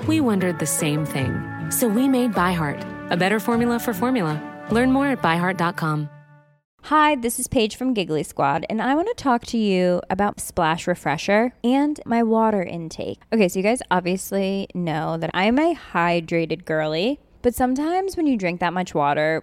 We 0.07 0.20
wondered 0.20 0.61
the 0.61 0.66
same 0.66 1.05
thing. 1.05 1.43
So 1.72 1.89
we 1.89 2.07
made 2.07 2.31
ByHeart, 2.31 3.11
a 3.11 3.16
better 3.16 3.41
formula 3.41 3.81
for 3.81 3.93
formula. 3.93 4.41
Learn 4.70 4.93
more 4.93 5.09
at 5.09 5.20
byheart.com. 5.20 6.09
Hi, 6.85 7.16
this 7.16 7.41
is 7.41 7.49
Paige 7.49 7.74
from 7.74 7.93
Giggly 7.93 8.22
Squad, 8.22 8.64
and 8.70 8.81
I 8.81 8.95
want 8.95 9.09
to 9.09 9.20
talk 9.20 9.45
to 9.47 9.59
you 9.59 10.01
about 10.11 10.39
Splash 10.39 10.87
Refresher 10.87 11.55
and 11.64 12.01
my 12.07 12.22
water 12.22 12.62
intake. 12.62 13.20
Okay, 13.33 13.49
so 13.49 13.59
you 13.59 13.64
guys 13.64 13.83
obviously 13.91 14.68
know 14.76 15.16
that 15.16 15.31
I'm 15.35 15.59
a 15.59 15.74
hydrated 15.74 16.66
girly, 16.66 17.18
but 17.43 17.57
sometimes 17.57 18.16
when 18.16 18.28
you 18.28 18.37
drink 18.37 18.61
that 18.61 18.72
much 18.72 18.95
water, 18.95 19.43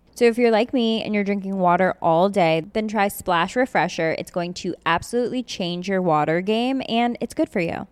So 0.13 0.25
if 0.25 0.37
you're 0.37 0.51
like 0.51 0.73
me 0.73 1.03
and 1.03 1.15
you're 1.15 1.23
drinking 1.23 1.57
water 1.57 1.95
all 2.01 2.29
day, 2.29 2.65
then 2.73 2.87
try 2.87 3.07
Splash 3.07 3.55
Refresher. 3.55 4.15
It's 4.17 4.31
going 4.31 4.53
to 4.55 4.75
absolutely 4.85 5.43
change 5.43 5.87
your 5.87 6.01
water 6.01 6.41
game 6.41 6.81
and 6.87 7.17
it's 7.21 7.33
good 7.33 7.49
for 7.49 7.59
you. 7.59 7.87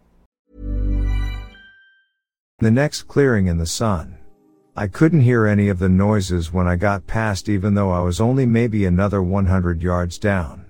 The 2.60 2.72
next 2.72 3.04
clearing 3.04 3.48
in 3.48 3.58
the 3.58 3.66
sun. 3.66 4.18
I 4.76 4.88
couldn't 4.88 5.22
hear 5.22 5.46
any 5.46 5.70
of 5.70 5.80
the 5.80 5.90
noises 5.90 6.54
when 6.54 6.68
I 6.68 6.76
got 6.76 7.08
past 7.08 7.50
even 7.50 7.74
though 7.74 7.92
I 7.92 8.02
was 8.02 8.22
only 8.22 8.46
maybe 8.46 8.86
another 8.86 9.22
100 9.22 9.82
yards 9.82 10.18
down. 10.18 10.66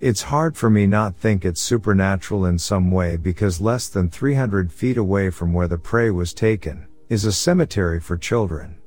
It's 0.00 0.22
hard 0.22 0.56
for 0.56 0.70
me 0.70 0.86
not 0.86 1.16
think 1.16 1.44
it's 1.44 1.60
supernatural 1.60 2.44
in 2.44 2.58
some 2.58 2.92
way 2.92 3.16
because 3.16 3.60
less 3.60 3.88
than 3.88 4.10
300 4.10 4.72
feet 4.72 4.96
away 4.96 5.30
from 5.30 5.52
where 5.52 5.66
the 5.66 5.78
prey 5.78 6.10
was 6.10 6.32
taken 6.32 6.86
is 7.08 7.24
a 7.24 7.32
cemetery 7.32 7.98
for 7.98 8.16
children. 8.16 8.78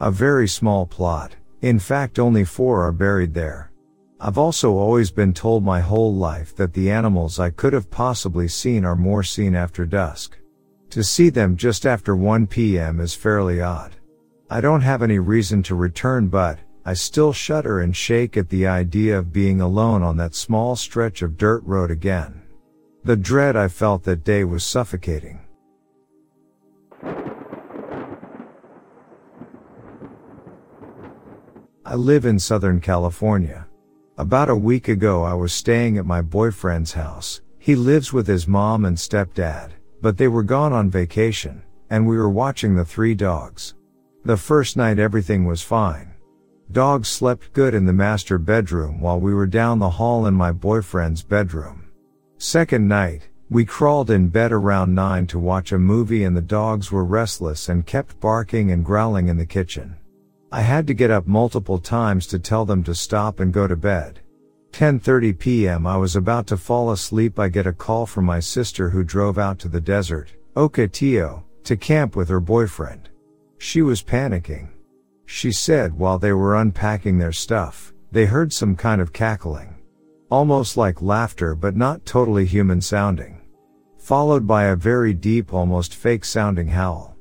A 0.00 0.10
very 0.10 0.48
small 0.48 0.86
plot. 0.86 1.36
In 1.62 1.78
fact 1.78 2.18
only 2.18 2.44
four 2.44 2.82
are 2.82 2.92
buried 2.92 3.32
there. 3.32 3.72
I've 4.20 4.38
also 4.38 4.72
always 4.72 5.10
been 5.10 5.32
told 5.32 5.64
my 5.64 5.80
whole 5.80 6.14
life 6.14 6.54
that 6.56 6.72
the 6.72 6.90
animals 6.90 7.38
I 7.38 7.50
could 7.50 7.72
have 7.72 7.90
possibly 7.90 8.48
seen 8.48 8.84
are 8.84 8.96
more 8.96 9.22
seen 9.22 9.54
after 9.54 9.84
dusk. 9.84 10.38
To 10.90 11.02
see 11.02 11.28
them 11.28 11.56
just 11.56 11.84
after 11.84 12.14
1 12.16 12.46
p.m. 12.46 13.00
is 13.00 13.14
fairly 13.14 13.60
odd. 13.60 13.92
I 14.48 14.60
don't 14.60 14.82
have 14.82 15.02
any 15.02 15.18
reason 15.18 15.62
to 15.64 15.74
return 15.74 16.28
but, 16.28 16.58
I 16.84 16.94
still 16.94 17.32
shudder 17.32 17.80
and 17.80 17.96
shake 17.96 18.36
at 18.36 18.48
the 18.48 18.66
idea 18.66 19.18
of 19.18 19.32
being 19.32 19.60
alone 19.60 20.02
on 20.02 20.16
that 20.18 20.34
small 20.34 20.76
stretch 20.76 21.20
of 21.20 21.36
dirt 21.36 21.62
road 21.64 21.90
again. 21.90 22.42
The 23.02 23.16
dread 23.16 23.56
I 23.56 23.68
felt 23.68 24.04
that 24.04 24.24
day 24.24 24.44
was 24.44 24.64
suffocating. 24.64 25.40
I 31.88 31.94
live 31.94 32.24
in 32.24 32.36
Southern 32.40 32.80
California. 32.80 33.64
About 34.18 34.50
a 34.50 34.56
week 34.56 34.88
ago 34.88 35.22
I 35.22 35.34
was 35.34 35.52
staying 35.52 35.98
at 35.98 36.04
my 36.04 36.20
boyfriend's 36.20 36.92
house. 36.92 37.42
He 37.60 37.76
lives 37.76 38.12
with 38.12 38.26
his 38.26 38.48
mom 38.48 38.86
and 38.86 38.96
stepdad, 38.96 39.70
but 40.02 40.18
they 40.18 40.26
were 40.26 40.42
gone 40.42 40.72
on 40.72 40.90
vacation, 40.90 41.62
and 41.88 42.04
we 42.04 42.16
were 42.16 42.28
watching 42.28 42.74
the 42.74 42.84
three 42.84 43.14
dogs. 43.14 43.76
The 44.24 44.36
first 44.36 44.76
night 44.76 44.98
everything 44.98 45.44
was 45.44 45.62
fine. 45.62 46.12
Dogs 46.72 47.06
slept 47.06 47.52
good 47.52 47.72
in 47.72 47.86
the 47.86 47.92
master 47.92 48.36
bedroom 48.36 48.98
while 48.98 49.20
we 49.20 49.32
were 49.32 49.46
down 49.46 49.78
the 49.78 49.90
hall 49.90 50.26
in 50.26 50.34
my 50.34 50.50
boyfriend's 50.50 51.22
bedroom. 51.22 51.84
Second 52.38 52.88
night, 52.88 53.28
we 53.48 53.64
crawled 53.64 54.10
in 54.10 54.28
bed 54.28 54.50
around 54.50 54.92
9 54.92 55.28
to 55.28 55.38
watch 55.38 55.70
a 55.70 55.78
movie 55.78 56.24
and 56.24 56.36
the 56.36 56.42
dogs 56.42 56.90
were 56.90 57.04
restless 57.04 57.68
and 57.68 57.86
kept 57.86 58.18
barking 58.18 58.72
and 58.72 58.84
growling 58.84 59.28
in 59.28 59.36
the 59.36 59.46
kitchen. 59.46 59.94
I 60.52 60.60
had 60.60 60.86
to 60.86 60.94
get 60.94 61.10
up 61.10 61.26
multiple 61.26 61.78
times 61.78 62.26
to 62.28 62.38
tell 62.38 62.64
them 62.64 62.84
to 62.84 62.94
stop 62.94 63.40
and 63.40 63.52
go 63.52 63.66
to 63.66 63.74
bed. 63.74 64.20
10:30 64.72 65.38
p.m. 65.38 65.86
I 65.86 65.96
was 65.96 66.14
about 66.14 66.46
to 66.48 66.56
fall 66.56 66.92
asleep 66.92 67.38
I 67.38 67.48
get 67.48 67.66
a 67.66 67.72
call 67.72 68.06
from 68.06 68.26
my 68.26 68.38
sister 68.38 68.90
who 68.90 69.02
drove 69.02 69.38
out 69.38 69.58
to 69.60 69.68
the 69.68 69.80
desert, 69.80 70.32
Ocotillo, 70.54 71.42
to 71.64 71.76
camp 71.76 72.14
with 72.14 72.28
her 72.28 72.40
boyfriend. 72.40 73.08
She 73.58 73.82
was 73.82 74.02
panicking. 74.02 74.68
She 75.24 75.50
said 75.50 75.98
while 75.98 76.18
they 76.18 76.32
were 76.32 76.56
unpacking 76.56 77.18
their 77.18 77.32
stuff, 77.32 77.92
they 78.12 78.26
heard 78.26 78.52
some 78.52 78.76
kind 78.76 79.00
of 79.00 79.12
cackling. 79.12 79.74
Almost 80.30 80.76
like 80.76 81.02
laughter 81.02 81.56
but 81.56 81.74
not 81.74 82.06
totally 82.06 82.44
human 82.44 82.80
sounding. 82.80 83.40
Followed 83.98 84.46
by 84.46 84.66
a 84.66 84.76
very 84.76 85.12
deep 85.12 85.52
almost 85.52 85.94
fake 85.94 86.24
sounding 86.24 86.68
howl. 86.68 87.15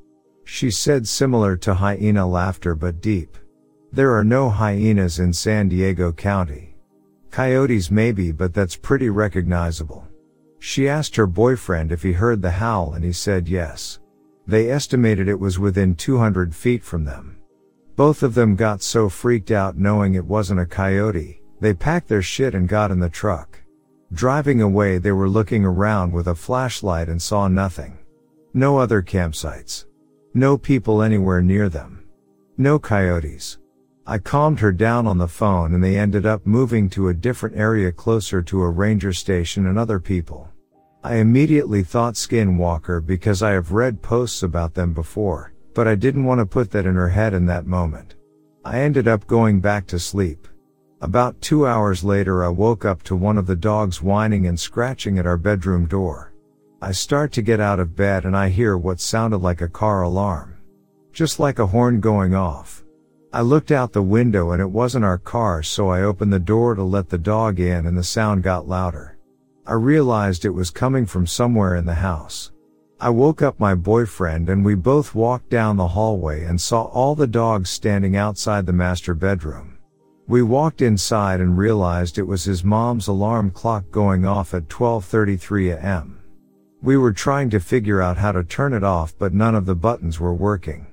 She 0.45 0.71
said 0.71 1.07
similar 1.07 1.57
to 1.57 1.73
hyena 1.73 2.25
laughter 2.25 2.75
but 2.75 3.01
deep. 3.01 3.37
There 3.91 4.15
are 4.15 4.23
no 4.23 4.49
hyenas 4.49 5.19
in 5.19 5.33
San 5.33 5.69
Diego 5.69 6.11
County. 6.11 6.75
Coyotes 7.31 7.91
maybe 7.91 8.31
but 8.31 8.53
that's 8.53 8.75
pretty 8.75 9.09
recognizable. 9.09 10.07
She 10.59 10.87
asked 10.87 11.15
her 11.15 11.27
boyfriend 11.27 11.91
if 11.91 12.01
he 12.01 12.13
heard 12.13 12.41
the 12.41 12.51
howl 12.51 12.93
and 12.93 13.03
he 13.03 13.11
said 13.11 13.49
yes. 13.49 13.99
They 14.47 14.69
estimated 14.69 15.27
it 15.27 15.39
was 15.39 15.59
within 15.59 15.95
200 15.95 16.55
feet 16.55 16.83
from 16.83 17.03
them. 17.03 17.37
Both 17.95 18.23
of 18.23 18.35
them 18.35 18.55
got 18.55 18.83
so 18.83 19.09
freaked 19.09 19.51
out 19.51 19.77
knowing 19.77 20.13
it 20.13 20.25
wasn't 20.25 20.59
a 20.59 20.65
coyote, 20.65 21.41
they 21.59 21.73
packed 21.73 22.07
their 22.07 22.21
shit 22.21 22.53
and 22.53 22.69
got 22.69 22.91
in 22.91 22.99
the 22.99 23.09
truck. 23.09 23.59
Driving 24.13 24.61
away 24.61 24.97
they 24.99 25.11
were 25.11 25.29
looking 25.29 25.65
around 25.65 26.11
with 26.11 26.27
a 26.27 26.35
flashlight 26.35 27.09
and 27.09 27.21
saw 27.21 27.47
nothing. 27.47 27.97
No 28.53 28.77
other 28.77 29.01
campsites. 29.01 29.85
No 30.37 30.57
people 30.57 31.01
anywhere 31.01 31.41
near 31.41 31.69
them. 31.69 32.03
No 32.57 32.77
coyotes. 32.77 33.57
I 34.05 34.17
calmed 34.17 34.59
her 34.59 34.73
down 34.73 35.07
on 35.07 35.17
the 35.17 35.29
phone 35.29 35.73
and 35.73 35.81
they 35.81 35.97
ended 35.97 36.25
up 36.25 36.45
moving 36.45 36.89
to 36.89 37.07
a 37.07 37.13
different 37.13 37.55
area 37.55 37.89
closer 37.93 38.41
to 38.41 38.61
a 38.63 38.69
ranger 38.69 39.13
station 39.13 39.65
and 39.65 39.79
other 39.79 39.97
people. 39.97 40.49
I 41.05 41.15
immediately 41.15 41.83
thought 41.83 42.15
skinwalker 42.15 43.05
because 43.05 43.41
I 43.41 43.51
have 43.51 43.71
read 43.71 44.01
posts 44.01 44.43
about 44.43 44.73
them 44.73 44.91
before, 44.91 45.53
but 45.73 45.87
I 45.87 45.95
didn't 45.95 46.25
want 46.25 46.39
to 46.39 46.45
put 46.45 46.69
that 46.71 46.85
in 46.85 46.95
her 46.95 47.07
head 47.07 47.33
in 47.33 47.45
that 47.45 47.65
moment. 47.65 48.15
I 48.65 48.79
ended 48.79 49.07
up 49.07 49.27
going 49.27 49.61
back 49.61 49.87
to 49.87 49.99
sleep. 49.99 50.49
About 50.99 51.39
two 51.39 51.65
hours 51.65 52.03
later 52.03 52.43
I 52.43 52.49
woke 52.49 52.83
up 52.83 53.03
to 53.03 53.15
one 53.15 53.37
of 53.37 53.47
the 53.47 53.55
dogs 53.55 54.01
whining 54.01 54.47
and 54.47 54.59
scratching 54.59 55.17
at 55.17 55.25
our 55.25 55.37
bedroom 55.37 55.85
door. 55.85 56.33
I 56.85 56.91
start 56.91 57.31
to 57.31 57.41
get 57.41 57.59
out 57.59 57.79
of 57.79 57.95
bed 57.95 58.25
and 58.25 58.37
I 58.37 58.49
hear 58.49 58.77
what 58.77 58.99
sounded 58.99 59.39
like 59.39 59.59
a 59.59 59.67
car 59.67 60.03
alarm. 60.03 60.57
Just 61.11 61.39
like 61.39 61.57
a 61.57 61.65
horn 61.65 61.99
going 61.99 62.35
off. 62.35 62.83
I 63.33 63.41
looked 63.41 63.71
out 63.71 63.91
the 63.91 64.03
window 64.03 64.51
and 64.51 64.61
it 64.61 64.69
wasn't 64.69 65.03
our 65.03 65.17
car 65.17 65.63
so 65.63 65.89
I 65.89 66.03
opened 66.03 66.31
the 66.31 66.37
door 66.37 66.75
to 66.75 66.83
let 66.83 67.09
the 67.09 67.17
dog 67.17 67.59
in 67.59 67.87
and 67.87 67.97
the 67.97 68.03
sound 68.03 68.43
got 68.43 68.67
louder. 68.67 69.17
I 69.65 69.73
realized 69.73 70.45
it 70.45 70.51
was 70.51 70.69
coming 70.69 71.07
from 71.07 71.25
somewhere 71.25 71.75
in 71.75 71.87
the 71.87 71.95
house. 71.95 72.51
I 73.01 73.09
woke 73.09 73.41
up 73.41 73.59
my 73.59 73.73
boyfriend 73.73 74.47
and 74.47 74.63
we 74.63 74.75
both 74.75 75.15
walked 75.15 75.49
down 75.49 75.77
the 75.77 75.87
hallway 75.87 76.43
and 76.43 76.61
saw 76.61 76.83
all 76.83 77.15
the 77.15 77.25
dogs 77.25 77.71
standing 77.71 78.15
outside 78.15 78.67
the 78.67 78.73
master 78.73 79.15
bedroom. 79.15 79.79
We 80.27 80.43
walked 80.43 80.83
inside 80.83 81.41
and 81.41 81.57
realized 81.57 82.19
it 82.19 82.27
was 82.27 82.43
his 82.43 82.63
mom's 82.63 83.07
alarm 83.07 83.49
clock 83.49 83.89
going 83.89 84.23
off 84.23 84.53
at 84.53 84.67
12:33 84.67 85.73
a.m. 85.73 86.21
We 86.81 86.97
were 86.97 87.13
trying 87.13 87.49
to 87.51 87.59
figure 87.59 88.01
out 88.01 88.17
how 88.17 88.31
to 88.31 88.43
turn 88.43 88.73
it 88.73 88.83
off 88.83 89.17
but 89.17 89.33
none 89.33 89.55
of 89.55 89.65
the 89.65 89.75
buttons 89.75 90.19
were 90.19 90.33
working. 90.33 90.87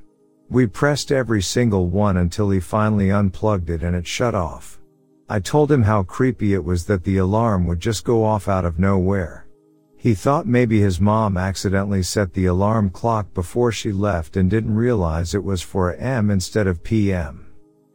We 0.49 0.67
pressed 0.67 1.11
every 1.11 1.43
single 1.43 1.89
one 1.89 2.17
until 2.17 2.51
he 2.51 2.61
finally 2.61 3.11
unplugged 3.11 3.71
it 3.71 3.83
and 3.83 3.97
it 3.97 4.07
shut 4.07 4.35
off. 4.35 4.79
I 5.29 5.41
told 5.41 5.73
him 5.73 5.83
how 5.83 6.03
creepy 6.03 6.53
it 6.53 6.65
was 6.65 6.85
that 6.87 7.05
the 7.05 7.17
alarm 7.17 7.67
would 7.67 7.81
just 7.81 8.05
go 8.05 8.25
off 8.25 8.49
out 8.49 8.65
of 8.65 8.79
nowhere. 8.79 9.47
He 9.97 10.15
thought 10.15 10.47
maybe 10.47 10.81
his 10.81 11.01
mom 11.01 11.37
accidentally 11.37 12.03
set 12.03 12.35
the 12.35 12.47
alarm 12.47 12.91
clock 12.91 13.33
before 13.33 13.71
she 13.71 13.93
left 13.93 14.37
and 14.37 14.51
didn't 14.51 14.75
realize 14.75 15.33
it 15.33 15.45
was 15.45 15.63
for 15.63 15.95
AM 15.95 16.31
instead 16.31 16.67
of 16.67 16.83
PM. 16.83 17.47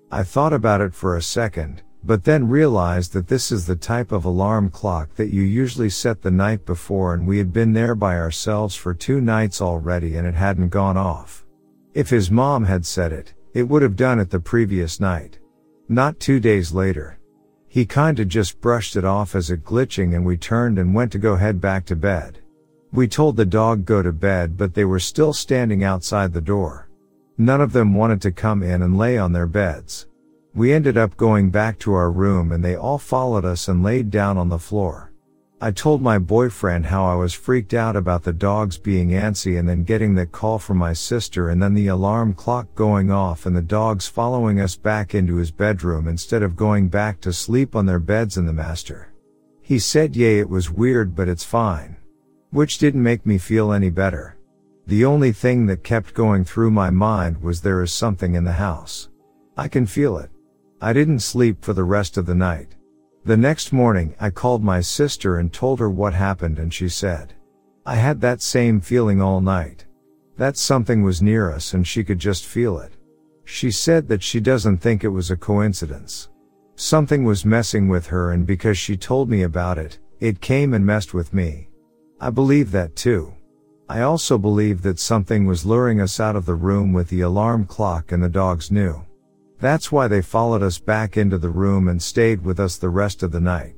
I 0.10 0.24
thought 0.24 0.54
about 0.54 0.82
it 0.82 0.96
for 0.96 1.18
a 1.18 1.22
second, 1.22 1.84
but 2.04 2.24
then 2.24 2.48
realized 2.48 3.14
that 3.14 3.28
this 3.28 3.52
is 3.52 3.66
the 3.66 3.76
type 3.76 4.12
of 4.12 4.26
alarm 4.26 4.70
clock 4.70 5.14
that 5.16 5.34
you 5.34 5.42
usually 5.42 5.90
set 5.90 6.22
the 6.22 6.32
night 6.32 6.66
before 6.66 7.14
and 7.14 7.28
we 7.28 7.38
had 7.38 7.52
been 7.52 7.74
there 7.74 7.96
by 7.96 8.18
ourselves 8.18 8.76
for 8.76 8.94
two 8.94 9.20
nights 9.20 9.62
already 9.62 10.16
and 10.16 10.26
it 10.28 10.36
hadn't 10.36 10.70
gone 10.70 10.98
off. 10.98 11.46
If 11.94 12.10
his 12.10 12.32
mom 12.32 12.66
had 12.66 12.86
set 12.86 13.12
it, 13.12 13.34
it 13.54 13.64
would 13.64 13.82
have 13.82 13.96
done 13.96 14.20
it 14.20 14.30
the 14.30 14.40
previous 14.40 15.00
night. 15.00 15.40
Not 15.90 16.20
two 16.20 16.40
days 16.40 16.72
later. 16.72 17.20
He 17.68 17.86
kinda 17.86 18.24
just 18.26 18.62
brushed 18.62 18.96
it 18.96 19.04
off 19.04 19.36
as 19.36 19.50
a 19.50 19.58
glitching 19.58 20.16
and 20.16 20.26
we 20.26 20.38
turned 20.38 20.80
and 20.80 20.94
went 20.94 21.12
to 21.12 21.20
go 21.20 21.36
head 21.36 21.60
back 21.60 21.86
to 21.86 21.96
bed. 21.96 22.40
We 22.92 23.08
told 23.08 23.36
the 23.36 23.46
dog 23.46 23.86
go 23.86 24.02
to 24.02 24.14
bed 24.14 24.58
but 24.58 24.74
they 24.74 24.86
were 24.86 25.00
still 25.00 25.34
standing 25.34 25.84
outside 25.84 26.34
the 26.34 26.42
door. 26.42 26.90
None 27.38 27.62
of 27.62 27.74
them 27.74 27.94
wanted 27.94 28.22
to 28.22 28.32
come 28.32 28.64
in 28.64 28.82
and 28.82 28.98
lay 28.98 29.18
on 29.18 29.34
their 29.34 29.46
beds. 29.46 30.08
We 30.58 30.74
ended 30.74 30.98
up 30.98 31.16
going 31.18 31.52
back 31.52 31.78
to 31.80 31.94
our 31.94 32.10
room 32.10 32.52
and 32.52 32.66
they 32.66 32.76
all 32.76 32.98
followed 32.98 33.46
us 33.46 33.68
and 33.68 33.84
laid 33.84 34.10
down 34.10 34.40
on 34.40 34.50
the 34.50 34.58
floor. 34.58 35.14
I 35.62 35.70
told 35.70 36.02
my 36.02 36.18
boyfriend 36.18 36.88
how 36.88 37.06
I 37.06 37.14
was 37.14 37.32
freaked 37.32 37.76
out 37.76 37.96
about 37.96 38.24
the 38.24 38.34
dogs 38.34 38.80
being 38.80 39.10
antsy 39.10 39.60
and 39.60 39.70
then 39.70 39.84
getting 39.84 40.16
that 40.16 40.32
call 40.32 40.58
from 40.58 40.78
my 40.78 40.94
sister 40.94 41.50
and 41.50 41.62
then 41.62 41.76
the 41.76 41.90
alarm 41.90 42.34
clock 42.34 42.74
going 42.74 43.12
off 43.12 43.46
and 43.46 43.56
the 43.56 43.62
dogs 43.62 44.08
following 44.08 44.60
us 44.60 44.76
back 44.76 45.14
into 45.14 45.36
his 45.36 45.52
bedroom 45.52 46.08
instead 46.08 46.42
of 46.42 46.56
going 46.56 46.88
back 46.88 47.22
to 47.22 47.32
sleep 47.32 47.76
on 47.76 47.86
their 47.86 48.00
beds 48.00 48.36
in 48.36 48.48
the 48.48 48.52
master. 48.52 49.14
He 49.62 49.78
said 49.78 50.16
yay 50.16 50.40
it 50.40 50.50
was 50.50 50.72
weird 50.72 51.16
but 51.16 51.30
it's 51.30 51.44
fine. 51.44 51.98
Which 52.50 52.80
didn't 52.80 53.04
make 53.04 53.28
me 53.28 53.38
feel 53.38 53.74
any 53.74 53.92
better. 53.92 54.38
The 54.88 55.06
only 55.06 55.34
thing 55.34 55.68
that 55.68 55.84
kept 55.84 56.16
going 56.16 56.46
through 56.46 56.72
my 56.72 56.90
mind 56.90 57.44
was 57.44 57.62
there 57.62 57.84
is 57.84 57.94
something 57.94 58.34
in 58.34 58.44
the 58.44 58.54
house. 58.54 59.10
I 59.56 59.68
can 59.68 59.86
feel 59.86 60.18
it. 60.18 60.32
I 60.80 60.94
didn't 60.94 61.20
sleep 61.20 61.64
for 61.64 61.74
the 61.74 61.84
rest 61.84 62.18
of 62.18 62.28
the 62.28 62.36
night. 62.36 62.76
The 63.26 63.36
next 63.36 63.74
morning, 63.74 64.16
I 64.20 64.30
called 64.30 64.64
my 64.64 64.80
sister 64.80 65.38
and 65.38 65.52
told 65.52 65.80
her 65.80 65.90
what 65.90 66.14
happened 66.14 66.60
and 66.60 66.72
she 66.72 66.88
said, 66.88 67.34
I 67.84 67.96
had 67.96 68.22
that 68.22 68.44
same 68.44 68.80
feeling 68.80 69.20
all 69.20 69.42
night. 69.42 69.86
That 70.38 70.56
something 70.56 71.02
was 71.02 71.20
near 71.20 71.52
us 71.52 71.74
and 71.74 71.86
she 71.86 72.04
could 72.04 72.20
just 72.20 72.46
feel 72.46 72.78
it. 72.78 72.94
She 73.44 73.72
said 73.72 74.08
that 74.10 74.22
she 74.22 74.40
doesn't 74.40 74.78
think 74.78 75.04
it 75.04 75.10
was 75.10 75.32
a 75.32 75.36
coincidence. 75.38 76.30
Something 76.76 77.24
was 77.24 77.44
messing 77.44 77.88
with 77.88 78.06
her 78.08 78.34
and 78.34 78.46
because 78.46 78.78
she 78.78 78.96
told 78.96 79.32
me 79.32 79.42
about 79.42 79.80
it, 79.80 79.98
it 80.20 80.42
came 80.42 80.76
and 80.76 80.86
messed 80.86 81.12
with 81.12 81.34
me. 81.34 81.70
I 82.22 82.30
believe 82.30 82.70
that 82.72 82.96
too. 82.96 83.34
I 83.90 84.02
also 84.02 84.38
believe 84.38 84.84
that 84.84 85.00
something 85.00 85.48
was 85.48 85.66
luring 85.66 86.00
us 86.02 86.20
out 86.20 86.36
of 86.36 86.46
the 86.46 86.54
room 86.54 86.94
with 86.94 87.10
the 87.10 87.22
alarm 87.22 87.66
clock 87.66 88.12
and 88.12 88.22
the 88.22 88.30
dogs 88.30 88.70
knew. 88.70 89.07
That's 89.60 89.92
why 89.92 90.08
they 90.08 90.22
followed 90.22 90.62
us 90.62 90.78
back 90.78 91.18
into 91.18 91.38
the 91.38 91.50
room 91.50 91.88
and 91.88 92.02
stayed 92.02 92.44
with 92.44 92.60
us 92.60 92.78
the 92.78 92.90
rest 92.90 93.24
of 93.24 93.32
the 93.32 93.40
night. 93.40 93.76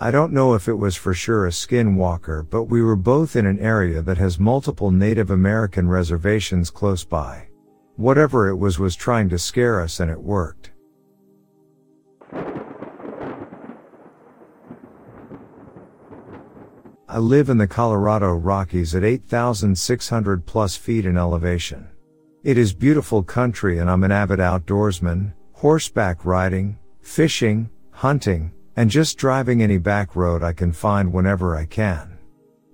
I 0.00 0.10
don't 0.10 0.32
know 0.32 0.54
if 0.54 0.66
it 0.66 0.74
was 0.74 0.96
for 0.96 1.14
sure 1.14 1.46
a 1.46 1.50
skinwalker, 1.50 2.48
but 2.48 2.64
we 2.64 2.82
were 2.82 2.96
both 2.96 3.36
in 3.36 3.46
an 3.46 3.58
area 3.60 4.02
that 4.02 4.18
has 4.18 4.40
multiple 4.40 4.90
Native 4.90 5.30
American 5.30 5.88
reservations 5.88 6.70
close 6.70 7.04
by. 7.04 7.48
Whatever 7.96 8.48
it 8.48 8.56
was 8.56 8.78
was 8.78 8.96
trying 8.96 9.28
to 9.28 9.38
scare 9.38 9.80
us 9.80 10.00
and 10.00 10.10
it 10.10 10.20
worked. 10.20 10.72
I 17.06 17.18
live 17.18 17.50
in 17.50 17.58
the 17.58 17.66
Colorado 17.66 18.32
Rockies 18.32 18.94
at 18.94 19.04
8,600 19.04 20.46
plus 20.46 20.76
feet 20.76 21.04
in 21.04 21.16
elevation. 21.16 21.88
It 22.42 22.56
is 22.56 22.72
beautiful 22.72 23.22
country 23.22 23.80
and 23.80 23.90
I'm 23.90 24.02
an 24.02 24.10
avid 24.10 24.38
outdoorsman, 24.38 25.34
horseback 25.52 26.24
riding, 26.24 26.78
fishing, 27.02 27.68
hunting, 27.90 28.52
and 28.76 28.88
just 28.88 29.18
driving 29.18 29.62
any 29.62 29.76
back 29.76 30.16
road 30.16 30.42
I 30.42 30.54
can 30.54 30.72
find 30.72 31.12
whenever 31.12 31.54
I 31.54 31.66
can. 31.66 32.18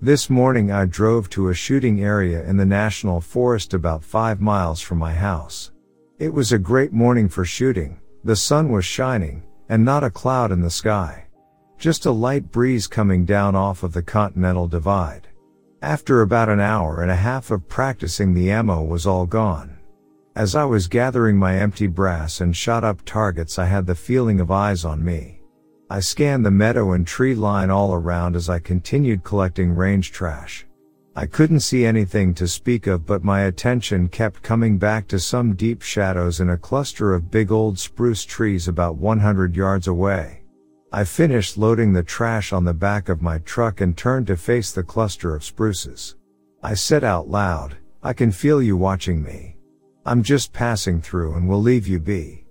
This 0.01 0.31
morning 0.31 0.71
I 0.71 0.85
drove 0.85 1.29
to 1.31 1.49
a 1.49 1.55
shooting 1.55 2.01
area 2.01 2.45
in 2.45 2.57
the 2.57 2.65
national 2.65 3.21
forest 3.21 3.75
about 3.75 4.05
five 4.05 4.41
miles 4.41 4.81
from 4.81 4.99
my 4.99 5.13
house. 5.13 5.73
It 6.21 6.33
was 6.33 6.53
a 6.53 6.61
great 6.61 6.93
morning 6.93 7.29
for 7.29 7.45
shooting, 7.45 7.99
The 8.23 8.37
sun 8.37 8.71
was 8.71 8.85
shining, 8.85 9.43
and 9.69 9.85
not 9.85 10.05
a 10.05 10.11
cloud 10.11 10.53
in 10.53 10.61
the 10.61 10.71
sky. 10.71 11.27
Just 11.77 12.07
a 12.07 12.11
light 12.13 12.53
breeze 12.53 12.87
coming 12.87 13.25
down 13.25 13.57
off 13.57 13.83
of 13.83 13.93
the 13.93 14.03
Continental 14.03 14.69
Divide. 14.69 15.27
After 15.83 16.23
about 16.23 16.49
an 16.49 16.59
hour 16.59 17.03
and 17.03 17.11
a 17.11 17.17
half 17.17 17.51
of 17.51 17.69
practicing 17.69 18.33
the 18.33 18.51
ammo 18.51 18.83
was 18.83 19.07
all 19.07 19.27
gone. 19.27 19.77
As 20.35 20.55
I 20.55 20.65
was 20.65 20.89
gathering 20.89 21.37
my 21.37 21.57
empty 21.57 21.87
brass 21.87 22.41
and 22.41 22.57
shot 22.57 22.83
up 22.83 23.05
targets 23.05 23.59
I 23.59 23.67
had 23.67 23.87
the 23.87 23.95
feeling 23.95 24.41
of 24.41 24.51
eyes 24.51 24.87
on 24.87 25.05
me. 25.05 25.41
I 25.91 26.01
scanned 26.01 26.47
the 26.47 26.51
meadow 26.51 26.93
and 26.93 27.07
tree 27.07 27.35
line 27.35 27.71
all 27.71 27.93
around 27.93 28.37
as 28.37 28.49
I 28.49 28.59
continued 28.59 29.23
collecting 29.23 29.75
range 29.75 30.13
trash. 30.13 30.67
I 31.15 31.27
couldn't 31.27 31.61
see 31.61 31.85
anything 31.85 32.33
to 32.35 32.49
speak 32.49 32.87
of 32.87 33.05
but 33.05 33.23
my 33.23 33.43
attention 33.43 34.09
kept 34.09 34.43
coming 34.43 34.79
back 34.79 35.07
to 35.09 35.19
some 35.19 35.55
deep 35.55 35.83
shadows 35.83 36.41
in 36.41 36.51
a 36.51 36.57
cluster 36.57 37.15
of 37.15 37.31
big 37.31 37.53
old 37.53 37.79
spruce 37.79 38.25
trees 38.25 38.67
about 38.67 38.97
100 38.97 39.55
yards 39.55 39.89
away. 39.89 40.41
I 40.93 41.03
finished 41.03 41.59
loading 41.59 41.93
the 41.93 42.03
trash 42.05 42.53
on 42.53 42.65
the 42.65 42.73
back 42.73 43.09
of 43.09 43.21
my 43.21 43.39
truck 43.39 43.81
and 43.81 43.97
turned 43.97 44.29
to 44.29 44.37
face 44.37 44.71
the 44.71 44.85
cluster 44.85 45.35
of 45.35 45.43
spruces. 45.43 46.15
I 46.63 46.75
said 46.75 47.03
out 47.03 47.29
loud, 47.29 47.77
I 48.03 48.13
can 48.13 48.31
feel 48.31 48.63
you 48.63 48.77
watching 48.77 49.21
me. 49.23 49.57
I'm 50.05 50.23
just 50.23 50.53
passing 50.53 51.01
through 51.01 51.35
and 51.35 51.49
will 51.49 51.61
leave 51.61 51.89
you 51.89 51.99
be. 51.99 52.45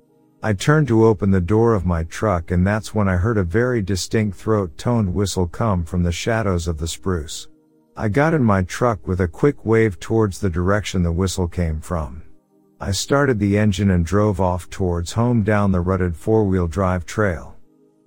I 0.44 0.52
turned 0.52 0.90
to 0.90 1.06
open 1.06 1.32
the 1.32 1.40
door 1.40 1.74
of 1.74 1.86
my 1.86 2.04
truck 2.04 2.52
and 2.52 2.68
that's 2.68 2.94
when 2.94 3.08
I 3.08 3.16
heard 3.16 3.38
a 3.38 3.44
very 3.44 3.82
distinct 3.82 4.38
throat 4.38 4.78
toned 4.78 5.14
whistle 5.14 5.48
come 5.48 5.86
from 5.86 6.04
the 6.04 6.12
shadows 6.12 6.68
of 6.68 6.78
the 6.78 6.90
spruce. 6.90 7.48
I 7.96 8.10
got 8.10 8.34
in 8.34 8.44
my 8.44 8.64
truck 8.64 9.08
with 9.08 9.22
a 9.22 9.28
quick 9.30 9.66
wave 9.66 9.98
towards 10.02 10.40
the 10.40 10.50
direction 10.50 11.02
the 11.02 11.12
whistle 11.14 11.48
came 11.48 11.80
from. 11.80 12.22
I 12.82 12.92
started 12.92 13.40
the 13.40 13.58
engine 13.58 13.92
and 13.92 14.06
drove 14.06 14.42
off 14.42 14.70
towards 14.70 15.14
home 15.14 15.44
down 15.44 15.72
the 15.72 15.80
rutted 15.80 16.18
four-wheel 16.18 16.68
drive 16.68 17.06
trail. 17.06 17.55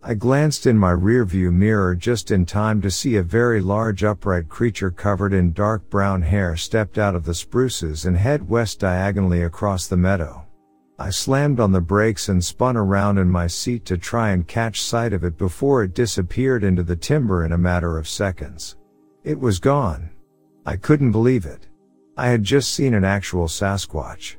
I 0.00 0.14
glanced 0.14 0.66
in 0.66 0.78
my 0.78 0.92
rearview 0.92 1.52
mirror 1.52 1.96
just 1.96 2.30
in 2.30 2.46
time 2.46 2.80
to 2.82 2.90
see 2.90 3.16
a 3.16 3.22
very 3.22 3.60
large 3.60 4.04
upright 4.04 4.48
creature 4.48 4.92
covered 4.92 5.32
in 5.32 5.52
dark 5.52 5.90
brown 5.90 6.22
hair 6.22 6.56
stepped 6.56 6.98
out 6.98 7.16
of 7.16 7.24
the 7.24 7.34
spruces 7.34 8.04
and 8.06 8.16
head 8.16 8.48
west 8.48 8.78
diagonally 8.78 9.42
across 9.42 9.88
the 9.88 9.96
meadow. 9.96 10.46
I 11.00 11.10
slammed 11.10 11.58
on 11.58 11.72
the 11.72 11.80
brakes 11.80 12.28
and 12.28 12.44
spun 12.44 12.76
around 12.76 13.18
in 13.18 13.28
my 13.28 13.48
seat 13.48 13.84
to 13.86 13.98
try 13.98 14.30
and 14.30 14.46
catch 14.46 14.82
sight 14.82 15.12
of 15.12 15.24
it 15.24 15.36
before 15.36 15.82
it 15.82 15.94
disappeared 15.94 16.62
into 16.62 16.84
the 16.84 16.96
timber 16.96 17.44
in 17.44 17.52
a 17.52 17.58
matter 17.58 17.98
of 17.98 18.08
seconds. 18.08 18.76
It 19.24 19.38
was 19.38 19.58
gone. 19.58 20.10
I 20.64 20.76
couldn't 20.76 21.12
believe 21.12 21.44
it. 21.44 21.66
I 22.16 22.28
had 22.28 22.44
just 22.44 22.72
seen 22.72 22.94
an 22.94 23.04
actual 23.04 23.46
Sasquatch. 23.46 24.36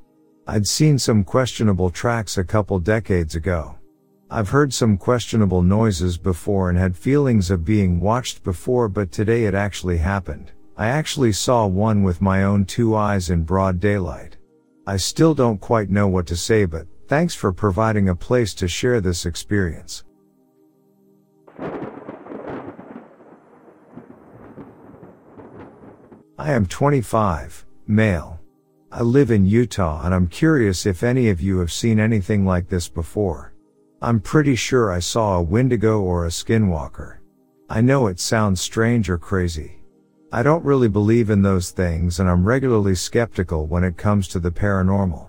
I'd 0.48 0.68
seen 0.68 0.98
some 1.00 1.24
questionable 1.24 1.90
tracks 1.90 2.38
a 2.38 2.44
couple 2.44 2.80
decades 2.80 3.36
ago. 3.36 3.79
I've 4.32 4.50
heard 4.50 4.72
some 4.72 4.96
questionable 4.96 5.64
noises 5.64 6.20
before 6.20 6.70
and 6.70 6.78
had 6.78 6.96
feelings 6.96 7.50
of 7.50 7.66
being 7.66 8.00
watched 8.00 8.44
before, 8.44 8.88
but 8.88 9.12
today 9.12 9.46
it 9.46 9.56
actually 9.56 9.98
happened. 9.98 10.52
I 10.78 10.90
actually 10.90 11.32
saw 11.32 11.66
one 11.66 12.04
with 12.04 12.22
my 12.22 12.44
own 12.44 12.66
two 12.66 12.96
eyes 12.96 13.32
in 13.32 13.42
broad 13.44 13.80
daylight. 13.80 14.38
I 14.86 14.98
still 14.98 15.34
don't 15.34 15.60
quite 15.60 15.90
know 15.90 16.08
what 16.08 16.28
to 16.28 16.36
say, 16.36 16.66
but 16.66 16.86
thanks 17.08 17.34
for 17.34 17.52
providing 17.52 18.10
a 18.10 18.16
place 18.16 18.54
to 18.56 18.68
share 18.68 19.02
this 19.02 19.26
experience. 19.26 20.04
I 26.38 26.52
am 26.54 26.68
25, 26.68 27.66
male. 27.88 28.40
I 28.92 29.02
live 29.02 29.32
in 29.32 29.48
Utah 29.48 30.06
and 30.06 30.14
I'm 30.14 30.28
curious 30.28 30.86
if 30.86 31.02
any 31.02 31.30
of 31.30 31.42
you 31.42 31.58
have 31.58 31.72
seen 31.72 32.00
anything 32.00 32.46
like 32.46 32.70
this 32.70 32.88
before. 32.88 33.49
I'm 34.02 34.22
pretty 34.22 34.56
sure 34.56 34.94
I 34.94 35.00
saw 35.00 35.36
a 35.36 35.42
Wendigo 35.42 36.00
or 36.00 36.26
a 36.26 36.30
Skinwalker. 36.30 37.18
I 37.70 37.82
know 37.82 38.08
it 38.08 38.18
sounds 38.18 38.62
strange 38.62 39.10
or 39.10 39.18
crazy. 39.18 39.82
I 40.32 40.42
don't 40.42 40.64
really 40.64 40.88
believe 40.88 41.30
in 41.30 41.42
those 41.42 41.72
things 41.72 42.22
and 42.22 42.30
I'm 42.30 42.46
regularly 42.46 42.96
skeptical 42.96 43.68
when 43.68 43.84
it 43.84 43.98
comes 43.98 44.30
to 44.30 44.40
the 44.40 44.52
paranormal. 44.52 45.28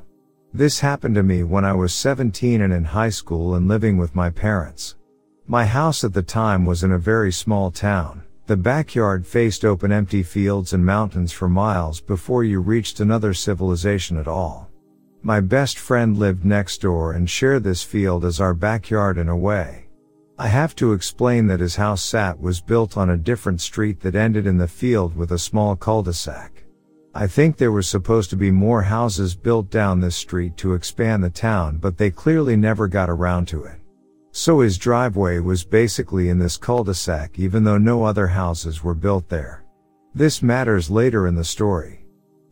This 0.55 0.79
happened 0.79 1.17
to 1.17 1.25
me 1.25 1.43
when 1.43 1.65
I 1.65 1.73
was 1.73 1.93
17 1.93 2.61
and 2.61 2.73
in 2.73 2.85
high 2.85 3.09
school 3.09 3.57
and 3.57 3.67
living 3.67 3.97
with 3.99 4.15
my 4.15 4.31
parents. 4.31 4.95
My 5.49 5.65
house 5.65 6.05
at 6.05 6.13
the 6.13 6.23
time 6.23 6.65
was 6.65 6.85
in 6.85 6.93
a 6.93 6.99
very 6.99 7.33
small 7.33 7.73
town. 7.73 8.23
The 8.47 8.57
backyard 8.57 9.27
faced 9.27 9.65
open 9.65 9.91
empty 9.91 10.23
fields 10.23 10.75
and 10.75 10.87
mountains 10.87 11.33
for 11.33 11.49
miles 11.49 12.01
before 12.01 12.45
you 12.45 12.61
reached 12.61 13.01
another 13.01 13.35
civilization 13.35 14.17
at 14.17 14.29
all. 14.29 14.70
My 15.23 15.41
best 15.41 15.79
friend 15.79 16.17
lived 16.17 16.47
next 16.47 16.81
door 16.81 17.13
and 17.13 17.29
shared 17.29 17.63
this 17.63 17.83
field 17.83 18.25
as 18.25 18.41
our 18.41 18.55
backyard 18.55 19.19
in 19.19 19.29
a 19.29 19.37
way. 19.37 19.89
I 20.39 20.49
have 20.49 20.75
to 20.77 20.95
explain 20.95 21.47
that 21.49 21.61
his 21.61 21.77
house 21.77 22.03
sat 22.03 22.41
was 22.41 22.63
built 22.63 22.97
on 22.97 23.11
a 23.11 23.19
different 23.19 23.61
street 23.61 24.01
that 24.01 24.15
ended 24.15 24.47
in 24.47 24.57
the 24.57 24.67
field 24.67 25.15
with 25.15 25.33
a 25.33 25.39
small 25.39 25.77
cul-de-sac. 25.77 26.65
I 27.15 27.27
think 27.27 27.59
there 27.59 27.71
was 27.71 27.87
supposed 27.87 28.31
to 28.31 28.37
be 28.37 28.51
more 28.51 28.81
houses 28.81 29.35
built 29.35 29.69
down 29.69 30.01
this 30.01 30.17
street 30.17 30.57
to 30.57 30.73
expand 30.73 31.23
the 31.23 31.29
town 31.29 31.77
but 31.77 31.99
they 31.99 32.11
clearly 32.11 32.57
never 32.57 32.89
got 32.89 33.11
around 33.11 33.47
to 33.49 33.65
it. 33.65 33.79
So 34.33 34.61
his 34.61 34.79
driveway 34.79 35.41
was 35.41 35.65
basically 35.65 36.31
in 36.31 36.39
this 36.39 36.57
cul-de-sac 36.57 37.39
even 37.39 37.65
though 37.65 37.77
no 37.77 38.05
other 38.05 38.29
houses 38.29 38.83
were 38.83 38.95
built 38.95 39.29
there. 39.29 39.65
This 40.15 40.43
matters 40.43 40.91
later 40.91 41.27
in 41.27 41.35
the 41.35 41.45
story. 41.45 42.00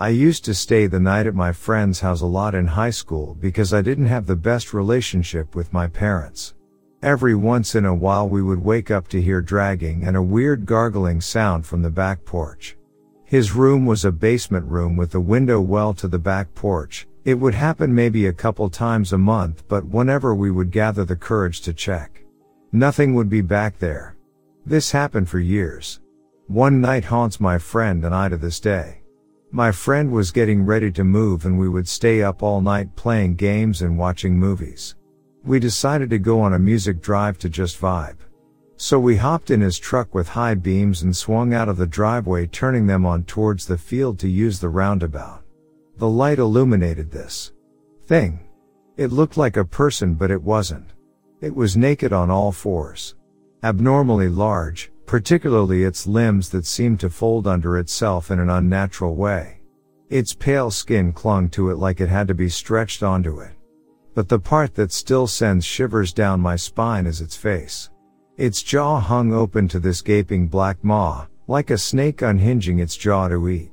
I 0.01 0.11
used 0.11 0.45
to 0.45 0.55
stay 0.55 0.87
the 0.87 1.01
night 1.01 1.27
at 1.27 1.35
my 1.35 1.51
friend's 1.51 1.99
house 2.01 2.21
a 2.21 2.27
lot 2.27 2.55
in 2.55 2.69
high 2.69 2.91
school 2.91 3.35
because 3.41 3.75
I 3.75 3.83
didn't 3.83 4.07
have 4.07 4.27
the 4.27 4.37
best 4.37 4.73
relationship 4.73 5.57
with 5.57 5.73
my 5.73 5.89
parents. 5.89 6.55
Every 7.03 7.35
once 7.35 7.75
in 7.75 7.85
a 7.85 7.95
while 7.95 8.29
we 8.29 8.41
would 8.41 8.63
wake 8.63 8.93
up 8.93 9.09
to 9.09 9.21
hear 9.21 9.41
dragging 9.41 10.05
and 10.05 10.17
a 10.17 10.23
weird 10.23 10.67
gargling 10.67 11.21
sound 11.21 11.67
from 11.67 11.83
the 11.83 11.91
back 11.91 12.25
porch. 12.25 12.77
His 13.25 13.53
room 13.53 13.87
was 13.87 14.05
a 14.05 14.13
basement 14.13 14.67
room 14.67 14.97
with 14.97 15.11
the 15.11 15.21
window 15.21 15.61
well 15.61 15.93
to 15.95 16.07
the 16.07 16.19
back 16.19 16.55
porch, 16.55 17.09
it 17.25 17.35
would 17.35 17.55
happen 17.55 17.95
maybe 17.95 18.27
a 18.27 18.33
couple 18.33 18.71
times 18.71 19.13
a 19.13 19.19
month, 19.19 19.67
but 19.69 19.85
whenever 19.85 20.35
we 20.35 20.51
would 20.51 20.71
gather 20.71 21.05
the 21.05 21.15
courage 21.15 21.61
to 21.61 21.75
check, 21.75 22.25
nothing 22.73 23.15
would 23.15 23.29
be 23.29 23.43
back 23.43 23.79
there. 23.79 24.17
This 24.65 24.93
happened 24.93 25.29
for 25.29 25.39
years. 25.39 26.01
One 26.47 26.81
night 26.81 27.05
haunts 27.05 27.39
my 27.39 27.59
friend 27.59 28.05
and 28.05 28.15
I 28.15 28.31
to 28.31 28.39
this 28.39 28.61
day. 28.61 28.98
My 29.51 29.73
friend 29.73 30.13
was 30.13 30.31
getting 30.31 30.67
ready 30.67 30.93
to 30.93 31.05
move 31.05 31.47
and 31.47 31.59
we 31.59 31.71
would 31.71 31.89
stay 31.89 32.23
up 32.23 32.43
all 32.43 32.61
night 32.61 32.95
playing 32.97 33.37
games 33.37 33.81
and 33.81 33.99
watching 33.99 34.39
movies. 34.39 34.95
We 35.43 35.59
decided 35.59 36.11
to 36.11 36.19
go 36.19 36.41
on 36.41 36.53
a 36.53 36.59
music 36.59 37.01
drive 37.01 37.39
to 37.39 37.49
just 37.49 37.81
vibe. 37.81 38.19
So 38.77 39.01
we 39.01 39.17
hopped 39.17 39.51
in 39.51 39.63
his 39.63 39.79
truck 39.79 40.15
with 40.15 40.29
high 40.29 40.55
beams 40.55 41.03
and 41.03 41.17
swung 41.17 41.55
out 41.55 41.71
of 41.71 41.79
the 41.79 41.87
driveway 41.87 42.47
turning 42.47 42.87
them 42.87 43.07
on 43.07 43.25
towards 43.25 43.67
the 43.67 43.79
field 43.79 44.19
to 44.19 44.29
use 44.29 44.61
the 44.61 44.69
roundabout. 44.69 45.43
The 45.97 46.09
light 46.09 46.39
illuminated 46.39 47.11
this 47.11 47.53
thing. 48.07 48.41
It 48.99 49.13
looked 49.13 49.39
like 49.39 49.57
a 49.57 49.65
person 49.65 50.13
but 50.13 50.31
it 50.31 50.43
wasn't. 50.43 50.93
It 51.41 51.55
was 51.55 51.75
naked 51.75 52.13
on 52.13 52.31
all 52.31 52.53
fours. 52.53 53.15
Abnormally 53.63 54.29
large, 54.29 54.93
particularly 55.09 55.85
its 55.85 56.07
limbs 56.07 56.51
that 56.51 56.67
seemed 56.67 57.01
to 57.01 57.09
fold 57.09 57.47
under 57.47 57.79
itself 57.79 58.31
in 58.31 58.39
an 58.39 58.51
unnatural 58.51 59.17
way. 59.17 59.59
Its 60.11 60.35
pale 60.35 60.71
skin 60.71 61.13
clung 61.13 61.49
to 61.49 61.71
it 61.71 61.79
like 61.79 62.03
it 62.03 62.11
had 62.11 62.29
to 62.29 62.35
be 62.35 62.51
stretched 62.51 63.03
onto 63.03 63.41
it. 63.41 63.53
But 64.15 64.29
the 64.29 64.39
part 64.39 64.75
that 64.75 64.93
still 64.93 65.27
sends 65.27 65.65
shivers 65.65 66.13
down 66.13 66.41
my 66.41 66.57
spine 66.57 67.07
is 67.07 67.23
its 67.23 67.37
face. 67.37 67.89
Its 68.37 68.63
jaw 68.63 69.01
hung 69.01 69.33
open 69.33 69.67
to 69.69 69.81
this 69.81 70.03
gaping 70.03 70.47
black 70.47 70.85
maw, 70.85 71.27
like 71.47 71.71
a 71.71 71.79
snake 71.79 72.21
unhinging 72.21 72.79
its 72.79 72.95
jaw 72.95 73.29
to 73.29 73.49
eat. 73.49 73.71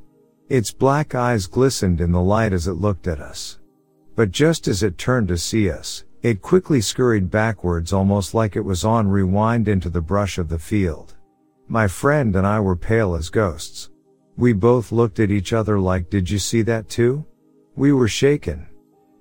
Its 0.48 0.72
black 0.72 1.16
eyes 1.16 1.48
glistened 1.48 2.00
in 2.00 2.14
the 2.14 2.22
light 2.22 2.54
as 2.54 2.66
it 2.66 2.74
looked 2.74 3.08
at 3.08 3.20
us. 3.20 3.60
But 4.16 4.32
just 4.32 4.70
as 4.70 4.84
it 4.84 4.98
turned 4.98 5.28
to 5.28 5.38
see 5.38 5.70
us, 5.70 6.06
it 6.22 6.42
quickly 6.42 6.80
scurried 6.80 7.30
backwards 7.30 7.92
almost 7.92 8.34
like 8.34 8.56
it 8.56 8.62
was 8.64 8.86
on 8.86 9.10
rewind 9.10 9.68
into 9.68 9.90
the 9.90 10.02
brush 10.02 10.38
of 10.38 10.48
the 10.48 10.60
field. 10.60 11.15
My 11.68 11.88
friend 11.88 12.36
and 12.36 12.46
I 12.46 12.60
were 12.60 12.76
pale 12.76 13.16
as 13.16 13.30
ghosts. 13.30 13.90
We 14.38 14.54
both 14.54 14.92
looked 14.92 15.20
at 15.20 15.32
each 15.32 15.52
other 15.52 15.80
like, 15.80 16.12
did 16.12 16.30
you 16.30 16.38
see 16.38 16.62
that 16.62 16.90
too? 16.90 17.26
We 17.76 17.92
were 17.92 18.08
shaken. 18.08 18.68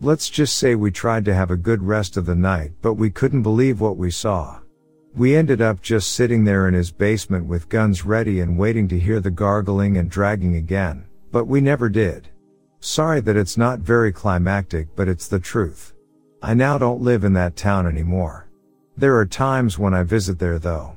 Let's 0.01 0.28
just 0.28 0.57
say 0.57 0.74
we 0.74 0.90
tried 0.90 1.24
to 1.24 1.34
have 1.34 1.51
a 1.51 1.57
good 1.57 1.82
rest 1.82 2.18
of 2.18 2.26
the 2.26 2.34
night, 2.34 2.72
but 2.82 2.95
we 2.95 3.09
couldn't 3.09 3.42
believe 3.42 3.80
what 3.80 3.97
we 3.97 4.11
saw. 4.11 4.61
We 5.16 5.34
ended 5.34 5.62
up 5.62 5.80
just 5.80 6.12
sitting 6.12 6.45
there 6.45 6.68
in 6.68 6.74
his 6.74 6.90
basement 6.90 7.47
with 7.47 7.70
guns 7.70 8.05
ready 8.05 8.40
and 8.40 8.59
waiting 8.59 8.88
to 8.88 8.99
hear 8.99 9.20
the 9.20 9.30
gargling 9.30 9.97
and 9.97 10.11
dragging 10.11 10.57
again. 10.57 11.07
But 11.32 11.47
we 11.47 11.62
never 11.62 11.88
did. 11.88 12.28
Sorry 12.80 13.20
that 13.20 13.36
it's 13.36 13.57
not 13.57 13.78
very 13.78 14.12
climactic, 14.12 14.95
but 14.95 15.09
it's 15.09 15.28
the 15.28 15.38
truth. 15.38 15.95
I 16.42 16.53
now 16.53 16.76
don't 16.76 17.01
live 17.01 17.24
in 17.24 17.32
that 17.34 17.57
town 17.57 17.86
anymore. 17.86 18.51
There 18.99 19.16
are 19.16 19.24
times 19.24 19.78
when 19.78 19.95
I 19.95 20.03
visit 20.03 20.38
there 20.38 20.59
though. 20.59 20.97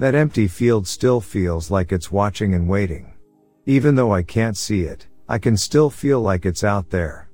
That 0.00 0.14
empty 0.14 0.48
field 0.48 0.86
still 0.88 1.20
feels 1.20 1.70
like 1.70 1.92
it's 1.92 2.10
watching 2.10 2.54
and 2.54 2.66
waiting. 2.66 3.12
Even 3.66 3.94
though 3.94 4.14
I 4.14 4.22
can't 4.22 4.56
see 4.56 4.84
it, 4.84 5.06
I 5.28 5.36
can 5.36 5.58
still 5.58 5.90
feel 5.90 6.22
like 6.22 6.46
it's 6.46 6.64
out 6.64 6.88
there. 6.88 7.28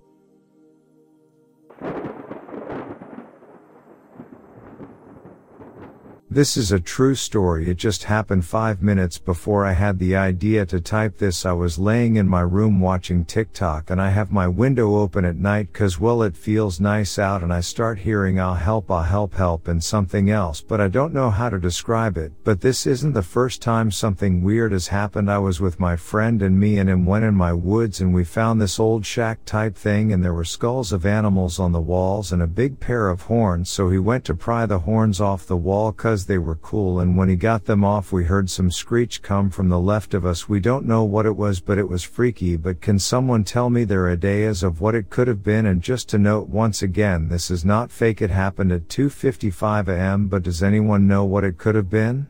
This 6.36 6.58
is 6.58 6.70
a 6.70 6.78
true 6.78 7.14
story. 7.14 7.70
It 7.70 7.78
just 7.78 8.04
happened 8.04 8.44
five 8.44 8.82
minutes 8.82 9.16
before 9.16 9.64
I 9.64 9.72
had 9.72 9.98
the 9.98 10.16
idea 10.16 10.66
to 10.66 10.82
type 10.82 11.16
this. 11.16 11.46
I 11.46 11.52
was 11.52 11.78
laying 11.78 12.16
in 12.16 12.28
my 12.28 12.42
room 12.42 12.78
watching 12.78 13.24
TikTok 13.24 13.88
and 13.88 14.02
I 14.02 14.10
have 14.10 14.30
my 14.30 14.46
window 14.46 14.96
open 14.96 15.24
at 15.24 15.36
night 15.36 15.72
cause 15.72 15.98
well 15.98 16.22
it 16.22 16.36
feels 16.36 16.78
nice 16.78 17.18
out 17.18 17.42
and 17.42 17.54
I 17.54 17.60
start 17.62 18.00
hearing 18.00 18.38
I'll 18.38 18.52
help, 18.52 18.90
I'll 18.90 19.02
help, 19.02 19.32
help 19.32 19.66
and 19.66 19.82
something 19.82 20.28
else, 20.28 20.60
but 20.60 20.78
I 20.78 20.88
don't 20.88 21.14
know 21.14 21.30
how 21.30 21.48
to 21.48 21.58
describe 21.58 22.18
it. 22.18 22.32
But 22.44 22.60
this 22.60 22.86
isn't 22.86 23.14
the 23.14 23.22
first 23.22 23.62
time 23.62 23.90
something 23.90 24.42
weird 24.42 24.72
has 24.72 24.88
happened. 24.88 25.30
I 25.30 25.38
was 25.38 25.58
with 25.58 25.80
my 25.80 25.96
friend 25.96 26.42
and 26.42 26.60
me 26.60 26.76
and 26.76 26.90
him 26.90 27.06
went 27.06 27.24
in 27.24 27.34
my 27.34 27.54
woods 27.54 28.02
and 28.02 28.12
we 28.12 28.24
found 28.24 28.60
this 28.60 28.78
old 28.78 29.06
shack 29.06 29.42
type 29.46 29.74
thing 29.74 30.12
and 30.12 30.22
there 30.22 30.34
were 30.34 30.44
skulls 30.44 30.92
of 30.92 31.06
animals 31.06 31.58
on 31.58 31.72
the 31.72 31.80
walls 31.80 32.30
and 32.30 32.42
a 32.42 32.46
big 32.46 32.78
pair 32.78 33.08
of 33.08 33.22
horns. 33.22 33.70
So 33.70 33.88
he 33.88 33.98
went 33.98 34.26
to 34.26 34.34
pry 34.34 34.66
the 34.66 34.80
horns 34.80 35.18
off 35.18 35.46
the 35.46 35.56
wall 35.56 35.92
cause 35.92 36.25
they 36.26 36.38
were 36.38 36.56
cool 36.56 37.00
and 37.00 37.16
when 37.16 37.28
he 37.28 37.36
got 37.36 37.64
them 37.64 37.84
off 37.84 38.12
we 38.12 38.24
heard 38.24 38.50
some 38.50 38.70
screech 38.70 39.22
come 39.22 39.48
from 39.48 39.68
the 39.68 39.78
left 39.78 40.12
of 40.12 40.26
us. 40.26 40.48
We 40.48 40.60
don't 40.60 40.84
know 40.84 41.04
what 41.04 41.26
it 41.26 41.36
was 41.36 41.60
but 41.60 41.78
it 41.78 41.88
was 41.88 42.02
freaky 42.02 42.56
but 42.56 42.80
can 42.80 42.98
someone 42.98 43.44
tell 43.44 43.70
me 43.70 43.84
their 43.84 44.10
ideas 44.10 44.62
of 44.62 44.80
what 44.80 44.94
it 44.94 45.08
could 45.08 45.28
have 45.28 45.42
been 45.42 45.66
and 45.66 45.80
just 45.80 46.08
to 46.10 46.18
note 46.18 46.48
once 46.48 46.82
again 46.82 47.28
this 47.28 47.50
is 47.50 47.64
not 47.64 47.90
fake 47.90 48.20
it 48.20 48.30
happened 48.30 48.72
at 48.72 48.88
2.55 48.88 49.88
am 49.88 50.26
but 50.28 50.42
does 50.42 50.62
anyone 50.62 51.06
know 51.06 51.24
what 51.24 51.44
it 51.44 51.58
could 51.58 51.74
have 51.74 51.88
been? 51.88 52.28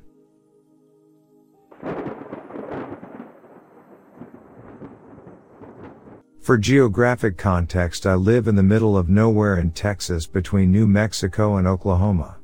For 6.47 6.57
geographic 6.57 7.36
context, 7.36 8.07
I 8.07 8.14
live 8.14 8.47
in 8.47 8.55
the 8.55 8.62
middle 8.62 8.97
of 8.97 9.09
nowhere 9.09 9.59
in 9.59 9.72
Texas 9.72 10.28
between 10.28 10.70
New 10.70 10.86
Mexico 10.86 11.57
and 11.57 11.66
Oklahoma. 11.66 12.36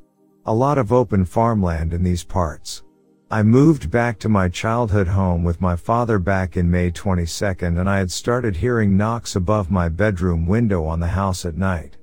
A 0.44 0.52
lot 0.52 0.76
of 0.76 0.92
open 0.92 1.24
farmland 1.24 1.94
in 1.94 2.02
these 2.02 2.24
parts. 2.24 2.82
I 3.30 3.44
moved 3.44 3.92
back 3.92 4.18
to 4.18 4.28
my 4.28 4.48
childhood 4.48 5.06
home 5.06 5.44
with 5.44 5.60
my 5.60 5.76
father 5.76 6.18
back 6.18 6.56
in 6.56 6.68
May 6.68 6.90
22nd 6.90 7.78
and 7.78 7.88
I 7.88 7.98
had 7.98 8.10
started 8.10 8.56
hearing 8.56 8.96
knocks 8.96 9.36
above 9.36 9.70
my 9.70 9.88
bedroom 9.88 10.44
window 10.44 10.84
on 10.84 10.98
the 10.98 11.06
house 11.06 11.44
at 11.44 11.56
night. 11.56 11.96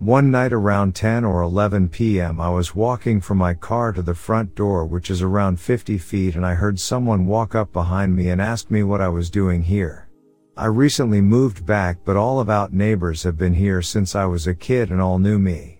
One 0.00 0.32
night 0.32 0.52
around 0.52 0.96
10 0.96 1.24
or 1.24 1.40
11 1.42 1.88
p.m. 1.90 2.40
I 2.40 2.50
was 2.50 2.74
walking 2.74 3.20
from 3.20 3.38
my 3.38 3.54
car 3.54 3.92
to 3.92 4.02
the 4.02 4.12
front 4.12 4.56
door 4.56 4.84
which 4.84 5.08
is 5.08 5.22
around 5.22 5.60
50 5.60 5.96
feet 5.98 6.34
and 6.34 6.44
I 6.44 6.54
heard 6.54 6.80
someone 6.80 7.26
walk 7.26 7.54
up 7.54 7.72
behind 7.72 8.16
me 8.16 8.28
and 8.30 8.42
ask 8.42 8.72
me 8.72 8.82
what 8.82 9.02
I 9.02 9.08
was 9.08 9.30
doing 9.30 9.62
here. 9.62 10.08
I 10.56 10.66
recently 10.66 11.20
moved 11.20 11.64
back 11.64 11.98
but 12.04 12.16
all 12.16 12.40
of 12.40 12.50
out 12.50 12.72
neighbors 12.72 13.22
have 13.22 13.38
been 13.38 13.54
here 13.54 13.82
since 13.82 14.16
I 14.16 14.24
was 14.24 14.48
a 14.48 14.54
kid 14.54 14.90
and 14.90 15.00
all 15.00 15.20
knew 15.20 15.38
me. 15.38 15.73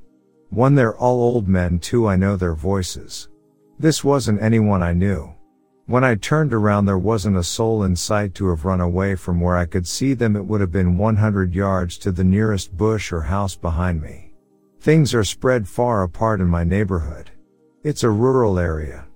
One, 0.54 0.76
they're 0.76 0.96
all 0.96 1.20
old 1.20 1.48
men. 1.48 1.80
Two, 1.80 2.06
I 2.06 2.14
know 2.14 2.36
their 2.36 2.54
voices. 2.54 3.28
This 3.76 4.04
wasn't 4.04 4.40
anyone 4.40 4.84
I 4.84 4.92
knew. 4.92 5.34
When 5.86 6.04
I 6.04 6.14
turned 6.14 6.54
around, 6.54 6.84
there 6.84 6.96
wasn't 6.96 7.36
a 7.36 7.42
soul 7.42 7.82
in 7.82 7.96
sight 7.96 8.34
to 8.36 8.50
have 8.50 8.64
run 8.64 8.80
away 8.80 9.16
from 9.16 9.40
where 9.40 9.56
I 9.56 9.66
could 9.66 9.84
see 9.84 10.14
them. 10.14 10.36
It 10.36 10.46
would 10.46 10.60
have 10.60 10.70
been 10.70 10.96
100 10.96 11.56
yards 11.56 11.98
to 11.98 12.12
the 12.12 12.22
nearest 12.22 12.76
bush 12.76 13.12
or 13.12 13.22
house 13.22 13.56
behind 13.56 14.00
me. 14.00 14.32
Things 14.80 15.12
are 15.12 15.24
spread 15.24 15.66
far 15.66 16.04
apart 16.04 16.40
in 16.40 16.46
my 16.46 16.62
neighborhood. 16.62 17.32
It's 17.82 18.04
a 18.04 18.10
rural 18.10 18.56
area. 18.56 19.06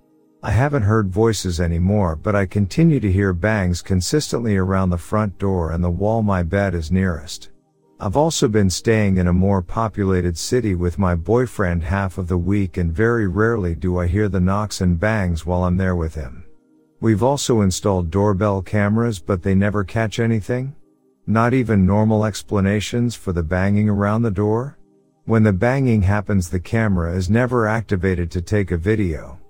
I 0.43 0.51
haven't 0.51 0.82
heard 0.82 1.09
voices 1.09 1.61
anymore, 1.61 2.16
but 2.16 2.34
I 2.34 2.47
continue 2.47 2.99
to 2.99 3.12
hear 3.12 3.32
bangs 3.32 3.80
consistently 3.80 4.57
around 4.57 4.91
the 4.91 4.99
front 4.99 5.39
door 5.39 5.70
and 5.70 5.84
the 5.84 5.91
wall 5.91 6.22
my 6.22 6.43
bed 6.43 6.74
is 6.74 6.91
nearest. 6.91 7.51
I've 8.01 8.17
also 8.17 8.47
been 8.47 8.71
staying 8.71 9.17
in 9.17 9.27
a 9.27 9.33
more 9.33 9.61
populated 9.61 10.39
city 10.39 10.77
with 10.77 11.01
my 11.01 11.17
boyfriend 11.17 11.83
half 11.83 12.17
of 12.17 12.29
the 12.29 12.39
week 12.39 12.77
and 12.77 12.93
very 12.93 13.27
rarely 13.27 13.75
do 13.75 13.99
I 13.99 14.07
hear 14.07 14.29
the 14.29 14.39
knocks 14.39 14.81
and 14.81 15.01
bangs 15.01 15.45
while 15.45 15.65
I'm 15.65 15.77
there 15.77 15.97
with 15.97 16.15
him. 16.15 16.45
We've 17.01 17.25
also 17.25 17.61
installed 17.61 18.13
doorbell 18.13 18.63
cameras 18.63 19.19
but 19.19 19.43
they 19.43 19.57
never 19.57 19.83
catch 19.83 20.21
anything. 20.21 20.77
Not 21.27 21.55
even 21.55 21.87
normal 21.87 22.25
explanations 22.25 23.17
for 23.17 23.33
the 23.33 23.43
banging 23.43 23.89
around 23.89 24.23
the 24.23 24.31
door. 24.31 24.79
When 25.25 25.43
the 25.43 25.53
banging 25.53 26.03
happens 26.03 26.49
the 26.49 26.61
camera 26.61 27.13
is 27.17 27.29
never 27.29 27.67
activated 27.67 28.31
to 28.31 28.41
take 28.41 28.71
a 28.71 28.77
video. 28.77 29.41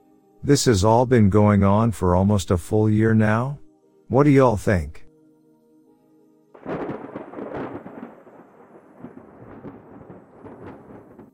This 0.43 0.65
has 0.65 0.85
all 0.85 1.05
been 1.05 1.29
going 1.29 1.65
on 1.65 1.93
for 1.93 2.17
almost 2.17 2.51
a 2.51 2.57
full 2.57 2.89
year 2.89 3.13
now. 3.13 3.59
What 4.09 4.25
do 4.25 4.31
y'all 4.31 4.57
think? 4.57 5.08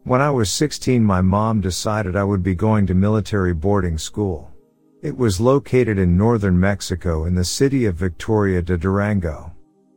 When 0.07 0.21
I 0.21 0.31
was 0.31 0.53
16 0.53 1.03
my 1.03 1.23
mom 1.23 1.63
decided 1.63 2.15
I 2.15 2.25
would 2.25 2.43
be 2.43 2.55
going 2.55 2.87
to 2.89 2.95
military 2.95 3.55
boarding 3.55 3.97
school. 3.97 4.53
It 5.01 5.17
was 5.17 5.41
located 5.41 5.99
in 5.99 6.15
northern 6.15 6.61
Mexico 6.61 7.25
in 7.25 7.35
the 7.35 7.43
city 7.43 7.87
of 7.87 7.95
Victoria 7.95 8.61
de 8.61 8.77
Durango. 8.77 9.51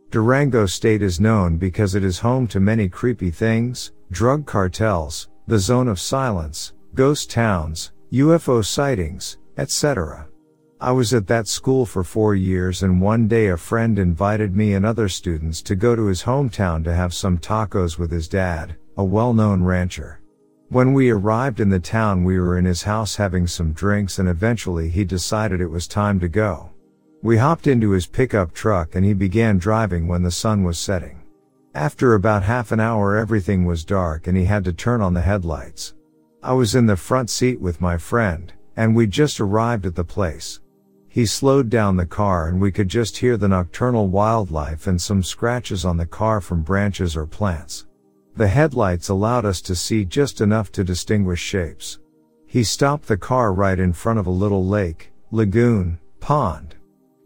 Durango 0.09 0.65
state 0.65 1.01
is 1.01 1.19
known 1.19 1.57
because 1.57 1.93
it 1.93 2.05
is 2.05 2.19
home 2.19 2.47
to 2.47 2.61
many 2.61 2.87
creepy 2.87 3.29
things, 3.29 3.91
drug 4.09 4.45
cartels, 4.45 5.27
the 5.45 5.59
zone 5.59 5.89
of 5.89 5.99
silence, 5.99 6.71
ghost 6.95 7.29
towns, 7.29 7.91
UFO 8.13 8.63
sightings, 8.63 9.39
etc. 9.57 10.25
I 10.79 10.93
was 10.93 11.13
at 11.13 11.27
that 11.27 11.49
school 11.49 11.85
for 11.85 12.05
four 12.05 12.33
years 12.33 12.81
and 12.81 13.01
one 13.01 13.27
day 13.27 13.47
a 13.47 13.57
friend 13.57 13.99
invited 13.99 14.55
me 14.55 14.75
and 14.75 14.85
other 14.85 15.09
students 15.09 15.61
to 15.63 15.75
go 15.75 15.97
to 15.97 16.05
his 16.05 16.23
hometown 16.23 16.81
to 16.85 16.95
have 16.95 17.13
some 17.13 17.37
tacos 17.37 17.99
with 17.99 18.09
his 18.09 18.29
dad, 18.29 18.77
a 18.97 19.03
well-known 19.03 19.63
rancher. 19.63 20.19
When 20.69 20.93
we 20.93 21.11
arrived 21.11 21.59
in 21.59 21.69
the 21.69 21.79
town 21.79 22.23
we 22.23 22.39
were 22.39 22.57
in 22.57 22.65
his 22.65 22.81
house 22.81 23.15
having 23.15 23.45
some 23.45 23.71
drinks 23.71 24.17
and 24.17 24.27
eventually 24.27 24.89
he 24.89 25.05
decided 25.05 25.61
it 25.61 25.69
was 25.69 25.87
time 25.87 26.19
to 26.19 26.27
go. 26.27 26.71
We 27.21 27.37
hopped 27.37 27.67
into 27.67 27.91
his 27.91 28.07
pickup 28.07 28.53
truck 28.53 28.95
and 28.95 29.05
he 29.05 29.13
began 29.13 29.59
driving 29.59 30.07
when 30.07 30.23
the 30.23 30.31
sun 30.31 30.63
was 30.63 30.79
setting. 30.79 31.21
After 31.75 32.15
about 32.15 32.41
half 32.41 32.71
an 32.71 32.79
hour 32.79 33.15
everything 33.15 33.65
was 33.65 33.85
dark 33.85 34.25
and 34.25 34.35
he 34.35 34.45
had 34.45 34.63
to 34.65 34.73
turn 34.73 35.01
on 35.01 35.13
the 35.13 35.21
headlights. 35.21 35.93
I 36.41 36.53
was 36.53 36.73
in 36.73 36.87
the 36.87 36.97
front 36.97 37.29
seat 37.29 37.61
with 37.61 37.81
my 37.81 37.97
friend, 37.97 38.51
and 38.75 38.95
we 38.95 39.05
just 39.05 39.39
arrived 39.39 39.85
at 39.85 39.93
the 39.93 40.03
place. 40.03 40.59
He 41.07 41.27
slowed 41.27 41.69
down 41.69 41.97
the 41.97 42.05
car 42.05 42.47
and 42.47 42.59
we 42.59 42.71
could 42.71 42.89
just 42.89 43.17
hear 43.17 43.37
the 43.37 43.47
nocturnal 43.47 44.07
wildlife 44.07 44.87
and 44.87 44.99
some 44.99 45.21
scratches 45.21 45.85
on 45.85 45.97
the 45.97 46.05
car 46.05 46.41
from 46.41 46.63
branches 46.63 47.15
or 47.15 47.27
plants. 47.27 47.85
The 48.37 48.47
headlights 48.47 49.09
allowed 49.09 49.45
us 49.45 49.61
to 49.61 49.73
see 49.73 50.05
just 50.05 50.41
enough 50.41 50.71
to 50.73 50.83
distinguish 50.83 51.41
shapes. 51.41 51.97
He 52.45 52.63
stopped 52.63 53.07
the 53.07 53.17
car 53.17 53.51
right 53.51 53.79
in 53.79 53.93
front 53.93 54.19
of 54.19 54.27
a 54.27 54.29
little 54.43 54.63
lake, 54.63 55.11
lagoon, 55.31 55.97
pond. 56.19 56.75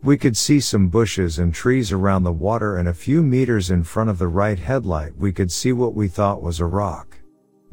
We 0.03 0.17
could 0.17 0.37
see 0.37 0.61
some 0.61 0.87
bushes 0.87 1.37
and 1.37 1.53
trees 1.53 1.91
around 1.91 2.23
the 2.23 2.31
water 2.31 2.77
and 2.77 2.87
a 2.87 2.93
few 2.93 3.21
meters 3.23 3.71
in 3.71 3.83
front 3.83 4.09
of 4.09 4.19
the 4.19 4.29
right 4.29 4.57
headlight 4.57 5.17
we 5.17 5.33
could 5.33 5.51
see 5.51 5.73
what 5.73 5.95
we 5.95 6.07
thought 6.07 6.41
was 6.41 6.61
a 6.61 6.65
rock. 6.65 7.17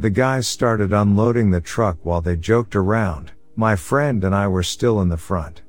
The 0.01 0.11
guys 0.11 0.49
started 0.49 0.93
unloading 0.93 1.53
the 1.53 1.61
truck 1.61 1.99
while 2.03 2.21
they 2.21 2.37
joked 2.37 2.75
around. 2.75 3.31
My 3.55 3.77
friend 3.77 4.25
and 4.25 4.35
I 4.35 4.49
were 4.49 4.65
still 4.65 5.01
in 5.01 5.11
the 5.11 5.17
front. 5.17 5.63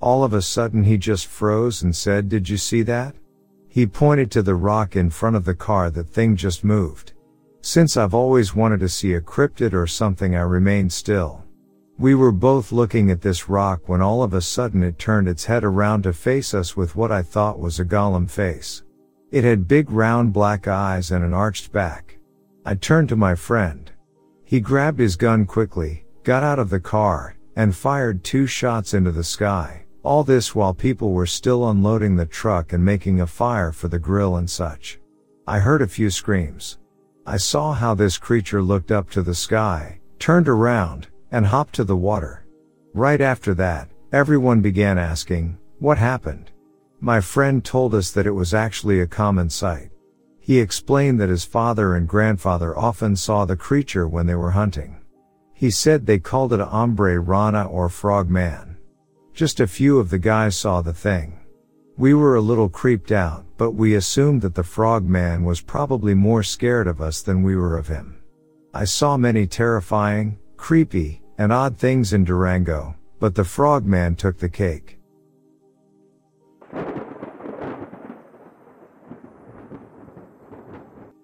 All 0.00 0.22
of 0.22 0.32
a 0.32 0.40
sudden 0.40 0.84
he 0.84 0.96
just 0.96 1.26
froze 1.26 1.82
and 1.82 1.94
said, 1.94 2.28
did 2.28 2.48
you 2.48 2.56
see 2.56 2.82
that? 2.82 3.16
He 3.68 3.84
pointed 3.84 4.30
to 4.30 4.42
the 4.42 4.54
rock 4.54 4.94
in 4.94 5.10
front 5.10 5.34
of 5.34 5.44
the 5.44 5.54
car 5.54 5.90
that 5.90 6.08
thing 6.08 6.36
just 6.36 6.62
moved. 6.62 7.14
Since 7.68 7.96
I've 7.96 8.14
always 8.14 8.54
wanted 8.54 8.78
to 8.78 8.88
see 8.88 9.14
a 9.14 9.20
cryptid 9.20 9.74
or 9.74 9.88
something 9.88 10.36
I 10.36 10.42
remained 10.42 10.92
still. 10.92 11.42
We 11.98 12.14
were 12.14 12.30
both 12.30 12.70
looking 12.70 13.10
at 13.10 13.22
this 13.22 13.48
rock 13.48 13.88
when 13.88 14.00
all 14.00 14.22
of 14.22 14.34
a 14.34 14.40
sudden 14.40 14.84
it 14.84 15.00
turned 15.00 15.26
its 15.26 15.46
head 15.46 15.64
around 15.64 16.02
to 16.02 16.12
face 16.12 16.54
us 16.54 16.76
with 16.76 16.94
what 16.94 17.10
I 17.10 17.22
thought 17.22 17.58
was 17.58 17.80
a 17.80 17.84
Gollum 17.84 18.30
face. 18.30 18.84
It 19.32 19.42
had 19.42 19.66
big 19.66 19.90
round 19.90 20.32
black 20.32 20.68
eyes 20.68 21.10
and 21.10 21.24
an 21.24 21.34
arched 21.34 21.72
back. 21.72 22.18
I 22.64 22.76
turned 22.76 23.08
to 23.08 23.16
my 23.16 23.34
friend. 23.34 23.90
He 24.44 24.60
grabbed 24.60 25.00
his 25.00 25.16
gun 25.16 25.44
quickly, 25.44 26.06
got 26.22 26.44
out 26.44 26.60
of 26.60 26.70
the 26.70 26.78
car, 26.78 27.36
and 27.56 27.74
fired 27.74 28.22
two 28.22 28.46
shots 28.46 28.94
into 28.94 29.10
the 29.10 29.24
sky. 29.24 29.86
All 30.04 30.22
this 30.22 30.54
while 30.54 30.72
people 30.72 31.12
were 31.12 31.26
still 31.26 31.68
unloading 31.68 32.14
the 32.14 32.26
truck 32.26 32.72
and 32.72 32.84
making 32.84 33.20
a 33.20 33.26
fire 33.26 33.72
for 33.72 33.88
the 33.88 33.98
grill 33.98 34.36
and 34.36 34.48
such. 34.48 35.00
I 35.48 35.58
heard 35.58 35.82
a 35.82 35.88
few 35.88 36.10
screams. 36.10 36.78
I 37.28 37.38
saw 37.38 37.72
how 37.72 37.94
this 37.94 38.18
creature 38.18 38.62
looked 38.62 38.92
up 38.92 39.10
to 39.10 39.22
the 39.22 39.34
sky, 39.34 39.98
turned 40.20 40.48
around, 40.48 41.08
and 41.32 41.44
hopped 41.44 41.74
to 41.74 41.84
the 41.84 41.96
water. 41.96 42.46
Right 42.94 43.20
after 43.20 43.52
that, 43.54 43.88
everyone 44.12 44.60
began 44.60 44.96
asking, 44.96 45.58
what 45.80 45.98
happened? 45.98 46.52
My 47.00 47.20
friend 47.20 47.64
told 47.64 47.96
us 47.96 48.12
that 48.12 48.28
it 48.28 48.30
was 48.30 48.54
actually 48.54 49.00
a 49.00 49.08
common 49.08 49.50
sight. 49.50 49.90
He 50.38 50.60
explained 50.60 51.20
that 51.20 51.28
his 51.28 51.44
father 51.44 51.96
and 51.96 52.06
grandfather 52.08 52.78
often 52.78 53.16
saw 53.16 53.44
the 53.44 53.56
creature 53.56 54.06
when 54.06 54.26
they 54.26 54.36
were 54.36 54.52
hunting. 54.52 55.00
He 55.52 55.72
said 55.72 56.06
they 56.06 56.20
called 56.20 56.52
it 56.52 56.60
a 56.60 56.66
hombre 56.66 57.18
rana 57.18 57.66
or 57.66 57.88
frog 57.88 58.30
man. 58.30 58.76
Just 59.34 59.58
a 59.58 59.66
few 59.66 59.98
of 59.98 60.10
the 60.10 60.18
guys 60.18 60.56
saw 60.56 60.80
the 60.80 60.92
thing. 60.92 61.40
We 61.98 62.12
were 62.12 62.34
a 62.34 62.42
little 62.42 62.68
creeped 62.68 63.10
out, 63.10 63.46
but 63.56 63.70
we 63.70 63.94
assumed 63.94 64.42
that 64.42 64.54
the 64.54 64.62
frog 64.62 65.08
man 65.08 65.44
was 65.44 65.62
probably 65.62 66.12
more 66.12 66.42
scared 66.42 66.86
of 66.86 67.00
us 67.00 67.22
than 67.22 67.42
we 67.42 67.56
were 67.56 67.78
of 67.78 67.88
him. 67.88 68.20
I 68.74 68.84
saw 68.84 69.16
many 69.16 69.46
terrifying, 69.46 70.38
creepy, 70.58 71.22
and 71.38 71.54
odd 71.54 71.78
things 71.78 72.12
in 72.12 72.24
Durango, 72.24 72.94
but 73.18 73.34
the 73.34 73.44
frogman 73.44 74.14
took 74.14 74.38
the 74.38 74.48
cake. 74.50 74.98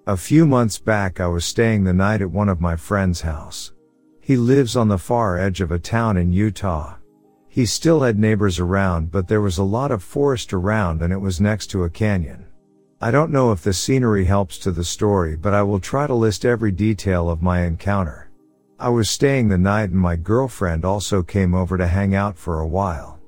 A 0.06 0.16
few 0.16 0.46
months 0.46 0.78
back 0.78 1.20
I 1.20 1.26
was 1.26 1.44
staying 1.44 1.84
the 1.84 1.92
night 1.92 2.22
at 2.22 2.30
one 2.30 2.48
of 2.48 2.62
my 2.62 2.76
friend's 2.76 3.20
house. 3.20 3.74
He 4.22 4.36
lives 4.36 4.74
on 4.74 4.88
the 4.88 4.96
far 4.96 5.38
edge 5.38 5.60
of 5.60 5.70
a 5.70 5.78
town 5.78 6.16
in 6.16 6.32
Utah. 6.32 6.94
He 7.54 7.66
still 7.66 8.00
had 8.00 8.18
neighbors 8.18 8.58
around 8.58 9.10
but 9.10 9.28
there 9.28 9.42
was 9.42 9.58
a 9.58 9.62
lot 9.62 9.90
of 9.90 10.02
forest 10.02 10.54
around 10.54 11.02
and 11.02 11.12
it 11.12 11.20
was 11.20 11.38
next 11.38 11.66
to 11.66 11.84
a 11.84 11.90
canyon. 11.90 12.46
I 12.98 13.10
don't 13.10 13.30
know 13.30 13.52
if 13.52 13.62
the 13.62 13.74
scenery 13.74 14.24
helps 14.24 14.56
to 14.60 14.70
the 14.70 14.82
story 14.82 15.36
but 15.36 15.52
I 15.52 15.62
will 15.62 15.78
try 15.78 16.06
to 16.06 16.14
list 16.14 16.46
every 16.46 16.72
detail 16.72 17.28
of 17.28 17.42
my 17.42 17.64
encounter. 17.64 18.30
I 18.78 18.88
was 18.88 19.10
staying 19.10 19.50
the 19.50 19.58
night 19.58 19.90
and 19.90 19.98
my 19.98 20.16
girlfriend 20.16 20.86
also 20.86 21.22
came 21.22 21.54
over 21.54 21.76
to 21.76 21.86
hang 21.86 22.14
out 22.14 22.38
for 22.38 22.60
a 22.60 22.66
while. 22.66 23.20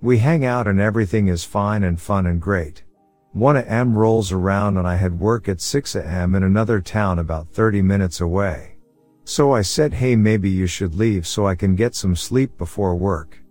We 0.00 0.18
hang 0.18 0.44
out 0.44 0.68
and 0.68 0.80
everything 0.80 1.26
is 1.26 1.42
fine 1.42 1.82
and 1.82 2.00
fun 2.00 2.26
and 2.26 2.40
great. 2.40 2.84
1 3.32 3.56
am 3.56 3.98
rolls 3.98 4.30
around 4.30 4.76
and 4.76 4.86
I 4.86 4.94
had 4.94 5.18
work 5.18 5.48
at 5.48 5.60
6 5.60 5.96
am 5.96 6.36
in 6.36 6.44
another 6.44 6.80
town 6.80 7.18
about 7.18 7.48
30 7.48 7.82
minutes 7.82 8.20
away. 8.20 8.76
So 9.24 9.50
I 9.50 9.62
said, 9.62 9.94
hey, 9.94 10.14
maybe 10.14 10.48
you 10.48 10.68
should 10.68 10.94
leave 10.94 11.26
so 11.26 11.48
I 11.48 11.56
can 11.56 11.74
get 11.74 11.96
some 11.96 12.14
sleep 12.14 12.56
before 12.56 12.94
work. 12.94 13.41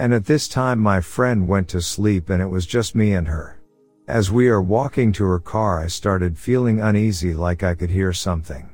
And 0.00 0.14
at 0.14 0.24
this 0.24 0.48
time 0.48 0.78
my 0.78 1.02
friend 1.02 1.46
went 1.46 1.68
to 1.68 1.82
sleep 1.82 2.30
and 2.30 2.40
it 2.40 2.46
was 2.46 2.64
just 2.64 2.94
me 2.94 3.12
and 3.12 3.28
her. 3.28 3.60
As 4.08 4.32
we 4.32 4.48
are 4.48 4.62
walking 4.62 5.12
to 5.12 5.24
her 5.26 5.38
car, 5.38 5.78
I 5.80 5.88
started 5.88 6.38
feeling 6.38 6.80
uneasy 6.80 7.34
like 7.34 7.62
I 7.62 7.74
could 7.74 7.90
hear 7.90 8.14
something. 8.14 8.70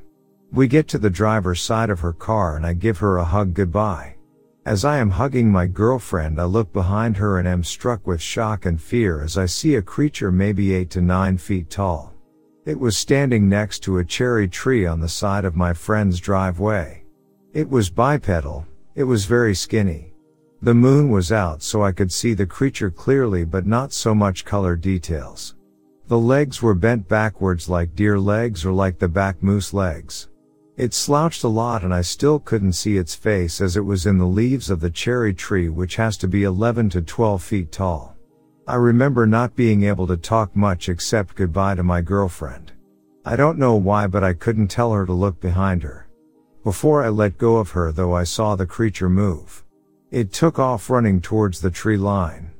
We 0.52 0.68
get 0.68 0.86
to 0.86 0.98
the 0.98 1.10
driver's 1.10 1.60
side 1.60 1.90
of 1.90 1.98
her 1.98 2.12
car 2.12 2.54
and 2.54 2.64
I 2.64 2.74
give 2.74 2.98
her 2.98 3.16
a 3.16 3.24
hug 3.24 3.54
goodbye. 3.54 4.14
As 4.66 4.84
I 4.84 4.98
am 4.98 5.10
hugging 5.10 5.50
my 5.50 5.66
girlfriend, 5.66 6.40
I 6.40 6.44
look 6.44 6.72
behind 6.72 7.16
her 7.16 7.40
and 7.40 7.48
am 7.48 7.64
struck 7.64 8.06
with 8.06 8.22
shock 8.22 8.64
and 8.64 8.80
fear 8.80 9.20
as 9.20 9.36
I 9.36 9.46
see 9.46 9.74
a 9.74 9.82
creature 9.82 10.30
maybe 10.30 10.74
8 10.74 10.90
to 10.90 11.00
9 11.00 11.38
feet 11.38 11.70
tall. 11.70 12.14
It 12.66 12.78
was 12.78 12.96
standing 12.96 13.48
next 13.48 13.80
to 13.80 13.98
a 13.98 14.04
cherry 14.04 14.46
tree 14.46 14.86
on 14.86 15.00
the 15.00 15.08
side 15.08 15.44
of 15.44 15.56
my 15.56 15.72
friend's 15.72 16.20
driveway. 16.20 17.02
It 17.52 17.68
was 17.68 17.90
bipedal, 17.90 18.64
it 18.94 19.02
was 19.02 19.24
very 19.24 19.56
skinny. 19.56 20.12
The 20.62 20.74
moon 20.74 21.10
was 21.10 21.32
out 21.32 21.62
so 21.62 21.82
I 21.82 21.92
could 21.92 22.10
see 22.10 22.32
the 22.32 22.46
creature 22.46 22.90
clearly 22.90 23.44
but 23.44 23.66
not 23.66 23.92
so 23.92 24.14
much 24.14 24.44
color 24.44 24.74
details. 24.74 25.54
The 26.08 26.18
legs 26.18 26.62
were 26.62 26.74
bent 26.74 27.08
backwards 27.08 27.68
like 27.68 27.94
deer 27.94 28.18
legs 28.18 28.64
or 28.64 28.72
like 28.72 28.98
the 28.98 29.08
back 29.08 29.42
moose 29.42 29.74
legs. 29.74 30.28
It 30.76 30.94
slouched 30.94 31.44
a 31.44 31.48
lot 31.48 31.84
and 31.84 31.92
I 31.92 32.00
still 32.00 32.38
couldn't 32.38 32.72
see 32.72 32.96
its 32.96 33.14
face 33.14 33.60
as 33.60 33.76
it 33.76 33.84
was 33.84 34.06
in 34.06 34.16
the 34.16 34.26
leaves 34.26 34.70
of 34.70 34.80
the 34.80 34.90
cherry 34.90 35.34
tree 35.34 35.68
which 35.68 35.96
has 35.96 36.16
to 36.18 36.28
be 36.28 36.44
11 36.44 36.90
to 36.90 37.02
12 37.02 37.42
feet 37.42 37.70
tall. 37.70 38.16
I 38.66 38.76
remember 38.76 39.26
not 39.26 39.56
being 39.56 39.84
able 39.84 40.06
to 40.06 40.16
talk 40.16 40.56
much 40.56 40.88
except 40.88 41.34
goodbye 41.34 41.74
to 41.74 41.82
my 41.82 42.00
girlfriend. 42.00 42.72
I 43.26 43.36
don't 43.36 43.58
know 43.58 43.74
why 43.74 44.06
but 44.06 44.24
I 44.24 44.32
couldn't 44.32 44.68
tell 44.68 44.92
her 44.92 45.04
to 45.04 45.12
look 45.12 45.38
behind 45.38 45.82
her. 45.82 46.08
Before 46.64 47.04
I 47.04 47.10
let 47.10 47.36
go 47.36 47.58
of 47.58 47.70
her 47.70 47.92
though 47.92 48.14
I 48.14 48.24
saw 48.24 48.56
the 48.56 48.66
creature 48.66 49.10
move. 49.10 49.64
It 50.16 50.32
took 50.32 50.58
off 50.58 50.88
running 50.88 51.20
towards 51.20 51.60
the 51.60 51.70
tree 51.70 51.98
line. 51.98 52.50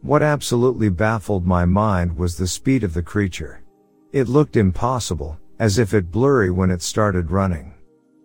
What 0.00 0.22
absolutely 0.22 0.88
baffled 0.88 1.46
my 1.46 1.66
mind 1.66 2.16
was 2.16 2.38
the 2.38 2.46
speed 2.46 2.84
of 2.84 2.94
the 2.94 3.02
creature. 3.02 3.62
It 4.12 4.30
looked 4.30 4.56
impossible, 4.56 5.38
as 5.58 5.78
if 5.78 5.92
it 5.92 6.10
blurry 6.10 6.50
when 6.50 6.70
it 6.70 6.80
started 6.80 7.30
running. 7.30 7.74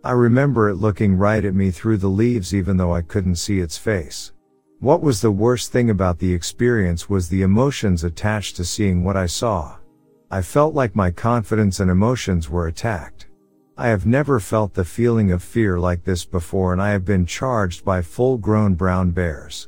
I 0.05 0.11
remember 0.13 0.69
it 0.69 0.75
looking 0.75 1.17
right 1.17 1.43
at 1.43 1.53
me 1.53 1.69
through 1.69 1.97
the 1.97 2.07
leaves 2.07 2.55
even 2.55 2.77
though 2.77 2.95
I 2.95 3.01
couldn't 3.01 3.35
see 3.35 3.59
its 3.59 3.77
face. 3.77 4.31
What 4.79 5.01
was 5.01 5.19
the 5.19 5.31
worst 5.31 5.73
thing 5.73 5.89
about 5.89 6.19
the 6.19 6.33
experience 6.33 7.09
was 7.09 7.27
the 7.27 7.41
emotions 7.41 8.05
attached 8.05 8.55
to 8.55 8.63
seeing 8.63 9.03
what 9.03 9.17
I 9.17 9.25
saw. 9.25 9.75
I 10.31 10.41
felt 10.41 10.75
like 10.75 10.95
my 10.95 11.11
confidence 11.11 11.81
and 11.81 11.91
emotions 11.91 12.49
were 12.49 12.67
attacked. 12.67 13.26
I 13.79 13.89
have 13.89 14.07
never 14.07 14.39
felt 14.39 14.73
the 14.73 14.83
feeling 14.83 15.31
of 15.31 15.43
fear 15.43 15.79
like 15.79 16.03
this 16.03 16.25
before 16.25 16.73
and 16.73 16.81
I 16.81 16.89
have 16.89 17.05
been 17.05 17.27
charged 17.27 17.85
by 17.85 18.01
full 18.01 18.39
grown 18.39 18.73
brown 18.73 19.11
bears. 19.11 19.67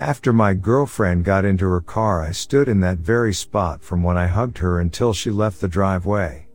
After 0.00 0.32
my 0.32 0.54
girlfriend 0.54 1.26
got 1.26 1.44
into 1.44 1.66
her 1.66 1.82
car, 1.82 2.22
I 2.22 2.30
stood 2.30 2.68
in 2.68 2.80
that 2.80 2.96
very 2.96 3.34
spot 3.34 3.82
from 3.82 4.02
when 4.02 4.16
I 4.16 4.28
hugged 4.28 4.56
her 4.58 4.80
until 4.80 5.12
she 5.12 5.30
left 5.30 5.60
the 5.60 5.68
driveway. 5.68 6.48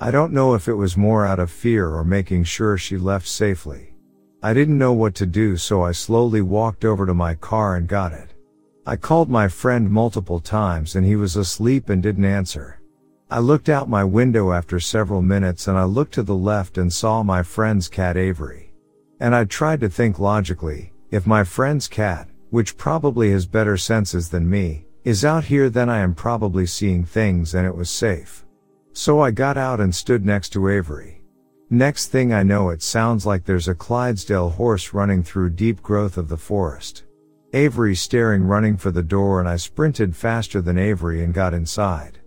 I 0.00 0.12
don't 0.12 0.32
know 0.32 0.54
if 0.54 0.68
it 0.68 0.74
was 0.74 0.96
more 0.96 1.26
out 1.26 1.40
of 1.40 1.50
fear 1.50 1.88
or 1.88 2.04
making 2.04 2.44
sure 2.44 2.78
she 2.78 2.96
left 2.96 3.26
safely. 3.26 3.96
I 4.40 4.54
didn't 4.54 4.78
know 4.78 4.92
what 4.92 5.16
to 5.16 5.26
do 5.26 5.56
so 5.56 5.82
I 5.82 5.90
slowly 5.90 6.42
walked 6.42 6.84
over 6.84 7.06
to 7.06 7.14
my 7.14 7.34
car 7.34 7.74
and 7.74 7.88
got 7.88 8.12
it. 8.12 8.34
I 8.86 8.94
called 8.94 9.28
my 9.28 9.48
friend 9.48 9.90
multiple 9.90 10.38
times 10.38 10.94
and 10.94 11.04
he 11.04 11.16
was 11.16 11.34
asleep 11.34 11.88
and 11.88 12.00
didn't 12.00 12.24
answer. 12.24 12.81
I 13.32 13.38
looked 13.38 13.70
out 13.70 13.88
my 13.88 14.04
window 14.04 14.52
after 14.52 14.78
several 14.78 15.22
minutes 15.22 15.66
and 15.66 15.78
I 15.78 15.84
looked 15.84 16.12
to 16.14 16.22
the 16.22 16.34
left 16.34 16.76
and 16.76 16.92
saw 16.92 17.22
my 17.22 17.42
friend's 17.42 17.88
cat 17.88 18.14
Avery. 18.14 18.74
And 19.20 19.34
I 19.34 19.46
tried 19.46 19.80
to 19.80 19.88
think 19.88 20.18
logically, 20.18 20.92
if 21.10 21.26
my 21.26 21.42
friend's 21.42 21.88
cat, 21.88 22.28
which 22.50 22.76
probably 22.76 23.30
has 23.30 23.46
better 23.46 23.78
senses 23.78 24.28
than 24.28 24.50
me, 24.50 24.84
is 25.04 25.24
out 25.24 25.44
here 25.44 25.70
then 25.70 25.88
I 25.88 26.00
am 26.00 26.14
probably 26.14 26.66
seeing 26.66 27.06
things 27.06 27.54
and 27.54 27.66
it 27.66 27.74
was 27.74 27.88
safe. 27.88 28.44
So 28.92 29.20
I 29.20 29.30
got 29.30 29.56
out 29.56 29.80
and 29.80 29.94
stood 29.94 30.26
next 30.26 30.50
to 30.50 30.68
Avery. 30.68 31.22
Next 31.70 32.08
thing 32.08 32.34
I 32.34 32.42
know 32.42 32.68
it 32.68 32.82
sounds 32.82 33.24
like 33.24 33.46
there's 33.46 33.68
a 33.68 33.74
Clydesdale 33.74 34.50
horse 34.50 34.92
running 34.92 35.22
through 35.22 35.56
deep 35.56 35.82
growth 35.82 36.18
of 36.18 36.28
the 36.28 36.36
forest. 36.36 37.04
Avery 37.54 37.94
staring 37.94 38.42
running 38.42 38.76
for 38.76 38.90
the 38.90 39.02
door 39.02 39.40
and 39.40 39.48
I 39.48 39.56
sprinted 39.56 40.14
faster 40.14 40.60
than 40.60 40.76
Avery 40.76 41.24
and 41.24 41.32
got 41.32 41.54
inside. 41.54 42.18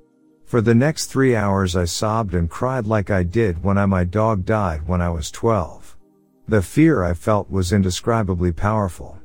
For 0.46 0.62
the 0.62 0.76
next 0.76 1.08
three 1.08 1.36
hours 1.36 1.76
I 1.76 1.86
sobbed 1.86 2.36
and 2.36 2.48
cried 2.50 2.86
like 2.86 3.10
I 3.10 3.24
did 3.24 3.64
when 3.64 3.80
I 3.80 3.88
my 3.88 4.04
dog 4.04 4.46
died 4.46 4.88
when 4.88 5.02
I 5.02 5.10
was 5.10 5.32
12. 5.32 5.98
The 6.48 6.62
fear 6.62 7.04
I 7.04 7.16
felt 7.16 7.50
was 7.50 7.74
indescribably 7.74 8.52
powerful. 8.52 9.18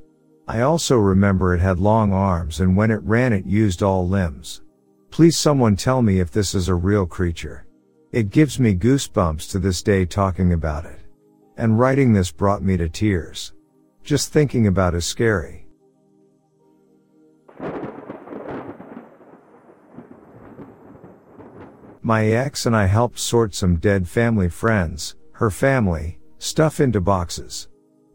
I 0.49 0.62
also 0.62 0.97
remember 0.97 1.55
it 1.55 1.61
had 1.61 1.79
long 1.79 2.14
arms 2.14 2.61
and 2.61 2.75
when 2.75 2.91
it 2.91 3.03
ran 3.03 3.35
it 3.35 3.45
used 3.45 3.83
all 3.83 4.09
limbs. 4.09 4.62
Please 5.11 5.37
someone 5.37 5.77
tell 5.77 6.01
me 6.01 6.21
if 6.21 6.31
this 6.31 6.55
is 6.55 6.68
a 6.68 6.75
real 6.75 7.05
creature. 7.05 7.66
It 8.12 8.31
gives 8.31 8.59
me 8.59 8.75
goosebumps 8.75 9.51
to 9.51 9.59
this 9.59 9.83
day 9.83 10.07
talking 10.07 10.55
about 10.55 10.87
it. 10.87 11.01
And 11.59 11.79
writing 11.79 12.14
this 12.14 12.33
brought 12.33 12.62
me 12.62 12.79
to 12.79 12.89
tears. 12.89 13.53
Just 14.03 14.33
thinking 14.33 14.66
about 14.66 14.95
is 14.95 15.05
scary. 15.05 15.66
My 22.03 22.27
ex 22.27 22.65
and 22.65 22.75
I 22.75 22.87
helped 22.87 23.19
sort 23.19 23.55
some 23.55 23.77
dead 23.77 24.09
family 24.09 24.49
friends, 24.49 25.17
her 25.33 25.51
family, 25.51 26.19
stuff 26.39 26.81
into 26.81 27.01
boxes. 27.01 27.69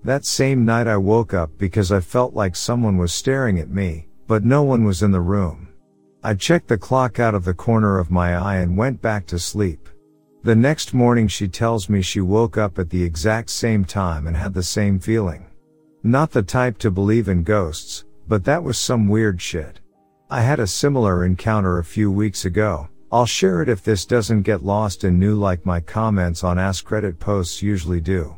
That 0.04 0.26
same 0.26 0.66
night 0.66 0.88
I 0.88 0.98
woke 0.98 1.34
up 1.34 1.52
because 1.58 1.92
I 1.92 2.00
felt 2.00 2.34
like 2.34 2.56
someone 2.56 2.98
was 2.98 3.14
staring 3.14 3.60
at 3.60 3.70
me, 3.70 4.08
but 4.28 4.44
no 4.44 4.64
one 4.64 4.86
was 4.86 5.04
in 5.04 5.12
the 5.12 5.22
room. 5.22 5.68
I 6.24 6.34
checked 6.34 6.68
the 6.68 6.78
clock 6.78 7.20
out 7.20 7.36
of 7.36 7.46
the 7.46 7.54
corner 7.54 8.00
of 8.00 8.10
my 8.10 8.36
eye 8.36 8.58
and 8.58 8.76
went 8.76 9.02
back 9.02 9.28
to 9.28 9.38
sleep. 9.38 9.88
The 10.42 10.56
next 10.56 10.94
morning 10.94 11.28
she 11.28 11.48
tells 11.48 11.88
me 11.88 12.02
she 12.02 12.22
woke 12.22 12.58
up 12.58 12.80
at 12.80 12.90
the 12.90 13.04
exact 13.04 13.52
same 13.52 13.86
time 13.86 14.26
and 14.26 14.36
had 14.36 14.56
the 14.56 14.64
same 14.64 15.00
feeling. 15.00 15.46
Not 16.02 16.32
the 16.32 16.44
type 16.44 16.80
to 16.80 16.90
believe 16.90 17.28
in 17.30 17.44
ghosts, 17.44 18.06
but 18.28 18.44
that 18.46 18.64
was 18.64 18.80
some 18.80 19.08
weird 19.08 19.40
shit. 19.40 19.80
I 20.30 20.42
had 20.42 20.60
a 20.60 20.68
similar 20.68 21.26
encounter 21.26 21.78
a 21.78 21.84
few 21.84 22.12
weeks 22.12 22.46
ago. 22.46 22.90
I'll 23.12 23.26
share 23.26 23.62
it 23.62 23.70
if 23.70 23.84
this 23.84 24.06
doesn't 24.06 24.42
get 24.42 24.64
lost 24.64 25.04
in 25.04 25.20
new 25.20 25.36
like 25.36 25.66
my 25.66 25.80
comments 25.80 26.44
on 26.44 26.58
Ask 26.58 26.88
Reddit 26.88 27.20
posts 27.20 27.62
usually 27.62 28.02
do. 28.02 28.36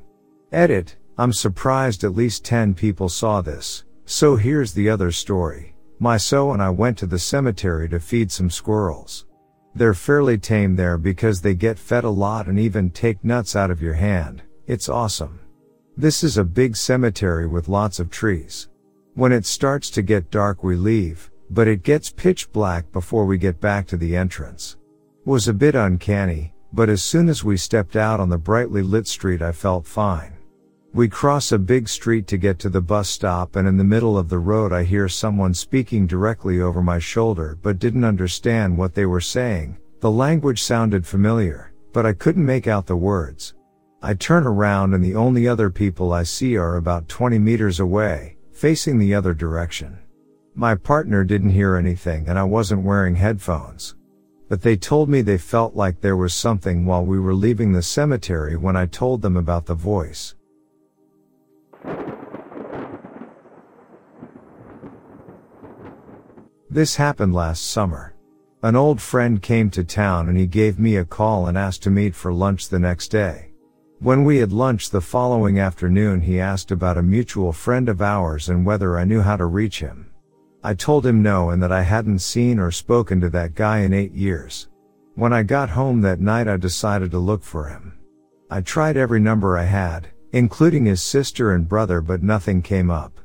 Edit, 0.52 0.96
I'm 1.18 1.34
surprised 1.34 2.04
at 2.04 2.16
least 2.16 2.46
10 2.46 2.74
people 2.74 3.10
saw 3.10 3.42
this. 3.42 3.86
So 4.06 4.36
here's 4.36 4.74
the 4.74 4.90
other 4.90 5.12
story. 5.12 5.76
My 6.00 6.18
so 6.18 6.52
and 6.52 6.62
I 6.62 6.70
went 6.70 6.98
to 7.00 7.08
the 7.08 7.18
cemetery 7.18 7.90
to 7.90 8.00
feed 8.00 8.32
some 8.32 8.50
squirrels. 8.50 9.26
They're 9.74 9.94
fairly 9.94 10.38
tame 10.38 10.76
there 10.76 10.98
because 10.98 11.42
they 11.42 11.56
get 11.56 11.80
fed 11.80 12.04
a 12.04 12.10
lot 12.10 12.48
and 12.48 12.60
even 12.60 12.90
take 12.90 13.24
nuts 13.24 13.56
out 13.56 13.72
of 13.72 13.82
your 13.82 13.94
hand. 13.94 14.44
It's 14.68 14.90
awesome. 14.90 15.40
This 15.96 16.24
is 16.24 16.38
a 16.38 16.44
big 16.44 16.76
cemetery 16.76 17.48
with 17.48 17.68
lots 17.68 18.00
of 18.00 18.10
trees. 18.10 18.70
When 19.16 19.32
it 19.32 19.46
starts 19.46 19.90
to 19.92 20.02
get 20.04 20.30
dark 20.30 20.64
we 20.64 20.76
leave, 20.76 21.32
but 21.50 21.68
it 21.68 21.84
gets 21.84 22.10
pitch 22.10 22.52
black 22.52 22.92
before 22.92 23.26
we 23.26 23.38
get 23.38 23.60
back 23.60 23.88
to 23.88 23.98
the 23.98 24.16
entrance. 24.16 24.78
Was 25.26 25.48
a 25.48 25.54
bit 25.54 25.76
uncanny, 25.76 26.54
but 26.74 26.90
as 26.90 27.04
soon 27.04 27.30
as 27.30 27.44
we 27.44 27.58
stepped 27.58 27.96
out 27.96 28.20
on 28.20 28.30
the 28.30 28.38
brightly 28.38 28.82
lit 28.82 29.08
street 29.08 29.42
I 29.42 29.52
felt 29.52 29.86
fine. 29.86 30.34
We 30.94 31.08
cross 31.08 31.52
a 31.52 31.60
big 31.60 31.88
street 31.90 32.28
to 32.28 32.38
get 32.38 32.60
to 32.60 32.70
the 32.70 32.82
bus 32.82 33.08
stop 33.10 33.56
and 33.56 33.68
in 33.68 33.78
the 33.78 33.84
middle 33.84 34.18
of 34.18 34.30
the 34.30 34.40
road 34.40 34.74
I 34.74 34.84
hear 34.84 35.08
someone 35.08 35.54
speaking 35.54 36.08
directly 36.08 36.62
over 36.62 36.82
my 36.82 36.98
shoulder 36.98 37.58
but 37.62 37.80
didn't 37.80 38.04
understand 38.04 38.78
what 38.78 38.96
they 38.96 39.06
were 39.06 39.22
saying. 39.22 39.78
The 40.00 40.12
language 40.12 40.62
sounded 40.62 41.06
familiar, 41.06 41.74
but 41.94 42.06
I 42.06 42.14
couldn't 42.14 42.46
make 42.46 42.68
out 42.68 42.86
the 42.86 42.96
words. 42.96 43.54
I 44.02 44.14
turn 44.14 44.46
around 44.46 44.94
and 44.94 45.04
the 45.04 45.16
only 45.16 45.48
other 45.48 45.70
people 45.70 46.14
I 46.14 46.24
see 46.24 46.56
are 46.56 46.78
about 46.78 47.10
20 47.10 47.40
meters 47.40 47.80
away, 47.80 48.38
facing 48.52 49.00
the 49.00 49.14
other 49.14 49.34
direction. 49.34 49.98
My 50.60 50.74
partner 50.74 51.24
didn't 51.24 51.52
hear 51.52 51.76
anything 51.76 52.28
and 52.28 52.40
I 52.40 52.44
wasn't 52.44 52.82
wearing 52.82 53.14
headphones. 53.14 53.94
But 54.50 54.64
they 54.64 54.76
told 54.76 55.08
me 55.08 55.22
they 55.22 55.38
felt 55.38 55.76
like 55.76 56.02
there 56.02 56.18
was 56.18 56.34
something 56.34 56.84
while 56.84 57.06
we 57.06 57.20
were 57.20 57.36
leaving 57.36 57.74
the 57.74 57.84
cemetery 57.84 58.58
when 58.58 58.76
I 58.76 58.88
told 58.88 59.22
them 59.22 59.38
about 59.38 59.68
the 59.68 59.76
voice. 59.76 60.34
This 66.72 66.96
happened 66.96 67.36
last 67.36 67.70
summer. 67.70 68.16
An 68.64 68.76
old 68.76 69.00
friend 69.00 69.40
came 69.40 69.70
to 69.70 69.84
town 69.84 70.28
and 70.28 70.40
he 70.40 70.48
gave 70.48 70.80
me 70.80 70.96
a 70.96 71.06
call 71.06 71.46
and 71.46 71.56
asked 71.56 71.84
to 71.84 71.92
meet 71.92 72.16
for 72.16 72.34
lunch 72.34 72.70
the 72.70 72.80
next 72.80 73.10
day. 73.10 73.52
When 74.00 74.24
we 74.24 74.38
had 74.38 74.52
lunch 74.52 74.90
the 74.90 75.02
following 75.02 75.60
afternoon, 75.60 76.22
he 76.22 76.40
asked 76.40 76.72
about 76.72 76.98
a 76.98 77.04
mutual 77.04 77.54
friend 77.54 77.88
of 77.88 78.02
ours 78.02 78.50
and 78.50 78.66
whether 78.66 78.98
I 78.98 79.04
knew 79.04 79.22
how 79.22 79.38
to 79.38 79.46
reach 79.46 79.82
him. 79.82 80.08
I 80.68 80.74
told 80.74 81.06
him 81.06 81.24
no 81.24 81.52
and 81.52 81.64
that 81.64 81.72
I 81.72 81.82
hadn't 81.82 82.20
seen 82.20 82.60
or 82.60 82.72
spoken 82.72 83.22
to 83.22 83.30
that 83.30 83.56
guy 83.56 83.78
in 83.84 83.94
eight 83.94 84.12
years. 84.12 84.68
When 85.16 85.32
I 85.32 85.42
got 85.42 85.70
home 85.70 86.02
that 86.02 86.20
night, 86.20 86.50
I 86.50 86.58
decided 86.58 87.10
to 87.12 87.20
look 87.20 87.42
for 87.42 87.70
him. 87.70 87.98
I 88.52 88.60
tried 88.60 88.98
every 88.98 89.22
number 89.22 89.58
I 89.58 89.64
had, 89.64 90.10
including 90.34 90.84
his 90.84 91.02
sister 91.02 91.54
and 91.54 91.70
brother, 91.70 92.02
but 92.02 92.22
nothing 92.22 92.62
came 92.62 92.92
up. 92.92 93.18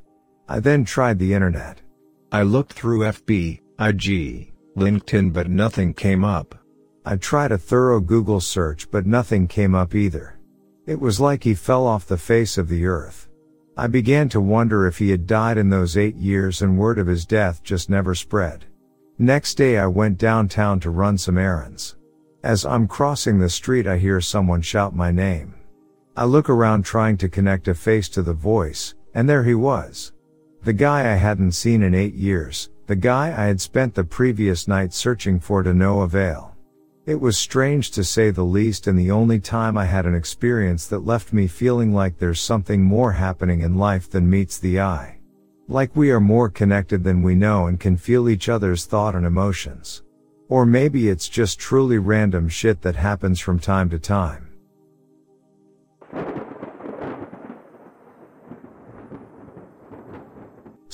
I 0.49 0.61
then 0.61 0.85
tried 0.85 1.19
the 1.19 1.35
internet. 1.35 1.81
I 2.31 2.43
looked 2.43 2.75
through 2.75 3.01
FB, 3.01 3.59
IG, 3.81 4.53
LinkedIn, 4.77 5.33
but 5.33 5.51
nothing 5.51 5.95
came 5.95 6.25
up. 6.25 6.55
I 7.05 7.17
tried 7.17 7.51
a 7.51 7.59
thorough 7.59 7.99
Google 7.99 8.41
search, 8.41 8.89
but 8.89 9.05
nothing 9.05 9.49
came 9.49 9.75
up 9.75 9.97
either. 9.97 10.39
It 10.87 11.01
was 11.01 11.19
like 11.19 11.43
he 11.43 11.55
fell 11.55 11.89
off 11.89 12.07
the 12.07 12.17
face 12.17 12.57
of 12.57 12.69
the 12.69 12.87
earth. 12.87 13.29
I 13.77 13.87
began 13.87 14.29
to 14.31 14.41
wonder 14.41 14.87
if 14.87 14.99
he 14.99 15.11
had 15.11 15.27
died 15.27 15.57
in 15.57 15.71
those 15.71 15.97
eight 15.97 16.17
years 16.17 16.61
and 16.61 16.77
word 16.77 16.99
of 16.99 17.07
his 17.07 17.25
death 17.25 17.63
just 17.63 17.89
never 17.89 18.15
spread. 18.15 18.67
Next 19.19 19.55
day 19.55 19.79
I 19.79 19.87
went 19.87 20.19
downtown 20.19 20.79
to 20.81 20.91
run 20.91 21.17
some 21.17 21.39
errands. 21.39 21.97
As 22.43 22.67
I'm 22.67 22.87
crossing 22.87 23.39
the 23.39 23.49
street 23.49 23.87
I 23.87 23.97
hear 23.97 24.21
someone 24.21 24.61
shout 24.61 24.95
my 24.95 25.11
name. 25.11 25.55
I 26.15 26.25
look 26.25 26.51
around 26.51 26.85
trying 26.85 27.17
to 27.19 27.29
connect 27.29 27.69
a 27.69 27.75
face 27.75 28.11
to 28.11 28.23
the 28.23 28.35
voice, 28.35 28.95
and 29.15 29.27
there 29.27 29.45
he 29.45 29.55
was. 29.55 30.13
The 30.65 30.75
guy 30.75 31.11
I 31.11 31.17
hadn't 31.17 31.53
seen 31.53 31.83
in 31.83 31.95
eight 31.95 32.15
years, 32.15 32.69
the 32.87 32.97
guy 32.97 33.29
I 33.29 33.47
had 33.47 33.61
spent 33.61 33.95
the 33.95 34.05
previous 34.05 34.69
night 34.69 34.93
searching 34.93 35.41
for 35.41 35.63
to 35.63 35.73
no 35.73 36.03
avail. 36.03 36.52
It 37.05 37.21
was 37.21 37.37
strange 37.37 37.91
to 37.93 38.05
say 38.05 38.31
the 38.31 38.45
least 38.45 38.87
and 38.87 38.97
the 38.97 39.11
only 39.11 39.41
time 39.41 39.77
I 39.77 39.87
had 39.87 40.07
an 40.07 40.15
experience 40.15 40.87
that 40.87 41.05
left 41.05 41.33
me 41.33 41.49
feeling 41.49 41.93
like 41.93 42.17
there's 42.17 42.41
something 42.41 42.81
more 42.81 43.11
happening 43.11 43.63
in 43.63 43.77
life 43.77 44.09
than 44.09 44.31
meets 44.31 44.57
the 44.57 44.81
eye. 44.81 45.19
Like 45.67 45.97
we 45.97 46.13
are 46.13 46.21
more 46.21 46.49
connected 46.49 47.03
than 47.03 47.21
we 47.21 47.35
know 47.35 47.67
and 47.67 47.81
can 47.81 47.97
feel 47.97 48.29
each 48.29 48.49
other's 48.49 48.85
thought 48.85 49.17
and 49.17 49.27
emotions. 49.27 50.05
Or 50.49 50.65
maybe 50.65 51.09
it's 51.09 51.29
just 51.29 51.59
truly 51.59 51.99
random 51.99 52.49
shit 52.49 52.83
that 52.83 52.95
happens 52.95 53.41
from 53.41 53.59
time 53.59 53.91
to 53.91 53.99
time. 53.99 54.52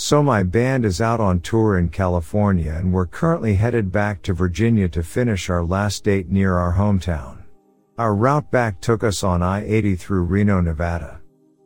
So 0.00 0.22
my 0.22 0.44
band 0.44 0.84
is 0.84 1.00
out 1.00 1.18
on 1.18 1.40
tour 1.40 1.76
in 1.76 1.88
California 1.88 2.70
and 2.70 2.92
we're 2.92 3.04
currently 3.04 3.54
headed 3.54 3.90
back 3.90 4.22
to 4.22 4.32
Virginia 4.32 4.88
to 4.90 5.02
finish 5.02 5.50
our 5.50 5.64
last 5.64 6.04
date 6.04 6.28
near 6.28 6.56
our 6.56 6.74
hometown. 6.74 7.38
Our 7.98 8.14
route 8.14 8.48
back 8.52 8.80
took 8.80 9.02
us 9.02 9.24
on 9.24 9.42
I-80 9.42 9.98
through 9.98 10.22
Reno, 10.22 10.60
Nevada. 10.60 11.20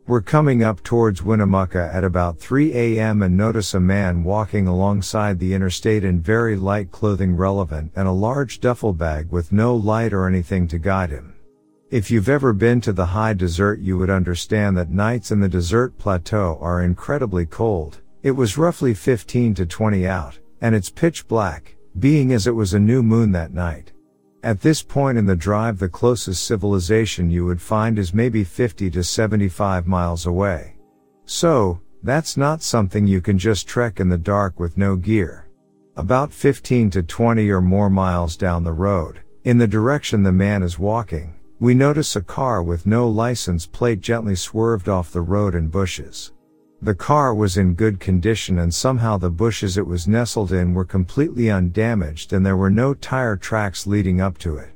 We're 0.06 0.22
coming 0.22 0.64
up 0.64 0.82
towards 0.82 1.22
Winnemucca 1.22 1.90
at 1.92 2.04
about 2.04 2.38
3 2.38 2.72
a.m. 2.72 3.20
and 3.20 3.36
notice 3.36 3.74
a 3.74 3.80
man 3.80 4.24
walking 4.24 4.66
alongside 4.66 5.38
the 5.38 5.52
interstate 5.52 6.02
in 6.02 6.22
very 6.22 6.56
light 6.56 6.90
clothing 6.90 7.36
relevant 7.36 7.92
and 7.94 8.08
a 8.08 8.12
large 8.12 8.60
duffel 8.60 8.94
bag 8.94 9.30
with 9.30 9.52
no 9.52 9.76
light 9.76 10.14
or 10.14 10.26
anything 10.26 10.66
to 10.68 10.78
guide 10.78 11.10
him. 11.10 11.34
If 11.90 12.10
you've 12.10 12.30
ever 12.30 12.54
been 12.54 12.80
to 12.80 12.94
the 12.94 13.04
high 13.04 13.34
desert 13.34 13.80
you 13.80 13.98
would 13.98 14.08
understand 14.08 14.78
that 14.78 14.88
nights 14.88 15.30
in 15.30 15.40
the 15.40 15.50
desert 15.50 15.98
plateau 15.98 16.56
are 16.62 16.82
incredibly 16.82 17.44
cold, 17.44 17.98
it 18.22 18.30
was 18.30 18.56
roughly 18.56 18.94
15 18.94 19.54
to 19.54 19.66
20 19.66 20.06
out, 20.06 20.38
and 20.60 20.74
it's 20.74 20.90
pitch 20.90 21.26
black, 21.26 21.74
being 21.98 22.32
as 22.32 22.46
it 22.46 22.54
was 22.54 22.72
a 22.72 22.78
new 22.78 23.02
moon 23.02 23.32
that 23.32 23.52
night. 23.52 23.92
At 24.44 24.60
this 24.60 24.82
point 24.82 25.18
in 25.18 25.26
the 25.26 25.36
drive 25.36 25.78
the 25.78 25.88
closest 25.88 26.44
civilization 26.44 27.30
you 27.30 27.44
would 27.44 27.60
find 27.60 27.98
is 27.98 28.14
maybe 28.14 28.44
50 28.44 28.90
to 28.90 29.02
75 29.02 29.86
miles 29.86 30.26
away. 30.26 30.76
So, 31.24 31.80
that's 32.04 32.36
not 32.36 32.62
something 32.62 33.06
you 33.06 33.20
can 33.20 33.38
just 33.38 33.68
trek 33.68 34.00
in 34.00 34.08
the 34.08 34.18
dark 34.18 34.58
with 34.58 34.76
no 34.76 34.96
gear. 34.96 35.48
About 35.96 36.32
15 36.32 36.90
to 36.90 37.02
20 37.02 37.48
or 37.50 37.60
more 37.60 37.90
miles 37.90 38.36
down 38.36 38.64
the 38.64 38.72
road, 38.72 39.20
in 39.44 39.58
the 39.58 39.66
direction 39.66 40.22
the 40.22 40.32
man 40.32 40.62
is 40.62 40.78
walking, 40.78 41.34
we 41.60 41.74
notice 41.74 42.16
a 42.16 42.22
car 42.22 42.62
with 42.62 42.86
no 42.86 43.08
license 43.08 43.66
plate 43.66 44.00
gently 44.00 44.34
swerved 44.34 44.88
off 44.88 45.12
the 45.12 45.20
road 45.20 45.54
in 45.54 45.68
bushes. 45.68 46.31
The 46.84 46.96
car 46.96 47.32
was 47.32 47.58
in 47.58 47.74
good 47.74 48.00
condition 48.00 48.58
and 48.58 48.74
somehow 48.74 49.16
the 49.16 49.30
bushes 49.30 49.78
it 49.78 49.86
was 49.86 50.08
nestled 50.08 50.50
in 50.50 50.74
were 50.74 50.84
completely 50.84 51.48
undamaged 51.48 52.32
and 52.32 52.44
there 52.44 52.56
were 52.56 52.70
no 52.70 52.92
tire 52.92 53.36
tracks 53.36 53.86
leading 53.86 54.20
up 54.20 54.36
to 54.38 54.56
it. 54.56 54.70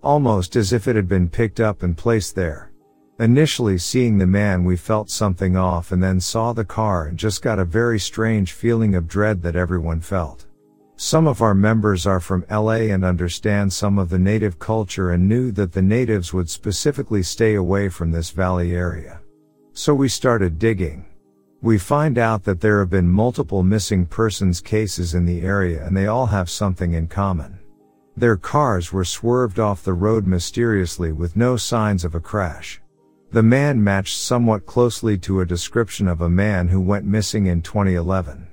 Almost 0.00 0.54
as 0.54 0.72
if 0.72 0.86
it 0.86 0.94
had 0.94 1.08
been 1.08 1.28
picked 1.28 1.58
up 1.58 1.82
and 1.82 1.96
placed 1.96 2.36
there. 2.36 2.70
Initially 3.18 3.76
seeing 3.76 4.18
the 4.18 4.26
man 4.26 4.62
we 4.62 4.76
felt 4.76 5.10
something 5.10 5.56
off 5.56 5.90
and 5.90 6.00
then 6.00 6.20
saw 6.20 6.52
the 6.52 6.64
car 6.64 7.06
and 7.06 7.18
just 7.18 7.42
got 7.42 7.58
a 7.58 7.64
very 7.64 7.98
strange 7.98 8.52
feeling 8.52 8.94
of 8.94 9.08
dread 9.08 9.42
that 9.42 9.56
everyone 9.56 10.00
felt. 10.00 10.46
Some 10.94 11.26
of 11.26 11.42
our 11.42 11.56
members 11.56 12.06
are 12.06 12.20
from 12.20 12.46
LA 12.48 12.92
and 12.94 13.04
understand 13.04 13.72
some 13.72 13.98
of 13.98 14.10
the 14.10 14.18
native 14.20 14.60
culture 14.60 15.10
and 15.10 15.28
knew 15.28 15.50
that 15.50 15.72
the 15.72 15.82
natives 15.82 16.32
would 16.32 16.48
specifically 16.48 17.24
stay 17.24 17.56
away 17.56 17.88
from 17.88 18.12
this 18.12 18.30
valley 18.30 18.76
area. 18.76 19.20
So 19.72 19.92
we 19.92 20.08
started 20.08 20.60
digging. 20.60 21.04
We 21.60 21.76
find 21.76 22.18
out 22.18 22.44
that 22.44 22.60
there 22.60 22.78
have 22.78 22.90
been 22.90 23.08
multiple 23.08 23.64
missing 23.64 24.06
persons 24.06 24.60
cases 24.60 25.14
in 25.14 25.26
the 25.26 25.40
area 25.40 25.84
and 25.84 25.96
they 25.96 26.06
all 26.06 26.26
have 26.26 26.48
something 26.48 26.92
in 26.92 27.08
common. 27.08 27.58
Their 28.16 28.36
cars 28.36 28.92
were 28.92 29.04
swerved 29.04 29.58
off 29.58 29.82
the 29.82 29.92
road 29.92 30.24
mysteriously 30.26 31.10
with 31.10 31.36
no 31.36 31.56
signs 31.56 32.04
of 32.04 32.14
a 32.14 32.20
crash. 32.20 32.80
The 33.32 33.42
man 33.42 33.82
matched 33.82 34.18
somewhat 34.18 34.66
closely 34.66 35.18
to 35.18 35.40
a 35.40 35.46
description 35.46 36.06
of 36.06 36.20
a 36.20 36.28
man 36.28 36.68
who 36.68 36.80
went 36.80 37.04
missing 37.04 37.46
in 37.46 37.62
2011. 37.62 38.46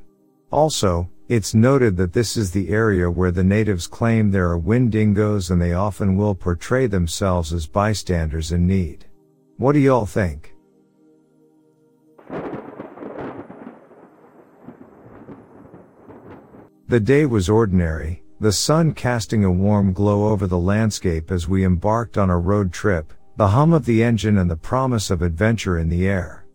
Also, 0.51 1.08
it's 1.30 1.53
noted 1.53 1.97
that 1.97 2.14
this 2.14 2.36
is 2.36 2.51
the 2.51 2.70
area 2.70 3.10
where 3.10 3.32
the 3.32 3.43
natives 3.43 3.86
claim 3.86 4.32
there 4.32 4.49
are 4.49 4.60
Wendigos 4.60 5.51
and 5.51 5.62
they 5.62 5.74
often 5.74 6.18
will 6.18 6.34
portray 6.34 6.88
themselves 6.88 7.53
as 7.53 7.68
bystanders 7.68 8.51
in 8.51 8.66
need. 8.66 9.06
What 9.58 9.74
do 9.74 9.80
y'all 9.80 10.08
think? 10.08 10.55
The 16.88 17.00
day 17.00 17.26
was 17.26 17.50
ordinary, 17.50 18.22
the 18.40 18.52
sun 18.52 18.94
casting 18.94 19.44
a 19.44 19.52
warm 19.52 19.92
glow 19.92 20.28
over 20.28 20.46
the 20.46 20.60
landscape 20.60 21.32
as 21.32 21.50
we 21.50 21.66
embarked 21.66 22.16
on 22.16 22.30
a 22.30 22.38
road 22.38 22.72
trip, 22.72 23.12
the 23.38 23.48
hum 23.48 23.74
of 23.74 23.86
the 23.86 24.04
engine 24.04 24.38
and 24.38 24.52
the 24.52 24.56
promise 24.56 25.10
of 25.10 25.24
adventure 25.24 25.80
in 25.80 25.90
the 25.90 26.08
air. 26.08 26.46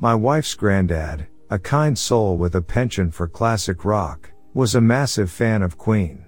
My 0.00 0.12
wife's 0.12 0.54
granddad, 0.54 1.28
a 1.50 1.60
kind 1.60 1.96
soul 1.96 2.36
with 2.36 2.56
a 2.56 2.62
penchant 2.62 3.14
for 3.14 3.28
classic 3.28 3.84
rock, 3.84 4.28
was 4.54 4.74
a 4.74 4.80
massive 4.80 5.30
fan 5.30 5.62
of 5.62 5.78
Queen. 5.78 6.24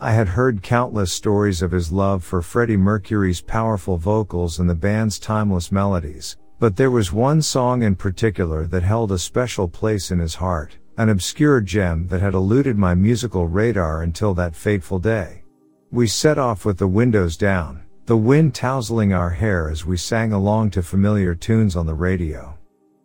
I 0.00 0.12
had 0.12 0.28
heard 0.28 0.62
countless 0.62 1.12
stories 1.12 1.60
of 1.60 1.72
his 1.72 1.92
love 1.92 2.24
for 2.24 2.40
Freddie 2.40 2.78
Mercury's 2.78 3.42
powerful 3.42 3.98
vocals 3.98 4.60
and 4.60 4.70
the 4.70 4.74
band's 4.74 5.18
timeless 5.18 5.70
melodies, 5.70 6.38
but 6.58 6.76
there 6.76 6.90
was 6.90 7.12
one 7.12 7.42
song 7.42 7.82
in 7.82 7.96
particular 7.96 8.66
that 8.68 8.82
held 8.82 9.12
a 9.12 9.18
special 9.18 9.68
place 9.68 10.10
in 10.10 10.20
his 10.20 10.36
heart 10.36 10.78
an 10.96 11.08
obscure 11.08 11.60
gem 11.60 12.06
that 12.08 12.20
had 12.20 12.34
eluded 12.34 12.78
my 12.78 12.94
musical 12.94 13.46
radar 13.46 14.02
until 14.02 14.34
that 14.34 14.54
fateful 14.54 14.98
day. 14.98 15.42
We 15.90 16.06
set 16.06 16.38
off 16.38 16.64
with 16.64 16.78
the 16.78 16.86
windows 16.86 17.36
down, 17.36 17.82
the 18.06 18.16
wind 18.16 18.54
tousling 18.54 19.12
our 19.12 19.30
hair 19.30 19.70
as 19.70 19.84
we 19.84 19.96
sang 19.96 20.32
along 20.32 20.70
to 20.70 20.82
familiar 20.82 21.34
tunes 21.34 21.74
on 21.74 21.86
the 21.86 21.94
radio. 21.94 22.56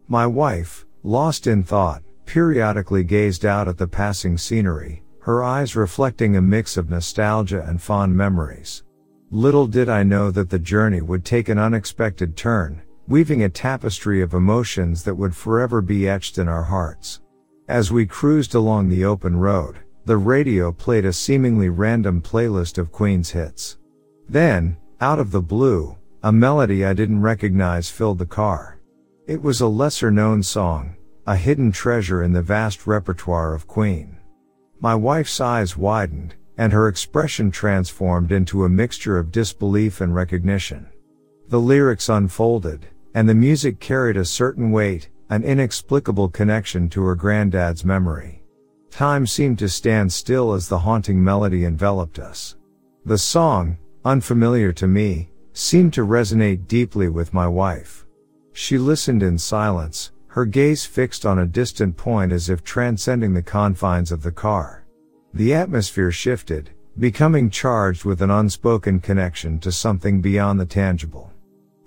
My 0.07 0.27
wife, 0.27 0.85
lost 1.03 1.47
in 1.47 1.63
thought, 1.63 2.03
periodically 2.25 3.03
gazed 3.03 3.45
out 3.45 3.67
at 3.67 3.77
the 3.77 3.87
passing 3.87 4.37
scenery, 4.37 5.03
her 5.21 5.43
eyes 5.43 5.75
reflecting 5.75 6.35
a 6.35 6.41
mix 6.41 6.77
of 6.77 6.89
nostalgia 6.89 7.63
and 7.67 7.81
fond 7.81 8.15
memories. 8.15 8.83
Little 9.31 9.67
did 9.67 9.89
I 9.89 10.03
know 10.03 10.31
that 10.31 10.49
the 10.49 10.59
journey 10.59 11.01
would 11.01 11.23
take 11.23 11.49
an 11.49 11.57
unexpected 11.57 12.35
turn, 12.35 12.81
weaving 13.07 13.43
a 13.43 13.49
tapestry 13.49 14.21
of 14.21 14.33
emotions 14.33 15.03
that 15.03 15.15
would 15.15 15.35
forever 15.35 15.81
be 15.81 16.07
etched 16.07 16.37
in 16.37 16.47
our 16.47 16.63
hearts. 16.63 17.21
As 17.69 17.91
we 17.91 18.07
cruised 18.07 18.55
along 18.55 18.89
the 18.89 19.05
open 19.05 19.37
road, 19.37 19.77
the 20.05 20.17
radio 20.17 20.71
played 20.71 21.05
a 21.05 21.13
seemingly 21.13 21.69
random 21.69 22.19
playlist 22.19 22.79
of 22.79 22.91
Queen's 22.91 23.29
hits. 23.29 23.77
Then, 24.27 24.75
out 24.99 25.19
of 25.19 25.29
the 25.29 25.43
blue, 25.43 25.95
a 26.23 26.31
melody 26.31 26.83
I 26.83 26.93
didn't 26.93 27.21
recognize 27.21 27.87
filled 27.87 28.17
the 28.17 28.25
car. 28.25 28.79
It 29.27 29.43
was 29.43 29.61
a 29.61 29.67
lesser 29.67 30.09
known 30.09 30.41
song, 30.41 30.95
a 31.27 31.35
hidden 31.35 31.71
treasure 31.71 32.23
in 32.23 32.33
the 32.33 32.41
vast 32.41 32.87
repertoire 32.87 33.53
of 33.53 33.67
Queen. 33.67 34.17
My 34.79 34.95
wife's 34.95 35.39
eyes 35.39 35.77
widened, 35.77 36.33
and 36.57 36.73
her 36.73 36.87
expression 36.87 37.51
transformed 37.51 38.31
into 38.31 38.65
a 38.65 38.69
mixture 38.69 39.19
of 39.19 39.31
disbelief 39.31 40.01
and 40.01 40.15
recognition. 40.15 40.87
The 41.49 41.59
lyrics 41.59 42.09
unfolded, 42.09 42.87
and 43.13 43.29
the 43.29 43.35
music 43.35 43.79
carried 43.79 44.17
a 44.17 44.25
certain 44.25 44.71
weight, 44.71 45.09
an 45.29 45.43
inexplicable 45.43 46.29
connection 46.29 46.89
to 46.89 47.03
her 47.03 47.15
granddad's 47.15 47.85
memory. 47.85 48.43
Time 48.89 49.27
seemed 49.27 49.59
to 49.59 49.69
stand 49.69 50.11
still 50.11 50.53
as 50.53 50.67
the 50.67 50.79
haunting 50.79 51.23
melody 51.23 51.65
enveloped 51.65 52.17
us. 52.17 52.55
The 53.05 53.17
song, 53.17 53.77
unfamiliar 54.03 54.73
to 54.73 54.87
me, 54.87 55.29
seemed 55.53 55.93
to 55.93 56.05
resonate 56.05 56.67
deeply 56.67 57.09
with 57.09 57.33
my 57.33 57.47
wife. 57.47 58.05
She 58.53 58.77
listened 58.77 59.21
in 59.21 59.37
silence, 59.37 60.11
her 60.27 60.45
gaze 60.45 60.85
fixed 60.85 61.25
on 61.25 61.39
a 61.39 61.45
distant 61.45 61.95
point 61.95 62.31
as 62.31 62.49
if 62.49 62.63
transcending 62.63 63.33
the 63.33 63.41
confines 63.43 64.11
of 64.11 64.23
the 64.23 64.31
car. 64.31 64.85
The 65.33 65.53
atmosphere 65.53 66.11
shifted, 66.11 66.71
becoming 66.97 67.49
charged 67.49 68.03
with 68.03 68.21
an 68.21 68.31
unspoken 68.31 68.99
connection 68.99 69.59
to 69.59 69.71
something 69.71 70.21
beyond 70.21 70.59
the 70.59 70.65
tangible. 70.65 71.31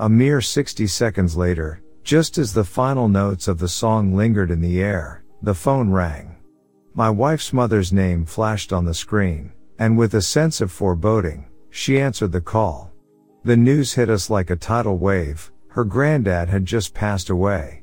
A 0.00 0.08
mere 0.08 0.40
60 0.40 0.86
seconds 0.86 1.36
later, 1.36 1.82
just 2.02 2.38
as 2.38 2.52
the 2.52 2.64
final 2.64 3.08
notes 3.08 3.48
of 3.48 3.58
the 3.58 3.68
song 3.68 4.14
lingered 4.14 4.50
in 4.50 4.60
the 4.60 4.82
air, 4.82 5.24
the 5.40 5.54
phone 5.54 5.90
rang. 5.90 6.36
My 6.94 7.08
wife's 7.08 7.52
mother's 7.52 7.92
name 7.92 8.26
flashed 8.26 8.72
on 8.72 8.84
the 8.84 8.94
screen, 8.94 9.52
and 9.78 9.96
with 9.96 10.14
a 10.14 10.22
sense 10.22 10.60
of 10.60 10.70
foreboding, 10.72 11.46
she 11.70 12.00
answered 12.00 12.32
the 12.32 12.40
call. 12.40 12.90
The 13.44 13.56
news 13.56 13.94
hit 13.94 14.10
us 14.10 14.28
like 14.28 14.50
a 14.50 14.56
tidal 14.56 14.98
wave, 14.98 15.50
her 15.68 15.84
granddad 15.84 16.48
had 16.48 16.66
just 16.66 16.92
passed 16.92 17.30
away. 17.30 17.82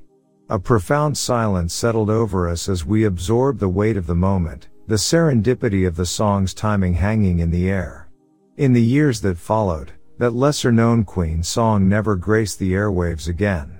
A 0.49 0.59
profound 0.59 1.17
silence 1.17 1.74
settled 1.74 2.09
over 2.09 2.47
us 2.47 2.70
as 2.70 2.86
we 2.86 3.03
absorbed 3.03 3.59
the 3.59 3.70
weight 3.70 3.97
of 3.97 4.05
the 4.05 4.15
moment, 4.15 4.67
the 4.88 4.95
serendipity 4.95 5.88
of 5.88 5.95
the 5.95 6.05
song's 6.05 6.53
timing 6.53 6.93
hanging 6.93 7.39
in 7.39 7.51
the 7.51 7.70
air. 7.70 8.09
In 8.57 8.74
the 8.74 8.82
years 8.82 9.22
that 9.22 9.38
followed, 9.38 9.91
that 10.17 10.32
lesser 10.32 10.72
known 10.72 11.03
Queen 11.03 11.41
song 11.43 11.88
never 11.88 12.15
graced 12.15 12.59
the 12.59 12.74
airwaves 12.74 13.28
again. 13.28 13.79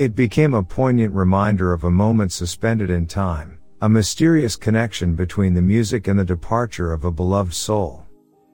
It 0.00 0.16
became 0.16 0.54
a 0.54 0.62
poignant 0.62 1.14
reminder 1.14 1.74
of 1.74 1.84
a 1.84 1.90
moment 1.90 2.32
suspended 2.32 2.88
in 2.88 3.04
time, 3.04 3.58
a 3.82 3.88
mysterious 3.90 4.56
connection 4.56 5.14
between 5.14 5.52
the 5.52 5.60
music 5.60 6.08
and 6.08 6.18
the 6.18 6.24
departure 6.24 6.94
of 6.94 7.04
a 7.04 7.12
beloved 7.12 7.52
soul. 7.52 8.06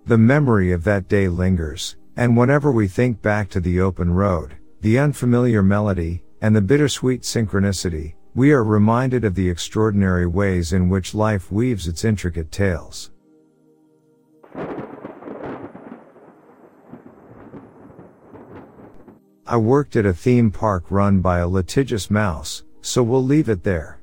The 0.06 0.18
memory 0.18 0.72
of 0.72 0.82
that 0.82 1.06
day 1.06 1.28
lingers, 1.28 1.98
and 2.16 2.36
whenever 2.36 2.72
we 2.72 2.88
think 2.88 3.22
back 3.22 3.48
to 3.50 3.60
the 3.60 3.80
open 3.80 4.12
road, 4.12 4.56
the 4.80 4.98
unfamiliar 4.98 5.62
melody, 5.62 6.24
and 6.42 6.56
the 6.56 6.60
bittersweet 6.60 7.22
synchronicity, 7.22 8.14
we 8.34 8.50
are 8.50 8.64
reminded 8.64 9.24
of 9.24 9.36
the 9.36 9.48
extraordinary 9.48 10.26
ways 10.26 10.72
in 10.72 10.88
which 10.88 11.14
life 11.14 11.52
weaves 11.52 11.86
its 11.86 12.04
intricate 12.04 12.50
tales. 12.50 13.12
I 19.48 19.56
worked 19.56 19.94
at 19.94 20.06
a 20.06 20.12
theme 20.12 20.50
park 20.50 20.86
run 20.90 21.20
by 21.20 21.38
a 21.38 21.46
litigious 21.46 22.10
mouse, 22.10 22.64
so 22.80 23.00
we'll 23.04 23.22
leave 23.22 23.48
it 23.48 23.62
there. 23.62 24.00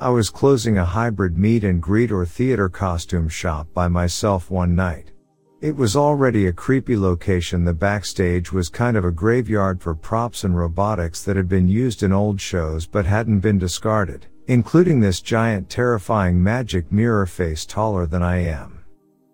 I 0.00 0.08
was 0.08 0.30
closing 0.30 0.78
a 0.78 0.86
hybrid 0.86 1.36
meet 1.36 1.64
and 1.64 1.82
greet 1.82 2.10
or 2.10 2.24
theater 2.24 2.70
costume 2.70 3.28
shop 3.28 3.68
by 3.74 3.88
myself 3.88 4.50
one 4.50 4.74
night. 4.74 5.12
It 5.60 5.76
was 5.76 5.96
already 5.96 6.46
a 6.46 6.52
creepy 6.52 6.96
location. 6.96 7.64
The 7.64 7.74
backstage 7.74 8.52
was 8.52 8.70
kind 8.70 8.96
of 8.96 9.04
a 9.04 9.10
graveyard 9.10 9.82
for 9.82 9.94
props 9.94 10.44
and 10.44 10.56
robotics 10.56 11.22
that 11.24 11.36
had 11.36 11.48
been 11.48 11.68
used 11.68 12.02
in 12.02 12.12
old 12.12 12.40
shows 12.40 12.86
but 12.86 13.04
hadn't 13.04 13.40
been 13.40 13.58
discarded, 13.58 14.26
including 14.46 15.00
this 15.00 15.20
giant 15.20 15.68
terrifying 15.68 16.42
magic 16.42 16.90
mirror 16.90 17.26
face 17.26 17.66
taller 17.66 18.06
than 18.06 18.22
I 18.22 18.44
am. 18.44 18.80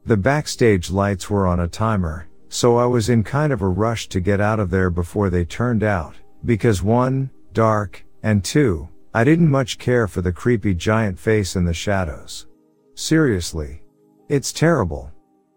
The 0.06 0.16
backstage 0.16 0.90
lights 0.90 1.30
were 1.30 1.46
on 1.46 1.60
a 1.60 1.68
timer, 1.68 2.26
so 2.52 2.76
I 2.76 2.84
was 2.84 3.08
in 3.08 3.24
kind 3.24 3.50
of 3.50 3.62
a 3.62 3.66
rush 3.66 4.10
to 4.10 4.20
get 4.20 4.38
out 4.38 4.60
of 4.60 4.68
there 4.68 4.90
before 4.90 5.30
they 5.30 5.42
turned 5.42 5.82
out, 5.82 6.14
because 6.44 6.82
one, 6.82 7.30
dark, 7.54 8.04
and 8.22 8.44
two, 8.44 8.90
I 9.14 9.24
didn't 9.24 9.50
much 9.50 9.78
care 9.78 10.06
for 10.06 10.20
the 10.20 10.34
creepy 10.34 10.74
giant 10.74 11.18
face 11.18 11.56
in 11.56 11.64
the 11.64 11.72
shadows. 11.72 12.46
Seriously. 12.94 13.82
It's 14.28 14.52
terrible. 14.52 15.10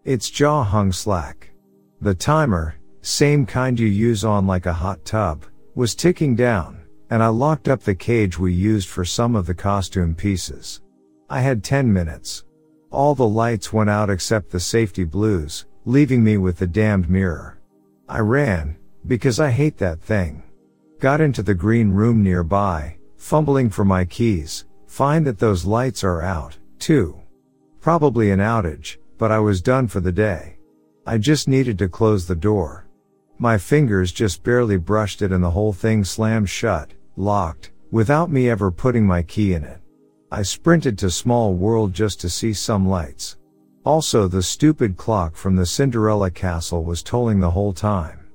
Its 0.05 0.29
jaw 0.29 0.63
hung 0.63 0.93
slack. 0.93 1.49
The 1.99 2.15
timer, 2.15 2.75
same 3.01 3.45
kind 3.45 3.77
you 3.77 3.87
use 3.87 4.23
on 4.23 4.47
like 4.47 4.65
a 4.65 4.71
hot 4.71 5.03
tub, 5.03 5.43
was 5.75 5.95
ticking 5.95 6.33
down, 6.33 6.81
and 7.09 7.21
I 7.21 7.27
locked 7.27 7.67
up 7.67 7.81
the 7.81 7.93
cage 7.93 8.39
we 8.39 8.53
used 8.53 8.87
for 8.87 9.03
some 9.03 9.35
of 9.35 9.47
the 9.47 9.53
costume 9.53 10.15
pieces. 10.15 10.79
I 11.29 11.41
had 11.41 11.61
10 11.61 11.91
minutes. 11.91 12.45
All 12.89 13.15
the 13.15 13.27
lights 13.27 13.73
went 13.73 13.89
out 13.89 14.09
except 14.09 14.49
the 14.49 14.61
safety 14.61 15.03
blues, 15.03 15.65
leaving 15.85 16.23
me 16.23 16.37
with 16.37 16.57
the 16.57 16.67
damned 16.67 17.07
mirror. 17.09 17.59
I 18.09 18.19
ran, 18.19 18.75
because 19.05 19.39
I 19.39 19.51
hate 19.51 19.77
that 19.77 20.01
thing. 20.01 20.43
Got 20.99 21.21
into 21.21 21.43
the 21.43 21.53
green 21.53 21.91
room 21.91 22.23
nearby, 22.23 22.97
fumbling 23.17 23.69
for 23.69 23.85
my 23.85 24.03
keys, 24.05 24.65
find 24.87 25.25
that 25.27 25.37
those 25.37 25.65
lights 25.65 26.03
are 26.03 26.21
out, 26.21 26.57
too. 26.79 27.19
Probably 27.81 28.31
an 28.31 28.39
outage, 28.39 28.97
but 29.19 29.31
I 29.31 29.39
was 29.39 29.61
done 29.61 29.87
for 29.87 29.99
the 29.99 30.11
day. 30.11 30.57
I 31.05 31.19
just 31.19 31.47
needed 31.47 31.77
to 31.79 31.87
close 31.87 32.25
the 32.25 32.35
door. 32.35 32.87
My 33.37 33.57
fingers 33.59 34.11
just 34.11 34.43
barely 34.43 34.77
brushed 34.77 35.21
it 35.21 35.31
and 35.31 35.43
the 35.43 35.51
whole 35.51 35.73
thing 35.73 36.03
slammed 36.03 36.49
shut, 36.49 36.91
locked, 37.15 37.71
without 37.91 38.31
me 38.31 38.49
ever 38.49 38.71
putting 38.71 39.05
my 39.05 39.21
key 39.21 39.53
in 39.53 39.63
it. 39.63 39.79
I 40.31 40.41
sprinted 40.41 40.97
to 40.99 41.11
Small 41.11 41.53
World 41.53 41.93
just 41.93 42.19
to 42.21 42.29
see 42.29 42.53
some 42.53 42.87
lights. 42.87 43.37
Also 43.85 44.27
the 44.27 44.41
stupid 44.41 44.97
clock 44.97 45.35
from 45.35 45.55
the 45.55 45.65
Cinderella 45.65 46.31
castle 46.31 46.83
was 46.83 47.03
tolling 47.03 47.39
the 47.39 47.51
whole 47.51 47.71
time. 47.71 48.27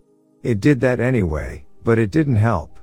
It 0.45 0.61
did 0.61 0.81
that 0.81 1.01
anyway, 1.01 1.67
but 1.83 1.99
it 1.99 2.13
didn't 2.13 2.37
help. 2.37 2.79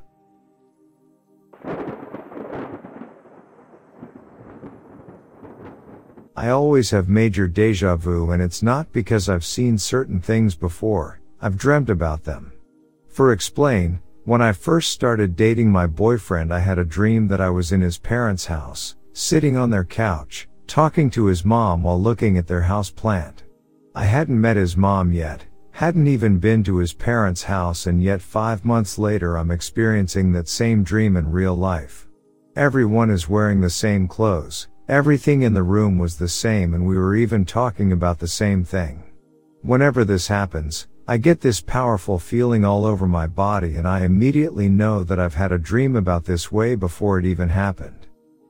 I 6.35 6.49
always 6.49 6.91
have 6.91 7.07
major 7.07 7.47
deja 7.47 7.95
vu 7.95 8.31
and 8.31 8.41
it's 8.41 8.61
not 8.61 8.91
because 8.91 9.29
I've 9.29 9.45
seen 9.45 9.77
certain 9.77 10.19
things 10.19 10.53
before, 10.53 11.21
I've 11.41 11.57
dreamt 11.57 11.89
about 11.89 12.25
them. 12.25 12.51
For 13.07 13.31
explain, 13.31 14.01
when 14.25 14.41
I 14.41 14.51
first 14.51 14.91
started 14.91 15.37
dating 15.37 15.71
my 15.71 15.87
boyfriend 15.87 16.53
I 16.53 16.59
had 16.59 16.77
a 16.77 16.85
dream 16.85 17.29
that 17.29 17.39
I 17.39 17.49
was 17.49 17.71
in 17.71 17.79
his 17.79 17.97
parents' 17.97 18.45
house, 18.45 18.97
sitting 19.13 19.55
on 19.55 19.69
their 19.69 19.85
couch, 19.85 20.49
talking 20.67 21.09
to 21.11 21.25
his 21.25 21.45
mom 21.45 21.83
while 21.83 21.99
looking 21.99 22.37
at 22.37 22.47
their 22.47 22.61
house 22.61 22.89
plant. 22.89 23.43
I 23.95 24.03
hadn't 24.03 24.39
met 24.39 24.57
his 24.57 24.77
mom 24.77 25.11
yet, 25.11 25.45
hadn't 25.71 26.07
even 26.07 26.39
been 26.39 26.63
to 26.63 26.77
his 26.77 26.93
parents' 26.93 27.43
house 27.43 27.87
and 27.87 28.03
yet 28.03 28.21
five 28.21 28.65
months 28.65 28.97
later 28.97 29.37
I'm 29.37 29.51
experiencing 29.51 30.31
that 30.33 30.47
same 30.47 30.83
dream 30.83 31.15
in 31.15 31.31
real 31.31 31.55
life. 31.55 32.07
Everyone 32.55 33.09
is 33.09 33.29
wearing 33.29 33.61
the 33.61 33.69
same 33.69 34.07
clothes, 34.07 34.67
everything 34.87 35.43
in 35.43 35.53
the 35.53 35.63
room 35.63 35.97
was 35.97 36.17
the 36.17 36.27
same 36.27 36.73
and 36.73 36.85
we 36.85 36.97
were 36.97 37.15
even 37.15 37.45
talking 37.45 37.91
about 37.91 38.19
the 38.19 38.27
same 38.27 38.63
thing. 38.63 39.03
Whenever 39.61 40.03
this 40.03 40.27
happens, 40.27 40.87
I 41.07 41.17
get 41.17 41.39
this 41.39 41.61
powerful 41.61 42.19
feeling 42.19 42.65
all 42.65 42.85
over 42.85 43.07
my 43.07 43.27
body 43.27 43.75
and 43.75 43.87
I 43.87 44.03
immediately 44.03 44.67
know 44.69 45.03
that 45.03 45.19
I've 45.19 45.35
had 45.35 45.51
a 45.51 45.57
dream 45.59 45.95
about 45.95 46.25
this 46.25 46.51
way 46.51 46.75
before 46.75 47.19
it 47.19 47.25
even 47.25 47.49
happened. 47.49 48.06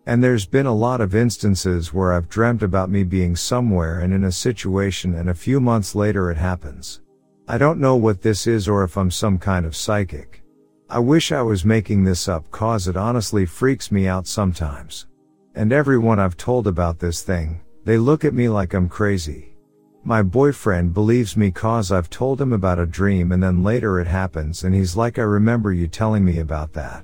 And 0.07 0.23
there's 0.23 0.45
been 0.45 0.65
a 0.65 0.73
lot 0.73 1.01
of 1.01 1.13
instances 1.13 1.93
where 1.93 2.13
I've 2.13 2.29
dreamt 2.29 2.63
about 2.63 2.89
me 2.89 3.03
being 3.03 3.35
somewhere 3.35 3.99
and 3.99 4.13
in 4.13 4.23
a 4.23 4.31
situation 4.31 5.15
and 5.15 5.29
a 5.29 5.33
few 5.33 5.59
months 5.59 5.95
later 5.95 6.31
it 6.31 6.37
happens. 6.37 7.01
I 7.45 7.57
don't 7.57 7.81
know 7.81 7.97
what 7.97 8.21
this 8.21 8.47
is 8.47 8.69
or 8.69 8.85
if 8.85 8.97
I'm 8.97 9.11
some 9.11 9.37
kind 9.37 9.65
of 9.65 9.75
psychic. 9.75 10.43
I 10.89 10.99
wish 10.99 11.33
I 11.33 11.41
was 11.41 11.65
making 11.65 12.05
this 12.05 12.29
up 12.29 12.49
cause 12.51 12.87
it 12.87 12.95
honestly 12.95 13.45
freaks 13.45 13.91
me 13.91 14.07
out 14.07 14.27
sometimes. 14.27 15.07
And 15.55 15.73
everyone 15.73 16.19
I've 16.19 16.37
told 16.37 16.67
about 16.67 16.99
this 16.99 17.21
thing, 17.21 17.59
they 17.83 17.97
look 17.97 18.23
at 18.23 18.33
me 18.33 18.47
like 18.47 18.73
I'm 18.73 18.87
crazy. 18.87 19.57
My 20.05 20.23
boyfriend 20.23 20.93
believes 20.93 21.35
me 21.35 21.51
cause 21.51 21.91
I've 21.91 22.09
told 22.09 22.39
him 22.39 22.53
about 22.53 22.79
a 22.79 22.85
dream 22.85 23.33
and 23.33 23.43
then 23.43 23.61
later 23.61 23.99
it 23.99 24.07
happens 24.07 24.63
and 24.63 24.73
he's 24.73 24.95
like 24.95 25.19
I 25.19 25.23
remember 25.23 25.73
you 25.73 25.89
telling 25.89 26.23
me 26.23 26.39
about 26.39 26.71
that. 26.73 27.03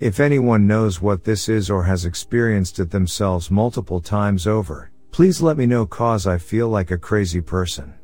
If 0.00 0.20
anyone 0.20 0.68
knows 0.68 1.02
what 1.02 1.24
this 1.24 1.48
is 1.48 1.68
or 1.68 1.82
has 1.82 2.04
experienced 2.04 2.78
it 2.78 2.92
themselves 2.92 3.50
multiple 3.50 4.00
times 4.00 4.46
over, 4.46 4.92
please 5.10 5.42
let 5.42 5.56
me 5.56 5.66
know 5.66 5.86
cause 5.86 6.24
I 6.24 6.38
feel 6.38 6.68
like 6.68 6.92
a 6.92 6.98
crazy 6.98 7.40
person. 7.40 7.94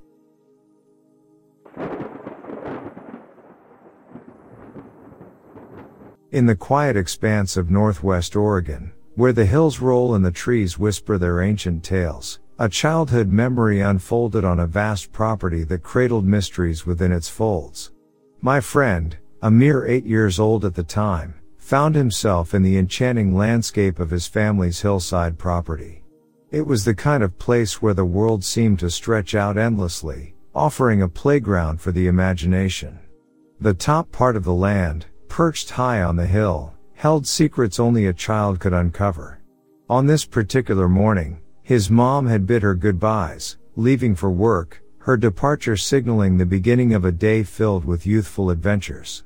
In 6.33 6.47
the 6.47 6.57
quiet 6.57 6.97
expanse 6.97 7.57
of 7.57 7.71
Northwest 7.71 8.35
Oregon, 8.35 8.93
where 9.15 9.33
the 9.33 9.47
hills 9.47 9.79
roll 9.79 10.17
and 10.17 10.25
the 10.25 10.33
trees 10.33 10.77
whisper 10.77 11.17
their 11.17 11.41
ancient 11.41 11.85
tales, 11.85 12.41
a 12.59 12.69
childhood 12.69 13.29
memory 13.29 13.81
unfolded 13.81 14.45
on 14.45 14.59
a 14.59 14.67
vast 14.67 15.13
property 15.13 15.63
that 15.63 15.85
cradled 15.85 16.25
mysteries 16.25 16.85
within 16.85 17.13
its 17.13 17.29
folds. 17.29 17.93
My 18.41 18.59
friend, 18.59 19.17
a 19.43 19.51
mere 19.51 19.87
eight 19.87 20.05
years 20.05 20.41
old 20.41 20.65
at 20.65 20.75
the 20.75 20.83
time, 20.83 21.35
found 21.65 21.95
himself 21.95 22.53
in 22.53 22.63
the 22.63 22.77
enchanting 22.77 23.35
landscape 23.35 23.99
of 23.99 24.11
his 24.11 24.27
family's 24.27 24.83
hillside 24.83 25.39
property. 25.39 26.03
It 26.51 26.67
was 26.67 26.85
the 26.85 26.95
kind 26.95 27.23
of 27.23 27.39
place 27.39 27.81
where 27.81 27.95
the 27.95 28.05
world 28.05 28.45
seemed 28.45 28.81
to 28.81 28.91
stretch 28.91 29.35
out 29.35 29.57
endlessly, 29.57 30.35
offering 30.55 31.01
a 31.01 31.09
playground 31.09 31.81
for 31.81 31.91
the 31.91 32.07
imagination. 32.07 32.99
The 33.63 33.73
top 33.73 34.13
part 34.13 34.37
of 34.37 34.45
the 34.45 34.53
land, 34.53 35.07
perched 35.29 35.71
high 35.71 36.03
on 36.03 36.17
the 36.17 36.27
hill, 36.27 36.75
held 36.93 37.27
secrets 37.27 37.81
only 37.81 38.09
a 38.09 38.13
child 38.13 38.61
could 38.61 38.75
uncover. 38.75 39.41
On 39.89 40.05
this 40.05 40.27
particular 40.27 40.87
morning, 40.87 41.41
his 41.63 41.89
mom 41.89 42.27
had 42.27 42.47
bid 42.47 42.63
her 42.63 42.75
goodbyes, 42.75 43.57
leaving 43.75 44.15
for 44.15 44.31
work, 44.31 44.83
her 44.99 45.17
departure 45.17 45.79
signaling 45.79 46.37
the 46.37 46.45
beginning 46.45 46.93
of 46.93 47.07
a 47.07 47.11
day 47.11 47.43
filled 47.43 47.87
with 47.87 48.07
youthful 48.07 48.51
adventures. 48.51 49.25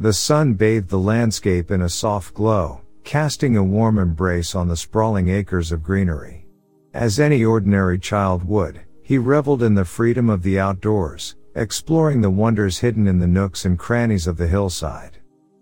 The 0.00 0.14
sun 0.14 0.54
bathed 0.54 0.88
the 0.88 0.98
landscape 0.98 1.70
in 1.70 1.82
a 1.82 1.88
soft 1.90 2.32
glow, 2.32 2.80
casting 3.04 3.58
a 3.58 3.62
warm 3.62 3.98
embrace 3.98 4.54
on 4.54 4.66
the 4.66 4.76
sprawling 4.76 5.28
acres 5.28 5.72
of 5.72 5.82
greenery. 5.82 6.46
As 6.94 7.20
any 7.20 7.44
ordinary 7.44 7.98
child 7.98 8.42
would, 8.48 8.80
he 9.02 9.18
reveled 9.18 9.62
in 9.62 9.74
the 9.74 9.84
freedom 9.84 10.30
of 10.30 10.42
the 10.42 10.58
outdoors, 10.58 11.36
exploring 11.54 12.22
the 12.22 12.30
wonders 12.30 12.78
hidden 12.78 13.06
in 13.06 13.18
the 13.18 13.26
nooks 13.26 13.66
and 13.66 13.78
crannies 13.78 14.26
of 14.26 14.38
the 14.38 14.46
hillside. 14.46 15.18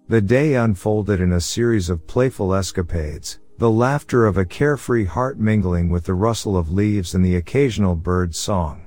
The 0.07 0.21
day 0.21 0.55
unfolded 0.55 1.21
in 1.21 1.33
a 1.33 1.41
series 1.41 1.91
of 1.91 2.07
playful 2.07 2.55
escapades, 2.55 3.41
the 3.59 3.69
laughter 3.69 4.25
of 4.25 4.39
a 4.39 4.45
carefree 4.45 5.07
heart 5.07 5.41
mingling 5.41 5.89
with 5.89 6.05
the 6.05 6.15
rustle 6.15 6.57
of 6.57 6.71
leaves 6.71 7.17
and 7.17 7.25
the 7.25 7.35
occasional 7.35 7.97
bird's 7.97 8.39
song. 8.39 8.83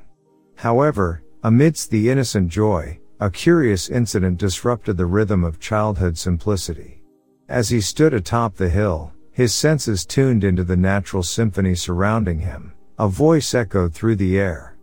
However, 0.55 1.23
amidst 1.43 1.91
the 1.91 2.09
innocent 2.09 2.47
joy, 2.47 3.00
a 3.21 3.29
curious 3.29 3.87
incident 3.87 4.39
disrupted 4.39 4.97
the 4.97 5.05
rhythm 5.05 5.43
of 5.43 5.59
childhood 5.59 6.17
simplicity. 6.17 7.03
As 7.47 7.69
he 7.69 7.79
stood 7.79 8.15
atop 8.15 8.55
the 8.55 8.67
hill, 8.67 9.13
his 9.31 9.53
senses 9.53 10.07
tuned 10.07 10.43
into 10.43 10.63
the 10.63 10.75
natural 10.75 11.21
symphony 11.21 11.75
surrounding 11.75 12.39
him, 12.39 12.73
a 12.97 13.07
voice 13.07 13.53
echoed 13.53 13.93
through 13.93 14.15
the 14.15 14.39
air. 14.39 14.75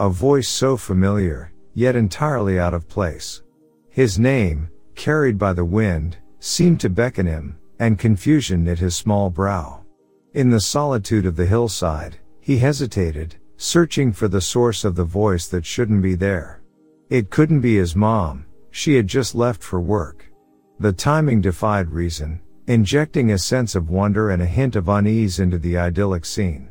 A 0.00 0.10
voice 0.10 0.48
so 0.48 0.76
familiar, 0.76 1.52
yet 1.72 1.94
entirely 1.94 2.58
out 2.58 2.74
of 2.74 2.88
place. 2.88 3.44
His 3.90 4.18
name, 4.18 4.68
carried 4.96 5.38
by 5.38 5.52
the 5.52 5.64
wind, 5.64 6.16
seemed 6.40 6.80
to 6.80 6.90
beckon 6.90 7.26
him, 7.26 7.56
and 7.78 7.96
confusion 7.96 8.64
knit 8.64 8.80
his 8.80 8.96
small 8.96 9.30
brow. 9.30 9.84
In 10.32 10.50
the 10.50 10.60
solitude 10.60 11.26
of 11.26 11.36
the 11.36 11.46
hillside, 11.46 12.16
he 12.40 12.58
hesitated, 12.58 13.36
searching 13.56 14.10
for 14.10 14.26
the 14.26 14.40
source 14.40 14.84
of 14.84 14.96
the 14.96 15.04
voice 15.04 15.46
that 15.46 15.64
shouldn't 15.64 16.02
be 16.02 16.16
there. 16.16 16.60
It 17.14 17.30
couldn't 17.30 17.60
be 17.60 17.76
his 17.76 17.94
mom, 17.94 18.44
she 18.72 18.96
had 18.96 19.06
just 19.06 19.36
left 19.36 19.62
for 19.62 19.80
work. 19.80 20.32
The 20.80 20.92
timing 20.92 21.40
defied 21.40 21.92
reason, 21.92 22.40
injecting 22.66 23.30
a 23.30 23.38
sense 23.38 23.76
of 23.76 23.88
wonder 23.88 24.30
and 24.30 24.42
a 24.42 24.46
hint 24.46 24.74
of 24.74 24.88
unease 24.88 25.38
into 25.38 25.56
the 25.56 25.78
idyllic 25.78 26.24
scene. 26.24 26.70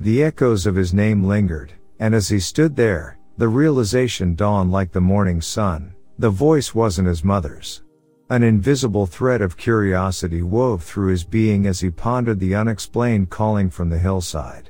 The 0.00 0.24
echoes 0.24 0.66
of 0.66 0.74
his 0.74 0.92
name 0.92 1.22
lingered, 1.22 1.72
and 2.00 2.16
as 2.16 2.28
he 2.28 2.40
stood 2.40 2.74
there, 2.74 3.20
the 3.38 3.46
realization 3.46 4.34
dawned 4.34 4.72
like 4.72 4.90
the 4.90 5.00
morning 5.00 5.40
sun. 5.40 5.94
The 6.18 6.30
voice 6.30 6.74
wasn't 6.74 7.06
his 7.06 7.22
mother's. 7.22 7.84
An 8.28 8.42
invisible 8.42 9.06
thread 9.06 9.40
of 9.40 9.56
curiosity 9.56 10.42
wove 10.42 10.82
through 10.82 11.10
his 11.12 11.22
being 11.22 11.64
as 11.64 11.78
he 11.78 11.90
pondered 11.90 12.40
the 12.40 12.56
unexplained 12.56 13.30
calling 13.30 13.70
from 13.70 13.90
the 13.90 14.00
hillside. 14.00 14.68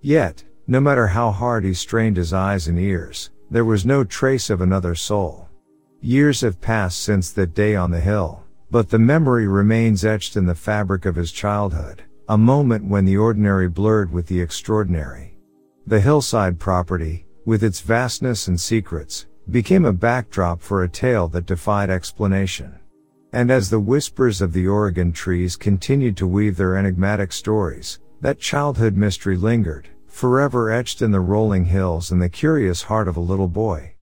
Yet, 0.00 0.42
no 0.66 0.80
matter 0.80 1.06
how 1.06 1.30
hard 1.30 1.62
he 1.62 1.72
strained 1.72 2.16
his 2.16 2.32
eyes 2.32 2.66
and 2.66 2.80
ears, 2.80 3.30
there 3.50 3.64
was 3.64 3.86
no 3.86 4.04
trace 4.04 4.50
of 4.50 4.60
another 4.60 4.94
soul. 4.94 5.48
Years 6.00 6.40
have 6.40 6.60
passed 6.60 7.00
since 7.00 7.30
that 7.32 7.54
day 7.54 7.74
on 7.74 7.90
the 7.90 8.00
hill, 8.00 8.44
but 8.70 8.88
the 8.88 8.98
memory 8.98 9.46
remains 9.46 10.04
etched 10.04 10.36
in 10.36 10.46
the 10.46 10.54
fabric 10.54 11.06
of 11.06 11.16
his 11.16 11.32
childhood, 11.32 12.02
a 12.28 12.36
moment 12.36 12.84
when 12.84 13.04
the 13.04 13.16
ordinary 13.16 13.68
blurred 13.68 14.12
with 14.12 14.26
the 14.26 14.40
extraordinary. 14.40 15.38
The 15.86 16.00
hillside 16.00 16.58
property, 16.58 17.26
with 17.44 17.62
its 17.62 17.80
vastness 17.80 18.48
and 18.48 18.60
secrets, 18.60 19.26
became 19.50 19.84
a 19.84 19.92
backdrop 19.92 20.60
for 20.60 20.82
a 20.82 20.88
tale 20.88 21.28
that 21.28 21.46
defied 21.46 21.90
explanation. 21.90 22.78
And 23.32 23.50
as 23.50 23.70
the 23.70 23.78
whispers 23.78 24.40
of 24.40 24.52
the 24.52 24.66
Oregon 24.66 25.12
trees 25.12 25.56
continued 25.56 26.16
to 26.16 26.26
weave 26.26 26.56
their 26.56 26.76
enigmatic 26.76 27.32
stories, 27.32 28.00
that 28.20 28.40
childhood 28.40 28.96
mystery 28.96 29.36
lingered, 29.36 29.88
forever 30.16 30.70
etched 30.70 31.02
in 31.02 31.10
the 31.10 31.20
rolling 31.20 31.66
hills 31.66 32.10
and 32.10 32.22
the 32.22 32.28
curious 32.30 32.84
heart 32.84 33.06
of 33.06 33.18
a 33.18 33.20
little 33.20 33.48
boy. 33.48 33.95